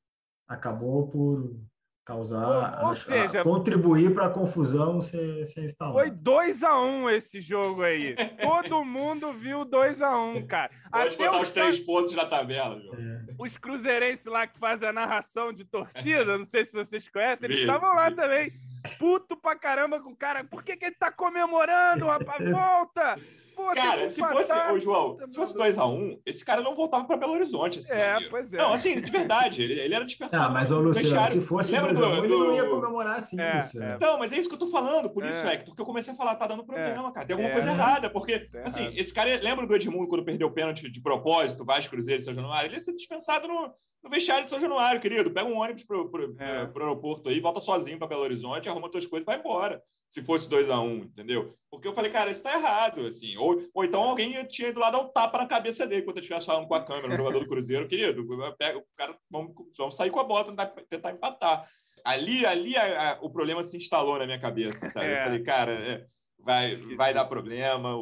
acabou 0.47 1.09
por 1.09 1.61
causar, 2.09 2.81
ou, 2.81 2.89
ou 2.89 2.95
seja, 2.95 3.43
contribuir 3.43 4.15
para 4.15 4.25
a 4.25 4.31
confusão 4.31 5.03
ser, 5.03 5.45
ser 5.45 5.65
instalada. 5.67 5.99
Foi 5.99 6.11
2 6.11 6.63
a 6.65 6.81
1 6.81 6.87
um 6.87 7.11
esse 7.11 7.39
jogo 7.39 7.83
aí. 7.83 8.17
Todo 8.41 8.83
mundo 8.83 9.31
viu 9.35 9.63
2 9.63 10.01
a 10.01 10.17
1 10.17 10.37
um, 10.39 10.47
cara. 10.47 10.71
Pode 10.91 11.15
Até 11.17 11.27
botar 11.27 11.41
os, 11.43 11.51
três 11.51 11.79
pontos 11.79 12.15
na 12.15 12.25
tabela, 12.25 12.81
João. 12.81 12.95
É. 12.95 13.21
Os 13.39 13.59
cruzeirenses 13.59 14.25
lá 14.25 14.47
que 14.47 14.59
fazem 14.59 14.89
a 14.89 14.93
narração 14.93 15.53
de 15.53 15.67
torcida, 15.67 16.39
não 16.39 16.47
sei 16.47 16.65
se 16.65 16.73
vocês 16.73 17.07
conhecem, 17.07 17.47
eles 17.47 17.61
estavam 17.61 17.95
lá 17.95 18.11
também. 18.11 18.53
Puto 18.99 19.37
pra 19.37 19.55
caramba 19.55 20.01
com 20.01 20.11
o 20.11 20.17
cara. 20.17 20.43
Por 20.45 20.63
que, 20.63 20.79
que 20.79 20.87
ele 20.87 20.95
tá 20.95 21.13
comemorando, 21.13 22.07
rapaz? 22.07 22.41
Volta! 22.49 23.19
Pô, 23.59 23.75
cara, 23.75 24.09
se 24.09 24.21
fosse, 24.21 24.53
ô, 24.53 24.79
João, 24.79 25.19
se 25.29 25.35
fosse 25.35 25.53
2x1, 25.53 25.93
um, 25.93 26.21
esse 26.25 26.45
cara 26.45 26.63
não 26.63 26.77
voltava 26.77 27.05
para 27.05 27.17
Belo 27.17 27.33
Horizonte. 27.33 27.81
Assim, 27.81 27.93
é, 27.93 28.13
amigo. 28.13 28.31
pois 28.31 28.53
é. 28.53 28.57
Não, 28.57 28.73
assim, 28.73 29.01
de 29.01 29.11
verdade, 29.11 29.61
ele, 29.61 29.81
ele 29.81 29.93
era 29.97 30.05
dispensado. 30.05 30.45
Ah, 30.45 30.49
mas, 30.49 30.71
ô, 30.71 30.79
Luciano, 30.79 31.29
se 31.29 31.41
fosse 31.41 31.75
2x1, 31.75 31.93
do, 31.93 32.07
um, 32.07 32.25
ele 32.25 32.39
não 32.39 32.55
ia 32.55 32.69
comemorar 32.69 33.17
assim, 33.17 33.41
é, 33.41 33.57
Luciano. 33.57 33.95
É. 33.95 33.99
Não, 34.01 34.17
mas 34.17 34.33
é 34.33 34.39
isso 34.39 34.49
que 34.49 34.55
eu 34.55 34.61
tô 34.61 34.69
falando, 34.69 35.11
por 35.11 35.25
isso, 35.25 35.41
é. 35.41 35.55
Hector, 35.55 35.75
que 35.75 35.83
eu 35.83 35.85
comecei 35.85 36.15
a 36.15 36.17
falar, 36.17 36.37
tá 36.37 36.47
dando 36.47 36.63
problema, 36.63 37.09
é. 37.09 37.13
cara. 37.13 37.27
Tem 37.27 37.35
alguma 37.35 37.51
é. 37.51 37.53
coisa 37.53 37.69
errada, 37.69 38.09
porque, 38.09 38.39
tá 38.39 38.61
assim, 38.63 38.83
errado. 38.83 38.97
esse 38.97 39.13
cara, 39.13 39.41
lembra 39.43 39.67
do 39.67 39.75
Edmundo 39.75 40.07
quando 40.07 40.25
perdeu 40.25 40.47
o 40.47 40.53
pênalti 40.53 40.89
de 40.89 41.01
propósito, 41.01 41.65
Vasco, 41.65 41.91
Cruzeiro 41.91 42.21
e 42.21 42.25
São 42.25 42.35
Januário? 42.35 42.69
Ele 42.69 42.77
ia 42.77 42.81
ser 42.81 42.95
dispensado 42.95 43.49
no, 43.49 43.75
no 44.05 44.09
vestiário 44.09 44.45
de 44.45 44.51
São 44.51 44.61
Januário, 44.61 45.01
querido. 45.01 45.33
Pega 45.33 45.49
um 45.49 45.59
ônibus 45.59 45.83
pro, 45.83 46.09
pro, 46.09 46.37
é. 46.39 46.65
pro 46.67 46.85
aeroporto 46.85 47.29
aí, 47.29 47.41
volta 47.41 47.61
sozinho 47.61 47.99
para 47.99 48.07
Belo 48.07 48.23
Horizonte, 48.23 48.69
arruma 48.69 48.89
suas 48.89 49.05
coisas 49.05 49.25
e 49.25 49.27
vai 49.27 49.37
embora 49.37 49.83
se 50.09 50.23
fosse 50.23 50.49
2 50.49 50.71
a 50.71 50.81
1 50.81 50.85
um, 50.85 50.97
entendeu? 51.05 51.55
Porque 51.71 51.87
eu 51.87 51.95
falei, 51.95 52.11
cara, 52.11 52.31
isso 52.31 52.43
tá 52.43 52.55
errado, 52.55 53.07
assim. 53.07 53.37
Ou, 53.37 53.63
ou 53.75 53.85
então 53.85 54.03
alguém 54.03 54.43
tinha 54.47 54.69
ido 54.69 54.81
lá 54.81 54.91
dar 54.91 55.01
um 55.01 55.09
tapa 55.09 55.39
na 55.39 55.47
cabeça 55.47 55.87
dele 55.87 56.03
quando 56.03 56.17
eu 56.17 56.23
estivesse 56.23 56.47
falando 56.47 56.67
com 56.67 56.75
a 56.75 56.85
câmera, 56.85 57.13
o 57.13 57.17
jogador 57.17 57.41
do 57.41 57.49
Cruzeiro, 57.49 57.87
querido, 57.87 58.27
pega, 58.59 58.79
o 58.79 58.85
cara, 58.97 59.17
vamos, 59.31 59.53
vamos 59.77 59.97
sair 59.97 60.11
com 60.11 60.21
a 60.21 60.25
bola, 60.25 60.47
tentar, 60.47 60.67
tentar 60.89 61.13
empatar. 61.13 61.69
Ali, 62.05 62.47
ali 62.47 62.75
a, 62.77 63.13
a, 63.13 63.19
o 63.21 63.31
problema 63.31 63.63
se 63.63 63.77
instalou 63.77 64.19
na 64.19 64.25
minha 64.25 64.41
cabeça, 64.41 64.89
sabe? 64.89 65.07
É. 65.07 65.21
Eu 65.21 65.25
falei, 65.25 65.43
cara, 65.43 65.73
é, 65.73 66.07
vai, 66.39 66.75
vai 66.75 67.13
dar 67.13 67.27
problema, 67.27 67.95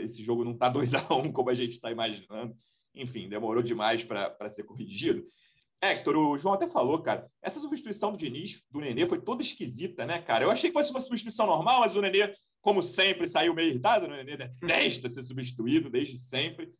esse 0.00 0.24
jogo 0.24 0.44
não 0.44 0.56
tá 0.56 0.68
2 0.70 0.94
a 0.94 1.06
1 1.10 1.18
um, 1.18 1.32
como 1.32 1.48
a 1.48 1.54
gente 1.54 1.72
está 1.72 1.92
imaginando. 1.92 2.54
Enfim, 2.94 3.28
demorou 3.28 3.62
demais 3.62 4.04
para 4.04 4.50
ser 4.50 4.64
corrigido. 4.64 5.24
Hector, 5.82 6.16
o 6.16 6.38
João 6.38 6.54
até 6.54 6.68
falou, 6.68 7.02
cara, 7.02 7.26
essa 7.42 7.58
substituição 7.58 8.12
do 8.12 8.16
Diniz, 8.16 8.62
do 8.70 8.80
Nenê, 8.80 9.04
foi 9.06 9.20
toda 9.20 9.42
esquisita, 9.42 10.06
né, 10.06 10.22
cara? 10.22 10.44
Eu 10.44 10.50
achei 10.50 10.70
que 10.70 10.74
fosse 10.74 10.92
uma 10.92 11.00
substituição 11.00 11.44
normal, 11.44 11.80
mas 11.80 11.96
o 11.96 12.00
Nenê, 12.00 12.32
como 12.60 12.82
sempre, 12.82 13.26
saiu 13.26 13.52
meio 13.52 13.70
irritado. 13.70 14.06
Né? 14.06 14.14
O 14.14 14.16
Nenê 14.16 14.36
detesta 14.36 15.10
ser 15.10 15.22
substituído 15.24 15.90
desde 15.90 16.16
sempre. 16.18 16.72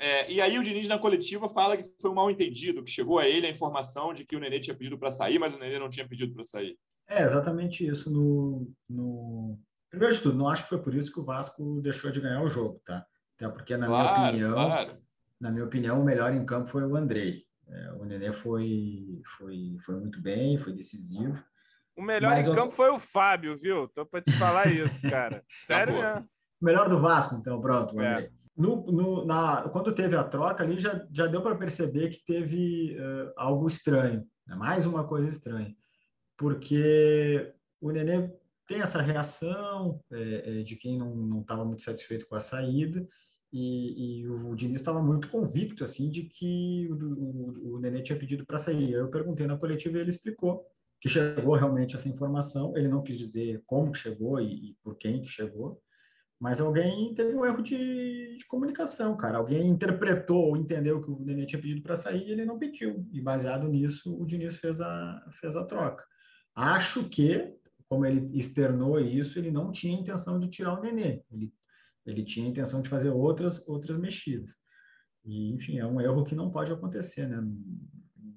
É, 0.00 0.32
e 0.32 0.40
aí 0.40 0.58
o 0.58 0.62
Diniz, 0.64 0.88
na 0.88 0.98
coletiva, 0.98 1.48
fala 1.48 1.76
que 1.76 1.84
foi 2.00 2.10
um 2.10 2.14
mal 2.14 2.30
entendido, 2.30 2.82
que 2.82 2.90
chegou 2.90 3.20
a 3.20 3.28
ele 3.28 3.46
a 3.46 3.50
informação 3.50 4.12
de 4.12 4.24
que 4.24 4.34
o 4.34 4.40
Nenê 4.40 4.58
tinha 4.58 4.74
pedido 4.74 4.98
para 4.98 5.10
sair, 5.10 5.38
mas 5.38 5.54
o 5.54 5.58
Nenê 5.58 5.78
não 5.78 5.88
tinha 5.88 6.08
pedido 6.08 6.34
para 6.34 6.42
sair. 6.42 6.76
É, 7.08 7.22
exatamente 7.22 7.86
isso. 7.86 8.10
No, 8.10 8.68
no... 8.88 9.58
Primeiro 9.88 10.14
de 10.14 10.22
tudo, 10.22 10.36
não 10.36 10.48
acho 10.48 10.64
que 10.64 10.70
foi 10.70 10.82
por 10.82 10.94
isso 10.94 11.12
que 11.12 11.20
o 11.20 11.24
Vasco 11.24 11.80
deixou 11.80 12.10
de 12.10 12.20
ganhar 12.20 12.42
o 12.42 12.48
jogo, 12.48 12.80
tá? 12.84 13.06
Até 13.36 13.48
porque, 13.48 13.76
na 13.76 13.86
claro, 13.86 14.08
minha 14.08 14.28
opinião, 14.28 14.54
claro. 14.54 14.98
na 15.40 15.50
minha 15.50 15.64
opinião, 15.64 16.00
o 16.00 16.04
melhor 16.04 16.32
em 16.32 16.44
campo 16.44 16.68
foi 16.68 16.82
o 16.82 16.96
Andrei. 16.96 17.44
É, 17.70 17.92
o 17.92 18.04
Nenê 18.04 18.32
foi, 18.32 19.22
foi, 19.36 19.76
foi 19.80 19.96
muito 19.96 20.20
bem, 20.20 20.58
foi 20.58 20.72
decisivo. 20.72 21.42
O 21.96 22.02
melhor 22.02 22.38
em 22.38 22.54
campo 22.54 22.74
foi 22.74 22.90
o 22.90 22.98
Fábio, 22.98 23.58
viu? 23.58 23.88
Tô 23.88 24.06
para 24.06 24.22
te 24.22 24.32
falar 24.32 24.72
isso, 24.72 25.08
cara. 25.08 25.44
Sério 25.62 25.94
mesmo. 25.94 26.28
O 26.60 26.64
melhor 26.64 26.88
do 26.88 26.98
Vasco, 26.98 27.34
então, 27.34 27.60
pronto. 27.60 28.00
É. 28.00 28.30
No, 28.56 28.84
no, 28.86 29.24
na, 29.24 29.68
quando 29.70 29.94
teve 29.94 30.16
a 30.16 30.24
troca 30.24 30.62
ali, 30.62 30.78
já, 30.78 31.06
já 31.10 31.26
deu 31.26 31.40
para 31.40 31.56
perceber 31.56 32.10
que 32.10 32.24
teve 32.24 32.96
uh, 32.98 33.32
algo 33.36 33.66
estranho, 33.66 34.26
né? 34.46 34.54
mais 34.54 34.84
uma 34.86 35.06
coisa 35.06 35.28
estranha. 35.28 35.74
Porque 36.36 37.54
o 37.80 37.90
Nenê 37.90 38.30
tem 38.66 38.82
essa 38.82 39.00
reação 39.00 40.00
é, 40.12 40.60
é, 40.60 40.62
de 40.62 40.76
quem 40.76 40.98
não 40.98 41.40
estava 41.40 41.64
muito 41.64 41.82
satisfeito 41.82 42.26
com 42.26 42.34
a 42.34 42.40
saída, 42.40 43.06
e, 43.52 44.20
e 44.20 44.28
o 44.28 44.54
Diniz 44.54 44.76
estava 44.76 45.02
muito 45.02 45.28
convicto 45.28 45.82
assim 45.82 46.08
de 46.08 46.24
que 46.24 46.88
o, 46.90 46.94
o, 46.94 47.74
o 47.74 47.80
Nenê 47.80 48.02
tinha 48.02 48.18
pedido 48.18 48.46
para 48.46 48.58
sair. 48.58 48.92
Eu 48.92 49.08
perguntei 49.08 49.46
na 49.46 49.58
coletiva 49.58 49.98
e 49.98 50.00
ele 50.00 50.10
explicou 50.10 50.64
que 51.00 51.08
chegou 51.08 51.54
realmente 51.56 51.96
essa 51.96 52.08
informação. 52.08 52.76
Ele 52.76 52.88
não 52.88 53.02
quis 53.02 53.18
dizer 53.18 53.62
como 53.66 53.92
que 53.92 53.98
chegou 53.98 54.40
e, 54.40 54.70
e 54.70 54.76
por 54.82 54.96
quem 54.96 55.20
que 55.20 55.28
chegou, 55.28 55.82
mas 56.38 56.60
alguém 56.60 57.12
teve 57.14 57.34
um 57.34 57.44
erro 57.44 57.62
de, 57.62 58.36
de 58.36 58.46
comunicação, 58.46 59.16
cara. 59.16 59.38
Alguém 59.38 59.68
interpretou 59.68 60.48
ou 60.48 60.56
entendeu 60.56 61.02
que 61.02 61.10
o 61.10 61.20
Nenê 61.20 61.44
tinha 61.44 61.60
pedido 61.60 61.82
para 61.82 61.96
sair 61.96 62.26
e 62.28 62.32
ele 62.32 62.44
não 62.44 62.58
pediu. 62.58 63.06
E 63.12 63.20
baseado 63.20 63.68
nisso, 63.68 64.16
o 64.16 64.24
Diniz 64.24 64.56
fez 64.56 64.80
a, 64.80 65.24
fez 65.40 65.56
a 65.56 65.64
troca. 65.64 66.04
Acho 66.54 67.08
que, 67.08 67.52
como 67.88 68.06
ele 68.06 68.30
externou 68.38 68.98
isso, 69.00 69.38
ele 69.38 69.50
não 69.50 69.72
tinha 69.72 69.98
intenção 69.98 70.38
de 70.38 70.48
tirar 70.48 70.78
o 70.78 70.82
Nenê. 70.82 71.22
Ele 71.30 71.52
ele 72.06 72.24
tinha 72.24 72.46
a 72.46 72.50
intenção 72.50 72.80
de 72.80 72.88
fazer 72.88 73.10
outras 73.10 73.66
outras 73.68 73.96
mexidas. 73.98 74.56
E, 75.24 75.52
enfim, 75.52 75.78
é 75.78 75.86
um 75.86 76.00
erro 76.00 76.24
que 76.24 76.34
não 76.34 76.50
pode 76.50 76.72
acontecer, 76.72 77.26
né? 77.26 77.38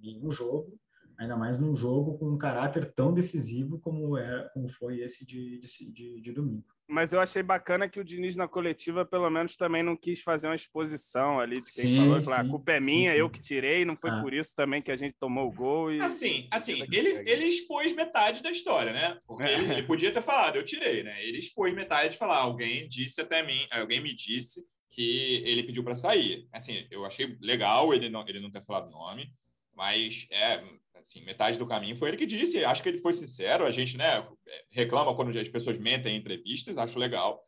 Em 0.01 0.25
um 0.25 0.31
jogo, 0.31 0.77
ainda 1.17 1.37
mais 1.37 1.57
num 1.57 1.73
jogo 1.75 2.17
com 2.17 2.29
um 2.29 2.37
caráter 2.37 2.93
tão 2.93 3.13
decisivo 3.13 3.79
como 3.79 4.17
é 4.17 4.49
como 4.53 4.69
foi 4.69 4.99
esse 4.99 5.25
de, 5.25 5.59
de, 5.59 6.21
de, 6.21 6.31
domingo. 6.31 6.65
Mas 6.93 7.11
eu 7.11 7.19
achei 7.19 7.41
bacana 7.41 7.89
que 7.89 7.99
o 7.99 8.03
Diniz 8.03 8.35
na 8.35 8.47
coletiva 8.47 9.03
pelo 9.03 9.27
menos 9.27 9.55
também 9.55 9.81
não 9.81 9.97
quis 9.97 10.21
fazer 10.21 10.45
uma 10.45 10.55
exposição 10.55 11.39
ali 11.39 11.55
de 11.55 11.73
quem 11.73 11.85
sim, 11.85 11.97
falou 11.97 12.21
que 12.21 12.31
a 12.31 12.47
culpa 12.47 12.73
é 12.73 12.79
minha, 12.79 13.09
sim, 13.09 13.15
sim. 13.15 13.19
eu 13.19 13.29
que 13.31 13.41
tirei, 13.41 13.83
não 13.83 13.95
foi 13.95 14.11
ah. 14.11 14.21
por 14.21 14.31
isso 14.31 14.53
também 14.55 14.79
que 14.79 14.91
a 14.91 14.95
gente 14.95 15.15
tomou 15.19 15.47
o 15.47 15.51
gol 15.51 15.91
e 15.91 15.99
assim, 15.99 16.47
assim, 16.51 16.83
ele, 16.91 17.27
ele 17.27 17.45
expôs 17.45 17.95
metade 17.95 18.43
da 18.43 18.51
história, 18.51 18.93
né? 18.93 19.17
Porque 19.25 19.41
é. 19.41 19.53
ele, 19.53 19.73
ele, 19.73 19.83
podia 19.87 20.13
ter 20.13 20.21
falado, 20.21 20.55
eu 20.55 20.63
tirei, 20.63 21.01
né? 21.01 21.25
Ele 21.25 21.39
expôs 21.39 21.73
metade 21.73 22.11
de 22.11 22.19
falar, 22.19 22.37
alguém 22.37 22.87
disse 22.87 23.19
até 23.19 23.41
mim, 23.41 23.65
alguém 23.71 23.99
me 23.99 24.15
disse 24.15 24.63
que 24.91 25.41
ele 25.47 25.63
pediu 25.63 25.83
para 25.83 25.95
sair. 25.95 26.47
Assim, 26.53 26.85
eu 26.91 27.05
achei 27.05 27.35
legal 27.41 27.91
ele 27.91 28.07
não 28.07 28.23
ele 28.27 28.39
não 28.39 28.51
ter 28.51 28.63
falado 28.63 28.91
nome, 28.91 29.33
mas 29.75 30.27
é 30.29 30.63
assim, 31.03 31.23
metade 31.23 31.57
do 31.57 31.67
caminho 31.67 31.95
foi 31.95 32.09
ele 32.09 32.17
que 32.17 32.25
disse. 32.25 32.63
Acho 32.63 32.81
que 32.81 32.89
ele 32.89 32.97
foi 32.97 33.13
sincero. 33.13 33.65
A 33.65 33.71
gente 33.71 33.97
né, 33.97 34.27
reclama 34.71 35.15
quando 35.15 35.37
as 35.37 35.47
pessoas 35.47 35.77
mentem 35.77 36.15
em 36.15 36.19
entrevistas, 36.19 36.77
acho 36.77 36.97
legal 36.97 37.43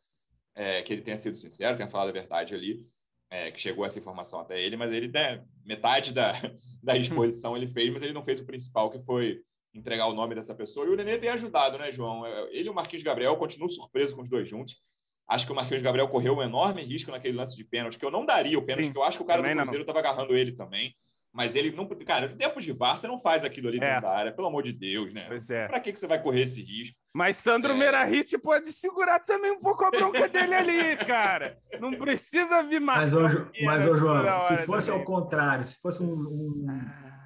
é, 0.54 0.82
que 0.82 0.92
ele 0.92 1.02
tenha 1.02 1.16
sido 1.16 1.36
sincero, 1.36 1.76
tenha 1.76 1.88
falado 1.88 2.08
a 2.08 2.12
verdade 2.12 2.54
ali, 2.54 2.78
é, 3.30 3.50
que 3.50 3.60
chegou 3.60 3.84
essa 3.84 3.98
informação 3.98 4.40
até 4.40 4.60
ele, 4.60 4.76
mas 4.76 4.92
ele, 4.92 5.08
né, 5.08 5.42
metade 5.64 6.12
da, 6.12 6.32
da 6.82 6.96
exposição 6.96 7.56
ele 7.56 7.66
fez, 7.66 7.92
mas 7.92 8.02
ele 8.02 8.12
não 8.12 8.24
fez 8.24 8.40
o 8.40 8.46
principal, 8.46 8.90
que 8.90 9.02
foi 9.04 9.40
entregar 9.74 10.06
o 10.06 10.14
nome 10.14 10.34
dessa 10.34 10.54
pessoa. 10.54 10.86
E 10.86 10.90
o 10.90 10.96
Nenê 10.96 11.18
tem 11.18 11.28
ajudado, 11.28 11.78
né, 11.78 11.92
João? 11.92 12.24
É, 12.24 12.48
ele 12.50 12.68
e 12.68 12.70
o 12.70 12.74
Marquinhos 12.74 13.02
Gabriel 13.02 13.36
continuam 13.36 13.68
surpreso 13.68 14.14
com 14.14 14.22
os 14.22 14.28
dois 14.28 14.48
juntos. 14.48 14.76
Acho 15.28 15.44
que 15.44 15.52
o 15.52 15.54
Marquinhos 15.54 15.82
Gabriel 15.82 16.08
correu 16.08 16.36
um 16.36 16.42
enorme 16.42 16.82
risco 16.82 17.10
naquele 17.10 17.36
lance 17.36 17.56
de 17.56 17.64
pênalti, 17.64 17.98
que 17.98 18.04
eu 18.04 18.10
não 18.10 18.24
daria 18.24 18.58
o 18.58 18.64
pênalti, 18.64 18.84
Sim, 18.84 18.90
porque 18.90 19.00
eu 19.00 19.04
acho 19.04 19.18
que 19.18 19.24
o 19.24 19.26
cara 19.26 19.42
do 19.42 19.48
Cruzeiro 19.48 19.80
estava 19.80 19.98
agarrando 19.98 20.36
ele 20.36 20.52
também. 20.52 20.94
Mas 21.36 21.54
ele 21.54 21.70
não. 21.70 21.86
Cara, 21.86 22.26
em 22.26 22.36
tempos 22.36 22.64
de 22.64 22.72
VAR, 22.72 22.96
você 22.96 23.06
não 23.06 23.18
faz 23.18 23.44
aquilo 23.44 23.68
ali 23.68 23.76
é. 23.76 23.80
dentro 23.80 24.02
da 24.02 24.10
área, 24.10 24.32
pelo 24.32 24.48
amor 24.48 24.62
de 24.62 24.72
Deus, 24.72 25.12
né? 25.12 25.26
Pois 25.28 25.50
é. 25.50 25.68
Pra 25.68 25.78
que, 25.78 25.92
que 25.92 26.00
você 26.00 26.06
vai 26.06 26.20
correr 26.20 26.40
esse 26.42 26.62
risco? 26.62 26.96
Mas 27.14 27.36
Sandro 27.36 27.74
é... 27.74 27.76
Merahit 27.76 28.38
pode 28.38 28.72
segurar 28.72 29.20
também 29.20 29.50
um 29.50 29.60
pouco 29.60 29.84
a 29.84 29.90
bronca 29.90 30.26
dele 30.30 30.54
ali, 30.54 30.96
cara. 30.96 31.58
Não 31.78 31.92
precisa 31.92 32.62
vir 32.62 32.80
mais. 32.80 33.12
Mas, 33.12 33.34
ô, 33.34 33.46
mas, 33.62 33.86
ô 33.86 33.94
João, 33.94 34.40
se 34.40 34.56
fosse 34.64 34.86
também. 34.86 35.00
ao 35.02 35.06
contrário, 35.06 35.64
se 35.66 35.78
fosse 35.78 36.02
um, 36.02 36.10
um. 36.10 36.66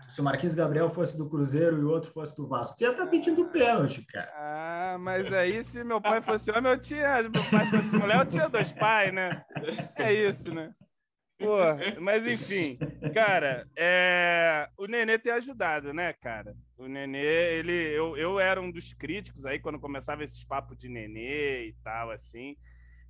Se 0.09 0.21
o 0.21 0.25
Marquinhos 0.25 0.57
Gabriel 0.57 0.91
fosse 0.91 1.17
do 1.17 1.31
Cruzeiro 1.31 1.79
e 1.79 1.85
o 1.85 1.89
outro 1.89 2.11
fosse 2.11 2.35
do 2.37 2.49
Vasco, 2.49 2.77
você 2.77 2.87
ia 2.87 2.91
estar 2.91 3.05
tá 3.05 3.09
pedindo 3.09 3.45
pênalti, 3.45 4.05
cara. 4.07 4.29
Ah, 4.35 4.97
mas 4.99 5.33
aí 5.33 5.63
se 5.63 5.85
meu 5.85 6.01
pai 6.01 6.21
fosse 6.21 6.51
homem, 6.51 6.73
eu 6.73 6.81
tinha. 6.81 7.23
Meu 7.23 7.45
pai 7.49 7.65
fosse 7.67 7.95
mulher, 7.95 8.19
eu 8.19 8.27
tinha 8.27 8.49
dois 8.49 8.73
pais, 8.73 9.15
né? 9.15 9.45
É 9.95 10.13
isso, 10.13 10.53
né? 10.53 10.73
Pô, 11.41 11.57
mas 12.01 12.27
enfim, 12.27 12.79
cara, 13.15 13.67
é... 13.75 14.69
o 14.77 14.87
Nenê 14.87 15.19
tem 15.19 15.33
ajudado, 15.33 15.95
né, 15.95 16.13
cara? 16.13 16.55
O 16.77 16.87
Nenê, 16.87 17.55
ele, 17.59 17.73
eu, 17.73 18.15
eu 18.15 18.39
era 18.39 18.61
um 18.61 18.71
dos 18.71 18.93
críticos 18.93 19.47
aí 19.47 19.59
quando 19.59 19.81
começava 19.81 20.23
esses 20.23 20.45
papos 20.45 20.77
de 20.77 20.87
Nenê 20.87 21.69
e 21.69 21.73
tal, 21.83 22.11
assim. 22.11 22.59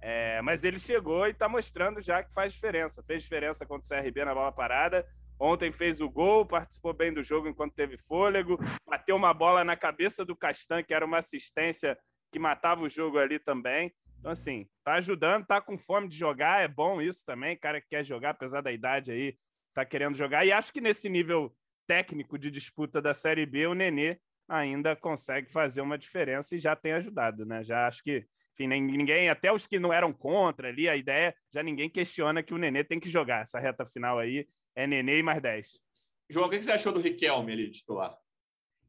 É... 0.01 0.41
Mas 0.43 0.63
ele 0.63 0.79
chegou 0.79 1.27
e 1.27 1.35
tá 1.35 1.49
mostrando 1.49 2.01
já 2.01 2.23
que 2.23 2.33
faz 2.33 2.53
diferença. 2.53 3.03
Fez 3.03 3.25
diferença 3.25 3.67
contra 3.67 3.99
o 3.99 4.03
CRB 4.03 4.25
na 4.25 4.33
bola 4.33 4.53
parada. 4.53 5.05
Ontem 5.37 5.73
fez 5.73 6.01
o 6.01 6.09
gol, 6.09 6.47
participou 6.47 6.93
bem 6.93 7.13
do 7.13 7.25
jogo 7.25 7.49
enquanto 7.49 7.75
teve 7.75 7.97
fôlego, 7.97 8.59
bateu 8.87 9.17
uma 9.17 9.33
bola 9.35 9.65
na 9.65 9.75
cabeça 9.75 10.25
do 10.25 10.37
Castan, 10.37 10.83
que 10.83 10.95
era 10.95 11.05
uma 11.05 11.19
assistência 11.19 11.99
que 12.31 12.39
matava 12.39 12.83
o 12.83 12.91
jogo 12.91 13.19
ali 13.19 13.39
também. 13.41 13.93
Então, 14.21 14.33
assim, 14.33 14.69
tá 14.85 14.95
ajudando, 14.95 15.47
tá 15.47 15.61
com 15.63 15.79
fome 15.79 16.07
de 16.07 16.17
jogar, 16.17 16.63
é 16.63 16.69
bom 16.69 17.01
isso 17.01 17.25
também. 17.25 17.57
Cara 17.57 17.81
que 17.81 17.89
quer 17.89 18.05
jogar, 18.05 18.31
apesar 18.31 18.61
da 18.61 18.71
idade 18.71 19.11
aí, 19.11 19.37
tá 19.75 19.85
querendo 19.85 20.15
jogar. 20.15 20.47
E 20.47 20.53
acho 20.53 20.73
que 20.73 20.81
nesse 20.81 21.09
nível 21.09 21.55
técnico 21.87 22.39
de 22.39 22.51
disputa 22.51 23.01
da 23.01 23.15
Série 23.15 23.47
B, 23.47 23.67
o 23.67 23.75
Nenê 23.75 24.19
ainda 24.47 24.95
consegue 24.95 25.51
fazer 25.51 25.81
uma 25.81 25.97
diferença 25.97 26.55
e 26.55 26.59
já 26.59 26.77
tem 26.77 26.93
ajudado, 26.93 27.47
né? 27.47 27.65
Já 27.65 27.87
acho 27.87 28.03
que, 28.03 28.27
enfim, 28.53 28.67
ninguém, 28.67 29.31
até 29.31 29.51
os 29.51 29.67
que 29.67 29.79
não 29.79 29.93
eram 29.93 30.13
contra 30.13 30.69
ali, 30.69 30.87
a 30.87 30.97
ideia, 30.97 31.35
já 31.51 31.63
ninguém 31.63 31.89
questiona 31.89 32.43
que 32.43 32.53
o 32.53 32.59
Nenê 32.59 32.85
tem 32.85 33.01
que 33.01 33.09
jogar. 33.09 33.43
Essa 33.43 33.59
reta 33.59 33.87
final 33.87 34.19
aí 34.19 34.47
é 34.77 34.87
Nenê 34.87 35.21
e 35.21 35.23
mais 35.23 35.41
10. 35.41 35.81
João, 36.29 36.47
o 36.47 36.51
que 36.51 36.61
você 36.61 36.73
achou 36.73 36.93
do 36.93 37.01
Riquelme 37.01 37.53
ali, 37.53 37.71
titular? 37.71 38.15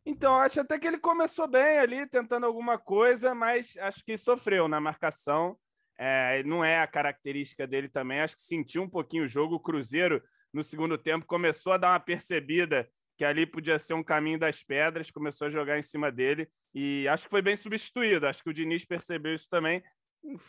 Então, 0.06 0.36
acho 0.38 0.60
até 0.60 0.80
que 0.80 0.88
ele 0.88 0.98
começou 0.98 1.48
bem 1.48 1.78
ali, 1.78 2.08
tentando 2.08 2.46
alguma 2.46 2.78
coisa, 2.78 3.36
mas 3.36 3.78
acho 3.78 4.04
que 4.04 4.18
sofreu 4.18 4.68
na 4.68 4.80
marcação. 4.80 5.58
É, 5.98 6.42
não 6.44 6.66
é 6.66 6.80
a 6.80 6.88
característica 6.88 7.68
dele 7.68 7.88
também. 7.88 8.20
Acho 8.20 8.36
que 8.36 8.42
sentiu 8.42 8.82
um 8.82 8.90
pouquinho 8.90 9.26
o 9.26 9.28
jogo. 9.28 9.56
O 9.56 9.60
Cruzeiro, 9.60 10.22
no 10.52 10.64
segundo 10.64 10.98
tempo, 10.98 11.28
começou 11.28 11.74
a 11.74 11.78
dar 11.78 11.92
uma 11.92 12.00
percebida 12.00 12.90
que 13.16 13.24
ali 13.24 13.46
podia 13.46 13.78
ser 13.78 13.94
um 13.94 14.04
caminho 14.04 14.40
das 14.40 14.64
pedras, 14.64 15.12
começou 15.12 15.48
a 15.48 15.52
jogar 15.52 15.78
em 15.78 15.84
cima 15.84 16.12
dele 16.12 16.50
e 16.74 17.08
acho 17.08 17.26
que 17.26 17.30
foi 17.30 17.42
bem 17.44 17.56
substituído. 17.56 18.26
Acho 18.26 18.42
que 18.42 18.50
o 18.50 18.54
Diniz 18.54 18.84
percebeu 18.84 19.36
isso 19.36 19.48
também. 19.48 19.84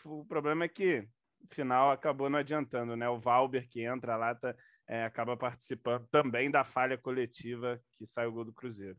O 0.03 0.25
problema 0.25 0.65
é 0.65 0.67
que 0.67 1.07
no 1.39 1.47
final 1.53 1.91
acabou 1.91 2.31
não 2.31 2.39
adiantando, 2.39 2.95
né? 2.95 3.07
O 3.07 3.19
Valber 3.19 3.67
que 3.69 3.83
entra 3.83 4.15
lá 4.15 4.33
tá, 4.33 4.55
é, 4.87 5.03
acaba 5.03 5.37
participando 5.37 6.07
também 6.09 6.49
da 6.49 6.63
falha 6.63 6.97
coletiva 6.97 7.79
que 7.91 8.07
sai 8.07 8.25
o 8.25 8.31
gol 8.31 8.45
do 8.45 8.53
Cruzeiro. 8.53 8.97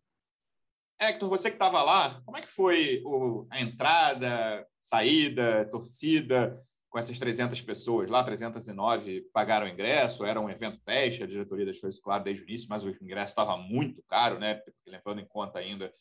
Hector, 1.01 1.29
você 1.29 1.51
que 1.51 1.57
estava 1.57 1.83
lá, 1.83 2.21
como 2.25 2.37
é 2.37 2.41
que 2.41 2.49
foi 2.49 3.03
o, 3.05 3.47
a 3.51 3.61
entrada, 3.61 4.67
saída, 4.79 5.69
torcida 5.71 6.57
com 6.89 6.99
essas 6.99 7.19
300 7.19 7.61
pessoas 7.63 8.09
lá? 8.09 8.23
309 8.23 9.23
pagaram 9.33 9.69
ingresso, 9.69 10.25
era 10.25 10.41
um 10.41 10.49
evento 10.49 10.79
teste, 10.85 11.23
a 11.23 11.27
diretoria 11.27 11.65
deixou 11.65 11.89
isso 11.89 12.01
claro 12.01 12.23
desde 12.23 12.43
o 12.43 12.47
início, 12.47 12.69
mas 12.69 12.85
o 12.85 12.91
ingresso 12.91 13.33
estava 13.33 13.57
muito 13.57 14.03
caro, 14.05 14.39
né? 14.39 14.61
Levando 14.87 15.21
em 15.21 15.27
conta 15.27 15.59
ainda 15.59 15.93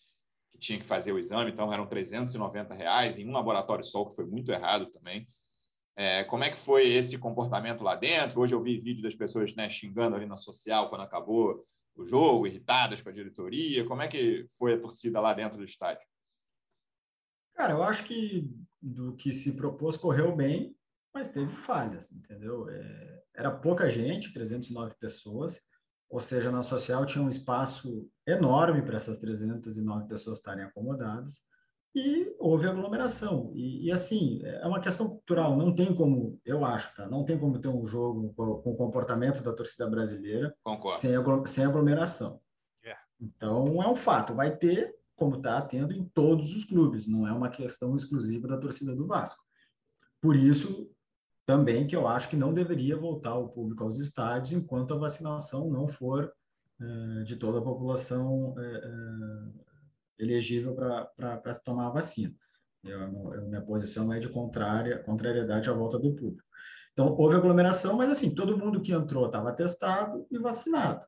que 0.51 0.59
tinha 0.59 0.79
que 0.79 0.85
fazer 0.85 1.11
o 1.11 1.17
exame, 1.17 1.51
então 1.51 1.73
eram 1.73 1.87
390 1.87 2.73
reais 2.75 3.17
em 3.17 3.27
um 3.27 3.33
laboratório 3.33 3.83
só, 3.83 4.05
que 4.05 4.15
foi 4.15 4.25
muito 4.25 4.51
errado 4.51 4.85
também. 4.91 5.27
É, 5.95 6.23
como 6.23 6.43
é 6.43 6.49
que 6.49 6.57
foi 6.57 6.91
esse 6.91 7.17
comportamento 7.17 7.83
lá 7.83 7.95
dentro? 7.95 8.41
Hoje 8.41 8.53
eu 8.53 8.61
vi 8.61 8.79
vídeo 8.79 9.03
das 9.03 9.15
pessoas 9.15 9.55
né, 9.55 9.69
xingando 9.69 10.15
ali 10.15 10.25
na 10.25 10.37
social 10.37 10.89
quando 10.89 11.01
acabou 11.01 11.65
o 11.95 12.05
jogo, 12.05 12.47
irritadas 12.47 13.01
com 13.01 13.09
a 13.09 13.13
diretoria. 13.13 13.85
Como 13.85 14.01
é 14.01 14.07
que 14.07 14.47
foi 14.57 14.73
a 14.73 14.79
torcida 14.79 15.19
lá 15.19 15.33
dentro 15.33 15.57
do 15.57 15.63
estádio? 15.63 16.05
Cara, 17.53 17.73
eu 17.73 17.83
acho 17.83 18.03
que 18.03 18.49
do 18.81 19.15
que 19.15 19.31
se 19.31 19.53
propôs 19.53 19.95
correu 19.95 20.35
bem, 20.35 20.75
mas 21.13 21.29
teve 21.29 21.53
falhas, 21.53 22.11
entendeu? 22.11 22.67
É, 22.69 23.23
era 23.35 23.51
pouca 23.51 23.89
gente, 23.89 24.33
309 24.33 24.95
pessoas, 24.99 25.61
ou 26.09 26.19
seja, 26.19 26.51
na 26.51 26.63
social 26.63 27.05
tinha 27.05 27.23
um 27.23 27.29
espaço 27.29 28.09
enorme 28.25 28.81
para 28.81 28.95
essas 28.95 29.17
309 29.17 30.07
pessoas 30.07 30.39
estarem 30.39 30.63
acomodadas 30.63 31.41
e 31.95 32.35
houve 32.39 32.67
aglomeração. 32.67 33.51
E, 33.53 33.85
e, 33.85 33.91
assim, 33.91 34.41
é 34.43 34.65
uma 34.65 34.79
questão 34.79 35.07
cultural, 35.07 35.55
não 35.55 35.73
tem 35.73 35.93
como, 35.93 36.39
eu 36.43 36.65
acho, 36.65 36.95
tá? 36.95 37.07
Não 37.07 37.23
tem 37.23 37.37
como 37.37 37.59
ter 37.59 37.67
um 37.67 37.85
jogo 37.85 38.33
com, 38.35 38.71
o 38.71 38.75
comportamento 38.75 39.43
da 39.43 39.53
torcida 39.53 39.87
brasileira 39.87 40.55
sem, 40.97 41.15
sem 41.45 41.65
aglomeração. 41.65 42.39
Yeah. 42.83 43.01
É. 43.01 43.23
Então, 43.23 43.81
é 43.81 43.87
um 43.87 43.95
fato, 43.95 44.33
vai 44.33 44.55
ter, 44.55 44.95
como 45.15 45.35
está 45.37 45.61
tendo 45.61 45.93
em 45.93 46.03
todos 46.05 46.53
os 46.55 46.65
clubes, 46.65 47.07
não 47.07 47.27
é 47.27 47.31
uma 47.31 47.49
questão 47.49 47.95
exclusiva 47.95 48.47
da 48.47 48.57
torcida 48.57 48.95
do 48.95 49.05
Vasco. 49.05 49.43
Por 50.19 50.35
isso, 50.35 50.89
também 51.45 51.85
que 51.85 51.95
eu 51.95 52.07
acho 52.07 52.29
que 52.29 52.35
não 52.35 52.53
deveria 52.53 52.97
voltar 52.97 53.35
o 53.35 53.49
público 53.49 53.83
aos 53.83 53.99
estádios 53.99 54.53
enquanto 54.53 54.93
a 54.93 54.97
vacinação 54.97 55.69
não 55.69 55.87
for 55.87 56.33
eh, 56.81 57.23
de 57.23 57.35
toda 57.35 57.59
a 57.59 57.61
população 57.61 58.55
eh, 58.57 58.81
eh, 58.83 59.63
elegível 60.17 60.75
para 60.75 61.53
se 61.53 61.63
tomar 61.63 61.87
a 61.87 61.91
vacina. 61.91 62.33
Eu, 62.83 62.99
eu, 63.33 63.47
minha 63.47 63.61
posição 63.61 64.11
é 64.11 64.19
de 64.19 64.29
contrária, 64.29 64.99
contrariedade 64.99 65.69
à 65.69 65.73
volta 65.73 65.97
do 65.97 66.13
público. 66.13 66.47
Então, 66.91 67.15
houve 67.17 67.35
aglomeração, 67.35 67.97
mas 67.97 68.09
assim, 68.09 68.35
todo 68.35 68.57
mundo 68.57 68.81
que 68.81 68.91
entrou 68.91 69.25
estava 69.25 69.51
testado 69.51 70.27
e 70.29 70.37
vacinado. 70.37 71.05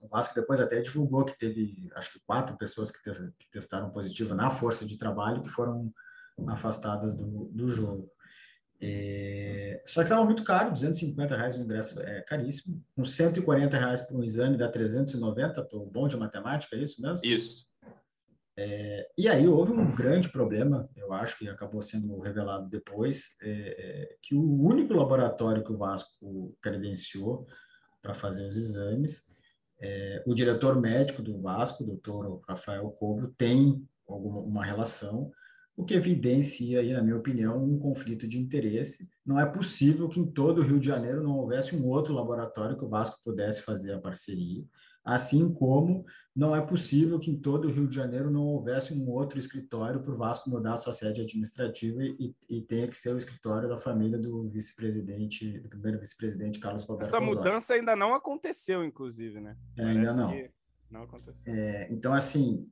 O 0.00 0.06
Vasco 0.06 0.34
depois 0.34 0.60
até 0.60 0.80
divulgou 0.80 1.24
que 1.24 1.38
teve, 1.38 1.90
acho 1.94 2.12
que 2.12 2.20
quatro 2.20 2.56
pessoas 2.56 2.90
que, 2.90 3.02
te, 3.02 3.32
que 3.38 3.50
testaram 3.50 3.90
positivo 3.90 4.34
na 4.34 4.50
força 4.50 4.86
de 4.86 4.96
trabalho 4.96 5.42
que 5.42 5.48
foram 5.48 5.92
afastadas 6.48 7.14
do, 7.14 7.50
do 7.52 7.68
jogo. 7.68 8.10
É, 8.82 9.82
só 9.84 10.00
que 10.00 10.06
estava 10.06 10.24
muito 10.24 10.42
caro, 10.42 10.72
250 10.72 11.36
reais 11.36 11.56
o 11.56 11.60
ingresso 11.60 12.00
é 12.00 12.22
caríssimo. 12.22 12.82
Com 12.96 13.04
140 13.04 13.76
reais 13.76 14.00
por 14.00 14.16
um 14.16 14.24
exame 14.24 14.56
dá 14.56 14.70
390, 14.70 15.60
estou 15.60 15.84
bom 15.84 16.08
de 16.08 16.16
matemática, 16.16 16.76
é 16.76 16.78
isso 16.78 17.02
mesmo? 17.02 17.20
Isso. 17.22 17.69
É, 18.62 19.08
e 19.16 19.26
aí 19.26 19.48
houve 19.48 19.72
um 19.72 19.94
grande 19.94 20.28
problema, 20.28 20.86
eu 20.94 21.14
acho 21.14 21.38
que 21.38 21.48
acabou 21.48 21.80
sendo 21.80 22.20
revelado 22.20 22.68
depois, 22.68 23.34
é, 23.40 23.48
é, 23.50 24.16
que 24.20 24.34
o 24.34 24.62
único 24.62 24.92
laboratório 24.92 25.64
que 25.64 25.72
o 25.72 25.78
Vasco 25.78 26.54
credenciou 26.60 27.46
para 28.02 28.12
fazer 28.12 28.46
os 28.46 28.58
exames, 28.58 29.34
é, 29.80 30.22
o 30.26 30.34
diretor 30.34 30.78
médico 30.78 31.22
do 31.22 31.40
Vasco, 31.40 31.82
o 31.82 31.86
doutor 31.86 32.42
Rafael 32.46 32.86
Cobro, 32.90 33.34
tem 33.38 33.82
alguma 34.06 34.42
uma 34.42 34.62
relação, 34.62 35.32
o 35.74 35.82
que 35.82 35.94
evidencia, 35.94 36.80
aí, 36.80 36.92
na 36.92 37.02
minha 37.02 37.16
opinião, 37.16 37.64
um 37.64 37.78
conflito 37.78 38.28
de 38.28 38.38
interesse. 38.38 39.08
Não 39.24 39.40
é 39.40 39.46
possível 39.46 40.06
que 40.06 40.20
em 40.20 40.30
todo 40.30 40.60
o 40.60 40.64
Rio 40.64 40.78
de 40.78 40.86
Janeiro 40.86 41.22
não 41.22 41.38
houvesse 41.38 41.74
um 41.74 41.86
outro 41.86 42.12
laboratório 42.12 42.76
que 42.76 42.84
o 42.84 42.90
Vasco 42.90 43.16
pudesse 43.24 43.62
fazer 43.62 43.94
a 43.94 43.98
parceria 43.98 44.62
assim 45.04 45.52
como 45.52 46.04
não 46.34 46.54
é 46.54 46.60
possível 46.60 47.18
que 47.18 47.30
em 47.30 47.36
todo 47.36 47.66
o 47.66 47.70
Rio 47.70 47.88
de 47.88 47.94
Janeiro 47.94 48.30
não 48.30 48.46
houvesse 48.46 48.94
um 48.94 49.08
outro 49.10 49.38
escritório 49.38 50.00
para 50.00 50.12
o 50.12 50.16
Vasco 50.16 50.48
mudar 50.48 50.76
sua 50.76 50.92
sede 50.92 51.20
administrativa 51.20 52.02
e, 52.02 52.34
e 52.48 52.62
tenha 52.62 52.86
que 52.86 52.96
ser 52.96 53.12
o 53.12 53.18
escritório 53.18 53.68
da 53.68 53.78
família 53.78 54.18
do 54.18 54.48
vice-presidente, 54.48 55.58
do 55.58 55.68
primeiro 55.68 55.98
vice-presidente 55.98 56.60
Carlos 56.60 56.84
Roberto 56.84 57.08
Essa 57.08 57.20
mudança 57.20 57.74
ainda 57.74 57.96
não 57.96 58.14
aconteceu, 58.14 58.84
inclusive, 58.84 59.40
né? 59.40 59.56
É, 59.76 59.84
ainda 59.84 60.14
não. 60.14 60.48
Não 60.90 61.02
aconteceu. 61.02 61.40
É, 61.46 61.88
então, 61.90 62.12
assim, 62.12 62.68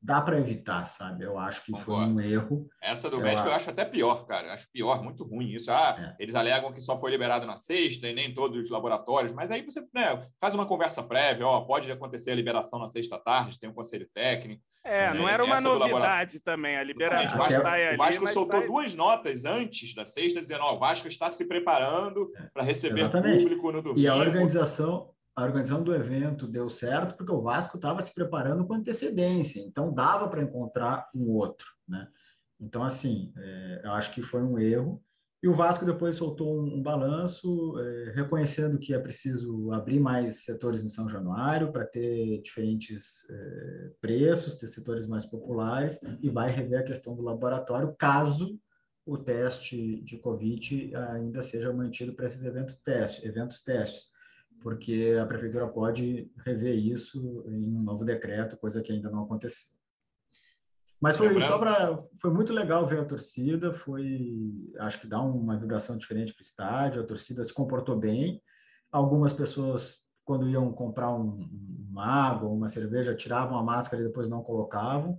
dá 0.00 0.20
para 0.20 0.38
evitar, 0.38 0.86
sabe? 0.86 1.24
Eu 1.24 1.38
acho 1.38 1.64
que 1.64 1.72
Concordo. 1.72 2.14
foi 2.14 2.14
um 2.14 2.20
erro. 2.20 2.68
Essa 2.80 3.10
do 3.10 3.16
eu 3.16 3.20
médico 3.20 3.42
acho... 3.42 3.50
eu 3.50 3.56
acho 3.56 3.70
até 3.70 3.84
pior, 3.84 4.26
cara. 4.26 4.54
Acho 4.54 4.70
pior, 4.72 5.02
muito 5.02 5.24
ruim 5.24 5.50
isso. 5.50 5.70
Ah, 5.70 5.96
é. 5.98 6.22
eles 6.22 6.34
alegam 6.34 6.72
que 6.72 6.80
só 6.80 6.98
foi 6.98 7.10
liberado 7.10 7.46
na 7.46 7.56
sexta 7.56 8.08
e 8.08 8.14
nem 8.14 8.32
todos 8.32 8.58
os 8.58 8.70
laboratórios, 8.70 9.32
mas 9.32 9.50
aí 9.50 9.62
você 9.62 9.80
né, 9.92 10.20
faz 10.40 10.54
uma 10.54 10.66
conversa 10.66 11.02
prévia, 11.02 11.46
ó, 11.46 11.60
pode 11.62 11.90
acontecer 11.90 12.30
a 12.30 12.34
liberação 12.34 12.78
na 12.78 12.88
sexta 12.88 13.18
tarde, 13.18 13.58
tem 13.58 13.68
um 13.68 13.74
conselho 13.74 14.08
técnico. 14.14 14.62
É, 14.84 15.10
né? 15.10 15.18
não 15.18 15.28
era 15.28 15.44
uma 15.44 15.60
novidade 15.60 16.40
também, 16.40 16.76
a 16.76 16.82
liberação 16.82 17.42
Até, 17.42 17.60
sai 17.60 17.86
ali. 17.88 17.94
O 17.94 17.98
Vasco 17.98 18.28
soltou 18.28 18.60
sai... 18.60 18.66
duas 18.66 18.94
notas 18.94 19.44
antes 19.44 19.94
da 19.94 20.06
sexta, 20.06 20.40
dizendo: 20.40 20.62
ó, 20.62 20.76
o 20.76 20.78
Vasco 20.78 21.08
está 21.08 21.28
se 21.28 21.46
preparando 21.46 22.30
é. 22.36 22.48
para 22.54 22.62
receber 22.62 23.00
Exatamente. 23.00 23.42
público 23.42 23.72
no 23.72 23.82
domingo. 23.82 24.00
E 24.00 24.08
a 24.08 24.14
organização, 24.14 25.10
a 25.38 25.44
organização 25.44 25.84
do 25.84 25.94
evento 25.94 26.48
deu 26.48 26.68
certo 26.68 27.14
porque 27.16 27.30
o 27.30 27.40
Vasco 27.40 27.76
estava 27.76 28.02
se 28.02 28.12
preparando 28.12 28.66
com 28.66 28.74
antecedência, 28.74 29.60
então 29.60 29.94
dava 29.94 30.28
para 30.28 30.42
encontrar 30.42 31.08
um 31.14 31.30
outro, 31.30 31.66
né? 31.86 32.08
Então, 32.60 32.82
assim, 32.82 33.32
é, 33.36 33.82
eu 33.84 33.92
acho 33.92 34.10
que 34.10 34.20
foi 34.20 34.42
um 34.42 34.58
erro. 34.58 35.00
E 35.40 35.46
o 35.46 35.52
Vasco 35.52 35.84
depois 35.84 36.16
soltou 36.16 36.60
um, 36.60 36.78
um 36.78 36.82
balanço, 36.82 37.78
é, 37.78 38.10
reconhecendo 38.16 38.80
que 38.80 38.92
é 38.92 38.98
preciso 38.98 39.70
abrir 39.70 40.00
mais 40.00 40.44
setores 40.44 40.82
em 40.82 40.88
São 40.88 41.08
Januário 41.08 41.70
para 41.70 41.86
ter 41.86 42.42
diferentes 42.42 43.24
é, 43.30 43.92
preços, 44.00 44.56
ter 44.56 44.66
setores 44.66 45.06
mais 45.06 45.24
populares, 45.24 46.00
e 46.20 46.28
vai 46.28 46.50
rever 46.50 46.80
a 46.80 46.84
questão 46.84 47.14
do 47.14 47.22
laboratório, 47.22 47.94
caso 47.96 48.58
o 49.06 49.16
teste 49.16 50.02
de 50.02 50.18
Covid 50.18 50.96
ainda 50.96 51.40
seja 51.42 51.72
mantido 51.72 52.12
para 52.12 52.26
esses 52.26 52.42
eventos 52.42 52.74
testes, 52.82 53.24
eventos 53.24 53.62
testes 53.62 54.17
porque 54.60 55.16
a 55.20 55.26
prefeitura 55.26 55.66
pode 55.68 56.30
rever 56.44 56.76
isso 56.76 57.44
em 57.48 57.74
um 57.74 57.82
novo 57.82 58.04
decreto, 58.04 58.56
coisa 58.56 58.82
que 58.82 58.92
ainda 58.92 59.10
não 59.10 59.24
aconteceu. 59.24 59.76
Mas 61.00 61.16
foi 61.16 61.40
só 61.40 61.58
para 61.58 62.02
foi 62.20 62.32
muito 62.32 62.52
legal 62.52 62.84
ver 62.84 62.98
a 62.98 63.04
torcida, 63.04 63.72
foi 63.72 64.52
acho 64.80 65.00
que 65.00 65.06
dá 65.06 65.20
uma 65.20 65.56
vibração 65.56 65.96
diferente 65.96 66.34
para 66.34 66.40
o 66.40 66.44
estádio, 66.44 67.02
a 67.02 67.06
torcida 67.06 67.44
se 67.44 67.54
comportou 67.54 67.96
bem. 67.96 68.42
Algumas 68.90 69.32
pessoas 69.32 69.98
quando 70.24 70.48
iam 70.48 70.72
comprar 70.72 71.14
um, 71.14 71.48
uma 71.88 72.04
água, 72.04 72.48
uma 72.48 72.68
cerveja, 72.68 73.14
tiravam 73.14 73.56
a 73.56 73.62
máscara 73.62 74.02
e 74.02 74.06
depois 74.06 74.28
não 74.28 74.42
colocavam 74.42 75.16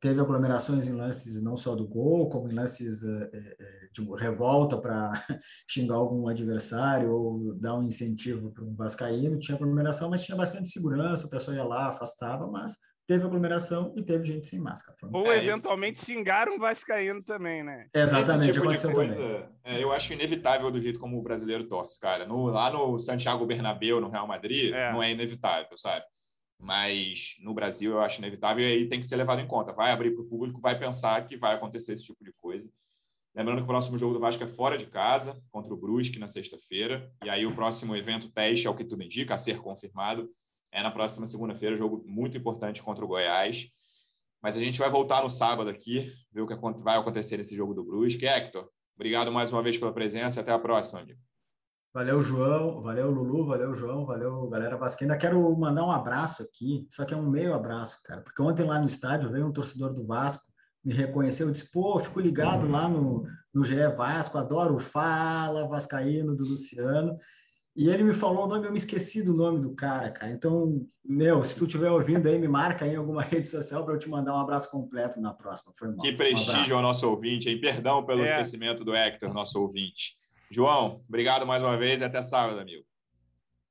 teve 0.00 0.20
aglomerações 0.20 0.86
em 0.86 0.92
lances 0.92 1.42
não 1.42 1.56
só 1.56 1.74
do 1.74 1.86
gol, 1.86 2.28
como 2.28 2.50
em 2.50 2.54
lances 2.54 3.02
é, 3.02 3.30
é, 3.32 3.56
de 3.92 4.04
revolta 4.16 4.76
para 4.76 5.12
xingar 5.68 5.96
algum 5.96 6.28
adversário 6.28 7.12
ou 7.12 7.54
dar 7.54 7.76
um 7.76 7.82
incentivo 7.82 8.52
para 8.52 8.64
um 8.64 8.74
vascaíno. 8.74 9.38
Tinha 9.38 9.56
aglomeração, 9.56 10.10
mas 10.10 10.24
tinha 10.24 10.36
bastante 10.36 10.68
segurança, 10.68 11.26
o 11.26 11.30
pessoal 11.30 11.56
ia 11.56 11.64
lá, 11.64 11.88
afastava, 11.88 12.46
mas 12.46 12.76
teve 13.08 13.24
aglomeração 13.24 13.94
e 13.96 14.02
teve 14.02 14.24
gente 14.26 14.46
sem 14.46 14.60
máscara. 14.60 14.96
Ou 15.10 15.32
é, 15.32 15.42
eventualmente 15.42 16.04
xingaram 16.04 16.56
o 16.56 16.58
vascaíno 16.58 17.22
também, 17.22 17.64
né? 17.64 17.86
Exatamente, 17.92 18.50
Esse 18.50 18.60
tipo 18.60 18.70
de 18.70 18.94
coisa, 18.94 19.50
é, 19.64 19.82
eu 19.82 19.90
acho 19.90 20.12
inevitável 20.12 20.70
do 20.70 20.80
jeito 20.80 20.98
como 20.98 21.18
o 21.18 21.22
brasileiro 21.22 21.64
torce, 21.64 21.98
cara. 21.98 22.26
No, 22.26 22.46
lá 22.46 22.70
no 22.70 22.98
Santiago 22.98 23.46
Bernabéu, 23.46 23.98
no 23.98 24.10
Real 24.10 24.26
Madrid, 24.26 24.74
é. 24.74 24.92
não 24.92 25.02
é 25.02 25.10
inevitável, 25.10 25.76
sabe? 25.78 26.04
Mas 26.58 27.36
no 27.40 27.54
Brasil 27.54 27.92
eu 27.92 28.00
acho 28.00 28.18
inevitável 28.18 28.64
e 28.64 28.72
aí 28.72 28.88
tem 28.88 29.00
que 29.00 29.06
ser 29.06 29.16
levado 29.16 29.40
em 29.40 29.46
conta. 29.46 29.72
Vai 29.72 29.92
abrir 29.92 30.10
para 30.10 30.22
o 30.22 30.28
público, 30.28 30.60
vai 30.60 30.78
pensar 30.78 31.24
que 31.26 31.36
vai 31.36 31.54
acontecer 31.54 31.92
esse 31.92 32.04
tipo 32.04 32.24
de 32.24 32.32
coisa. 32.32 32.68
Lembrando 33.34 33.58
que 33.58 33.64
o 33.64 33.68
próximo 33.68 33.96
jogo 33.96 34.14
do 34.14 34.20
Vasco 34.20 34.42
é 34.42 34.46
fora 34.46 34.76
de 34.76 34.86
casa, 34.86 35.40
contra 35.52 35.72
o 35.72 35.76
Brusque, 35.76 36.18
na 36.18 36.26
sexta-feira. 36.26 37.12
E 37.24 37.30
aí 37.30 37.46
o 37.46 37.54
próximo 37.54 37.94
evento 37.94 38.28
teste, 38.30 38.66
é 38.66 38.70
o 38.70 38.74
que 38.74 38.84
tudo 38.84 39.02
indica, 39.02 39.34
a 39.34 39.38
ser 39.38 39.60
confirmado, 39.60 40.28
é 40.72 40.82
na 40.82 40.90
próxima 40.90 41.26
segunda-feira, 41.26 41.76
jogo 41.76 42.02
muito 42.04 42.36
importante 42.36 42.82
contra 42.82 43.04
o 43.04 43.08
Goiás. 43.08 43.68
Mas 44.42 44.56
a 44.56 44.60
gente 44.60 44.78
vai 44.78 44.90
voltar 44.90 45.22
no 45.22 45.30
sábado 45.30 45.70
aqui, 45.70 46.12
ver 46.32 46.40
o 46.40 46.46
que 46.46 46.82
vai 46.82 46.98
acontecer 46.98 47.36
nesse 47.36 47.56
jogo 47.56 47.74
do 47.74 47.84
Brusque. 47.84 48.26
Hector, 48.26 48.68
obrigado 48.96 49.30
mais 49.30 49.52
uma 49.52 49.62
vez 49.62 49.78
pela 49.78 49.92
presença 49.92 50.40
e 50.40 50.42
até 50.42 50.50
a 50.50 50.58
próxima, 50.58 51.00
amigo. 51.00 51.20
Valeu, 51.92 52.20
João. 52.22 52.82
Valeu, 52.82 53.10
Lulu. 53.10 53.46
Valeu, 53.46 53.74
João. 53.74 54.04
Valeu, 54.04 54.48
galera 54.48 54.76
Vascaína. 54.76 55.16
Quero 55.16 55.56
mandar 55.56 55.84
um 55.84 55.90
abraço 55.90 56.42
aqui, 56.42 56.86
só 56.90 57.04
que 57.04 57.14
é 57.14 57.16
um 57.16 57.28
meio 57.28 57.54
abraço, 57.54 57.98
cara, 58.04 58.20
porque 58.20 58.42
ontem 58.42 58.64
lá 58.64 58.78
no 58.78 58.86
estádio 58.86 59.30
veio 59.30 59.46
um 59.46 59.52
torcedor 59.52 59.92
do 59.92 60.04
Vasco, 60.04 60.44
me 60.84 60.92
reconheceu, 60.92 61.50
disse, 61.50 61.70
pô, 61.72 61.98
fico 61.98 62.20
ligado 62.20 62.68
lá 62.68 62.88
no, 62.88 63.26
no 63.52 63.64
GE 63.64 63.88
Vasco, 63.96 64.38
adoro 64.38 64.76
o 64.76 64.78
Fala 64.78 65.66
Vascaíno 65.66 66.36
do 66.36 66.44
Luciano. 66.44 67.16
E 67.76 67.88
ele 67.88 68.02
me 68.02 68.12
falou 68.12 68.44
o 68.44 68.48
nome, 68.48 68.66
eu 68.66 68.72
me 68.72 68.78
esqueci 68.78 69.22
do 69.22 69.32
nome 69.32 69.60
do 69.60 69.72
cara, 69.72 70.10
cara. 70.10 70.32
Então, 70.32 70.84
meu, 71.04 71.44
se 71.44 71.54
tu 71.56 71.64
estiver 71.64 71.88
ouvindo 71.88 72.26
aí, 72.26 72.36
me 72.36 72.48
marca 72.48 72.84
aí 72.84 72.94
em 72.94 72.96
alguma 72.96 73.22
rede 73.22 73.46
social 73.46 73.84
para 73.84 73.94
eu 73.94 73.98
te 74.00 74.08
mandar 74.08 74.34
um 74.34 74.40
abraço 74.40 74.68
completo 74.68 75.20
na 75.20 75.32
próxima. 75.32 75.72
Foi 75.78 75.88
mal. 75.88 75.98
Que 75.98 76.12
prestígio 76.12 76.74
um 76.74 76.78
ao 76.78 76.82
nosso 76.82 77.08
ouvinte, 77.08 77.48
hein? 77.48 77.60
Perdão 77.60 78.04
pelo 78.04 78.22
é. 78.22 78.32
esquecimento 78.32 78.84
do 78.84 78.96
Hector, 78.96 79.32
nosso 79.32 79.60
ouvinte. 79.60 80.17
João, 80.50 81.04
obrigado 81.08 81.46
mais 81.46 81.62
uma 81.62 81.76
vez 81.76 82.00
e 82.00 82.04
até 82.04 82.22
sábado, 82.22 82.58
amigo. 82.58 82.84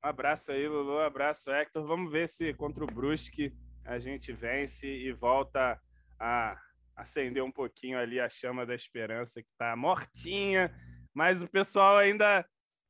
Um 0.04 0.08
abraço 0.08 0.52
aí, 0.52 0.68
Lulu. 0.68 0.96
Um 0.96 1.00
abraço, 1.00 1.50
Hector. 1.50 1.84
Vamos 1.86 2.10
ver 2.12 2.28
se 2.28 2.54
contra 2.54 2.84
o 2.84 2.86
Brusque 2.86 3.52
a 3.84 3.98
gente 3.98 4.32
vence 4.32 4.86
e 4.86 5.12
volta 5.12 5.80
a 6.20 6.56
acender 6.94 7.42
um 7.42 7.50
pouquinho 7.50 7.98
ali 7.98 8.20
a 8.20 8.28
chama 8.28 8.66
da 8.66 8.74
esperança 8.74 9.42
que 9.42 9.48
está 9.50 9.74
mortinha, 9.74 10.74
mas 11.14 11.42
o 11.42 11.48
pessoal 11.48 11.96
ainda 11.96 12.44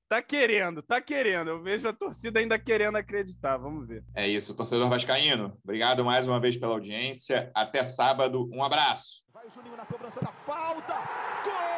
tá 0.08 0.22
querendo, 0.22 0.82
tá 0.82 1.00
querendo. 1.00 1.50
Eu 1.50 1.62
vejo 1.62 1.86
a 1.86 1.92
torcida 1.92 2.40
ainda 2.40 2.58
querendo 2.58 2.96
acreditar. 2.96 3.58
Vamos 3.58 3.86
ver. 3.86 4.02
É 4.14 4.26
isso, 4.26 4.54
torcedor 4.54 4.88
vascaíno. 4.88 5.56
Obrigado 5.62 6.04
mais 6.04 6.26
uma 6.26 6.40
vez 6.40 6.56
pela 6.56 6.72
audiência. 6.72 7.50
Até 7.54 7.84
sábado. 7.84 8.50
Um 8.52 8.62
abraço. 8.62 9.22
Vai 9.32 9.46
o 9.46 9.50
Juninho 9.50 9.76
na 9.76 9.86
cobrança 9.86 10.20
da 10.20 10.32
falta. 10.32 10.94
Gol! 11.44 11.77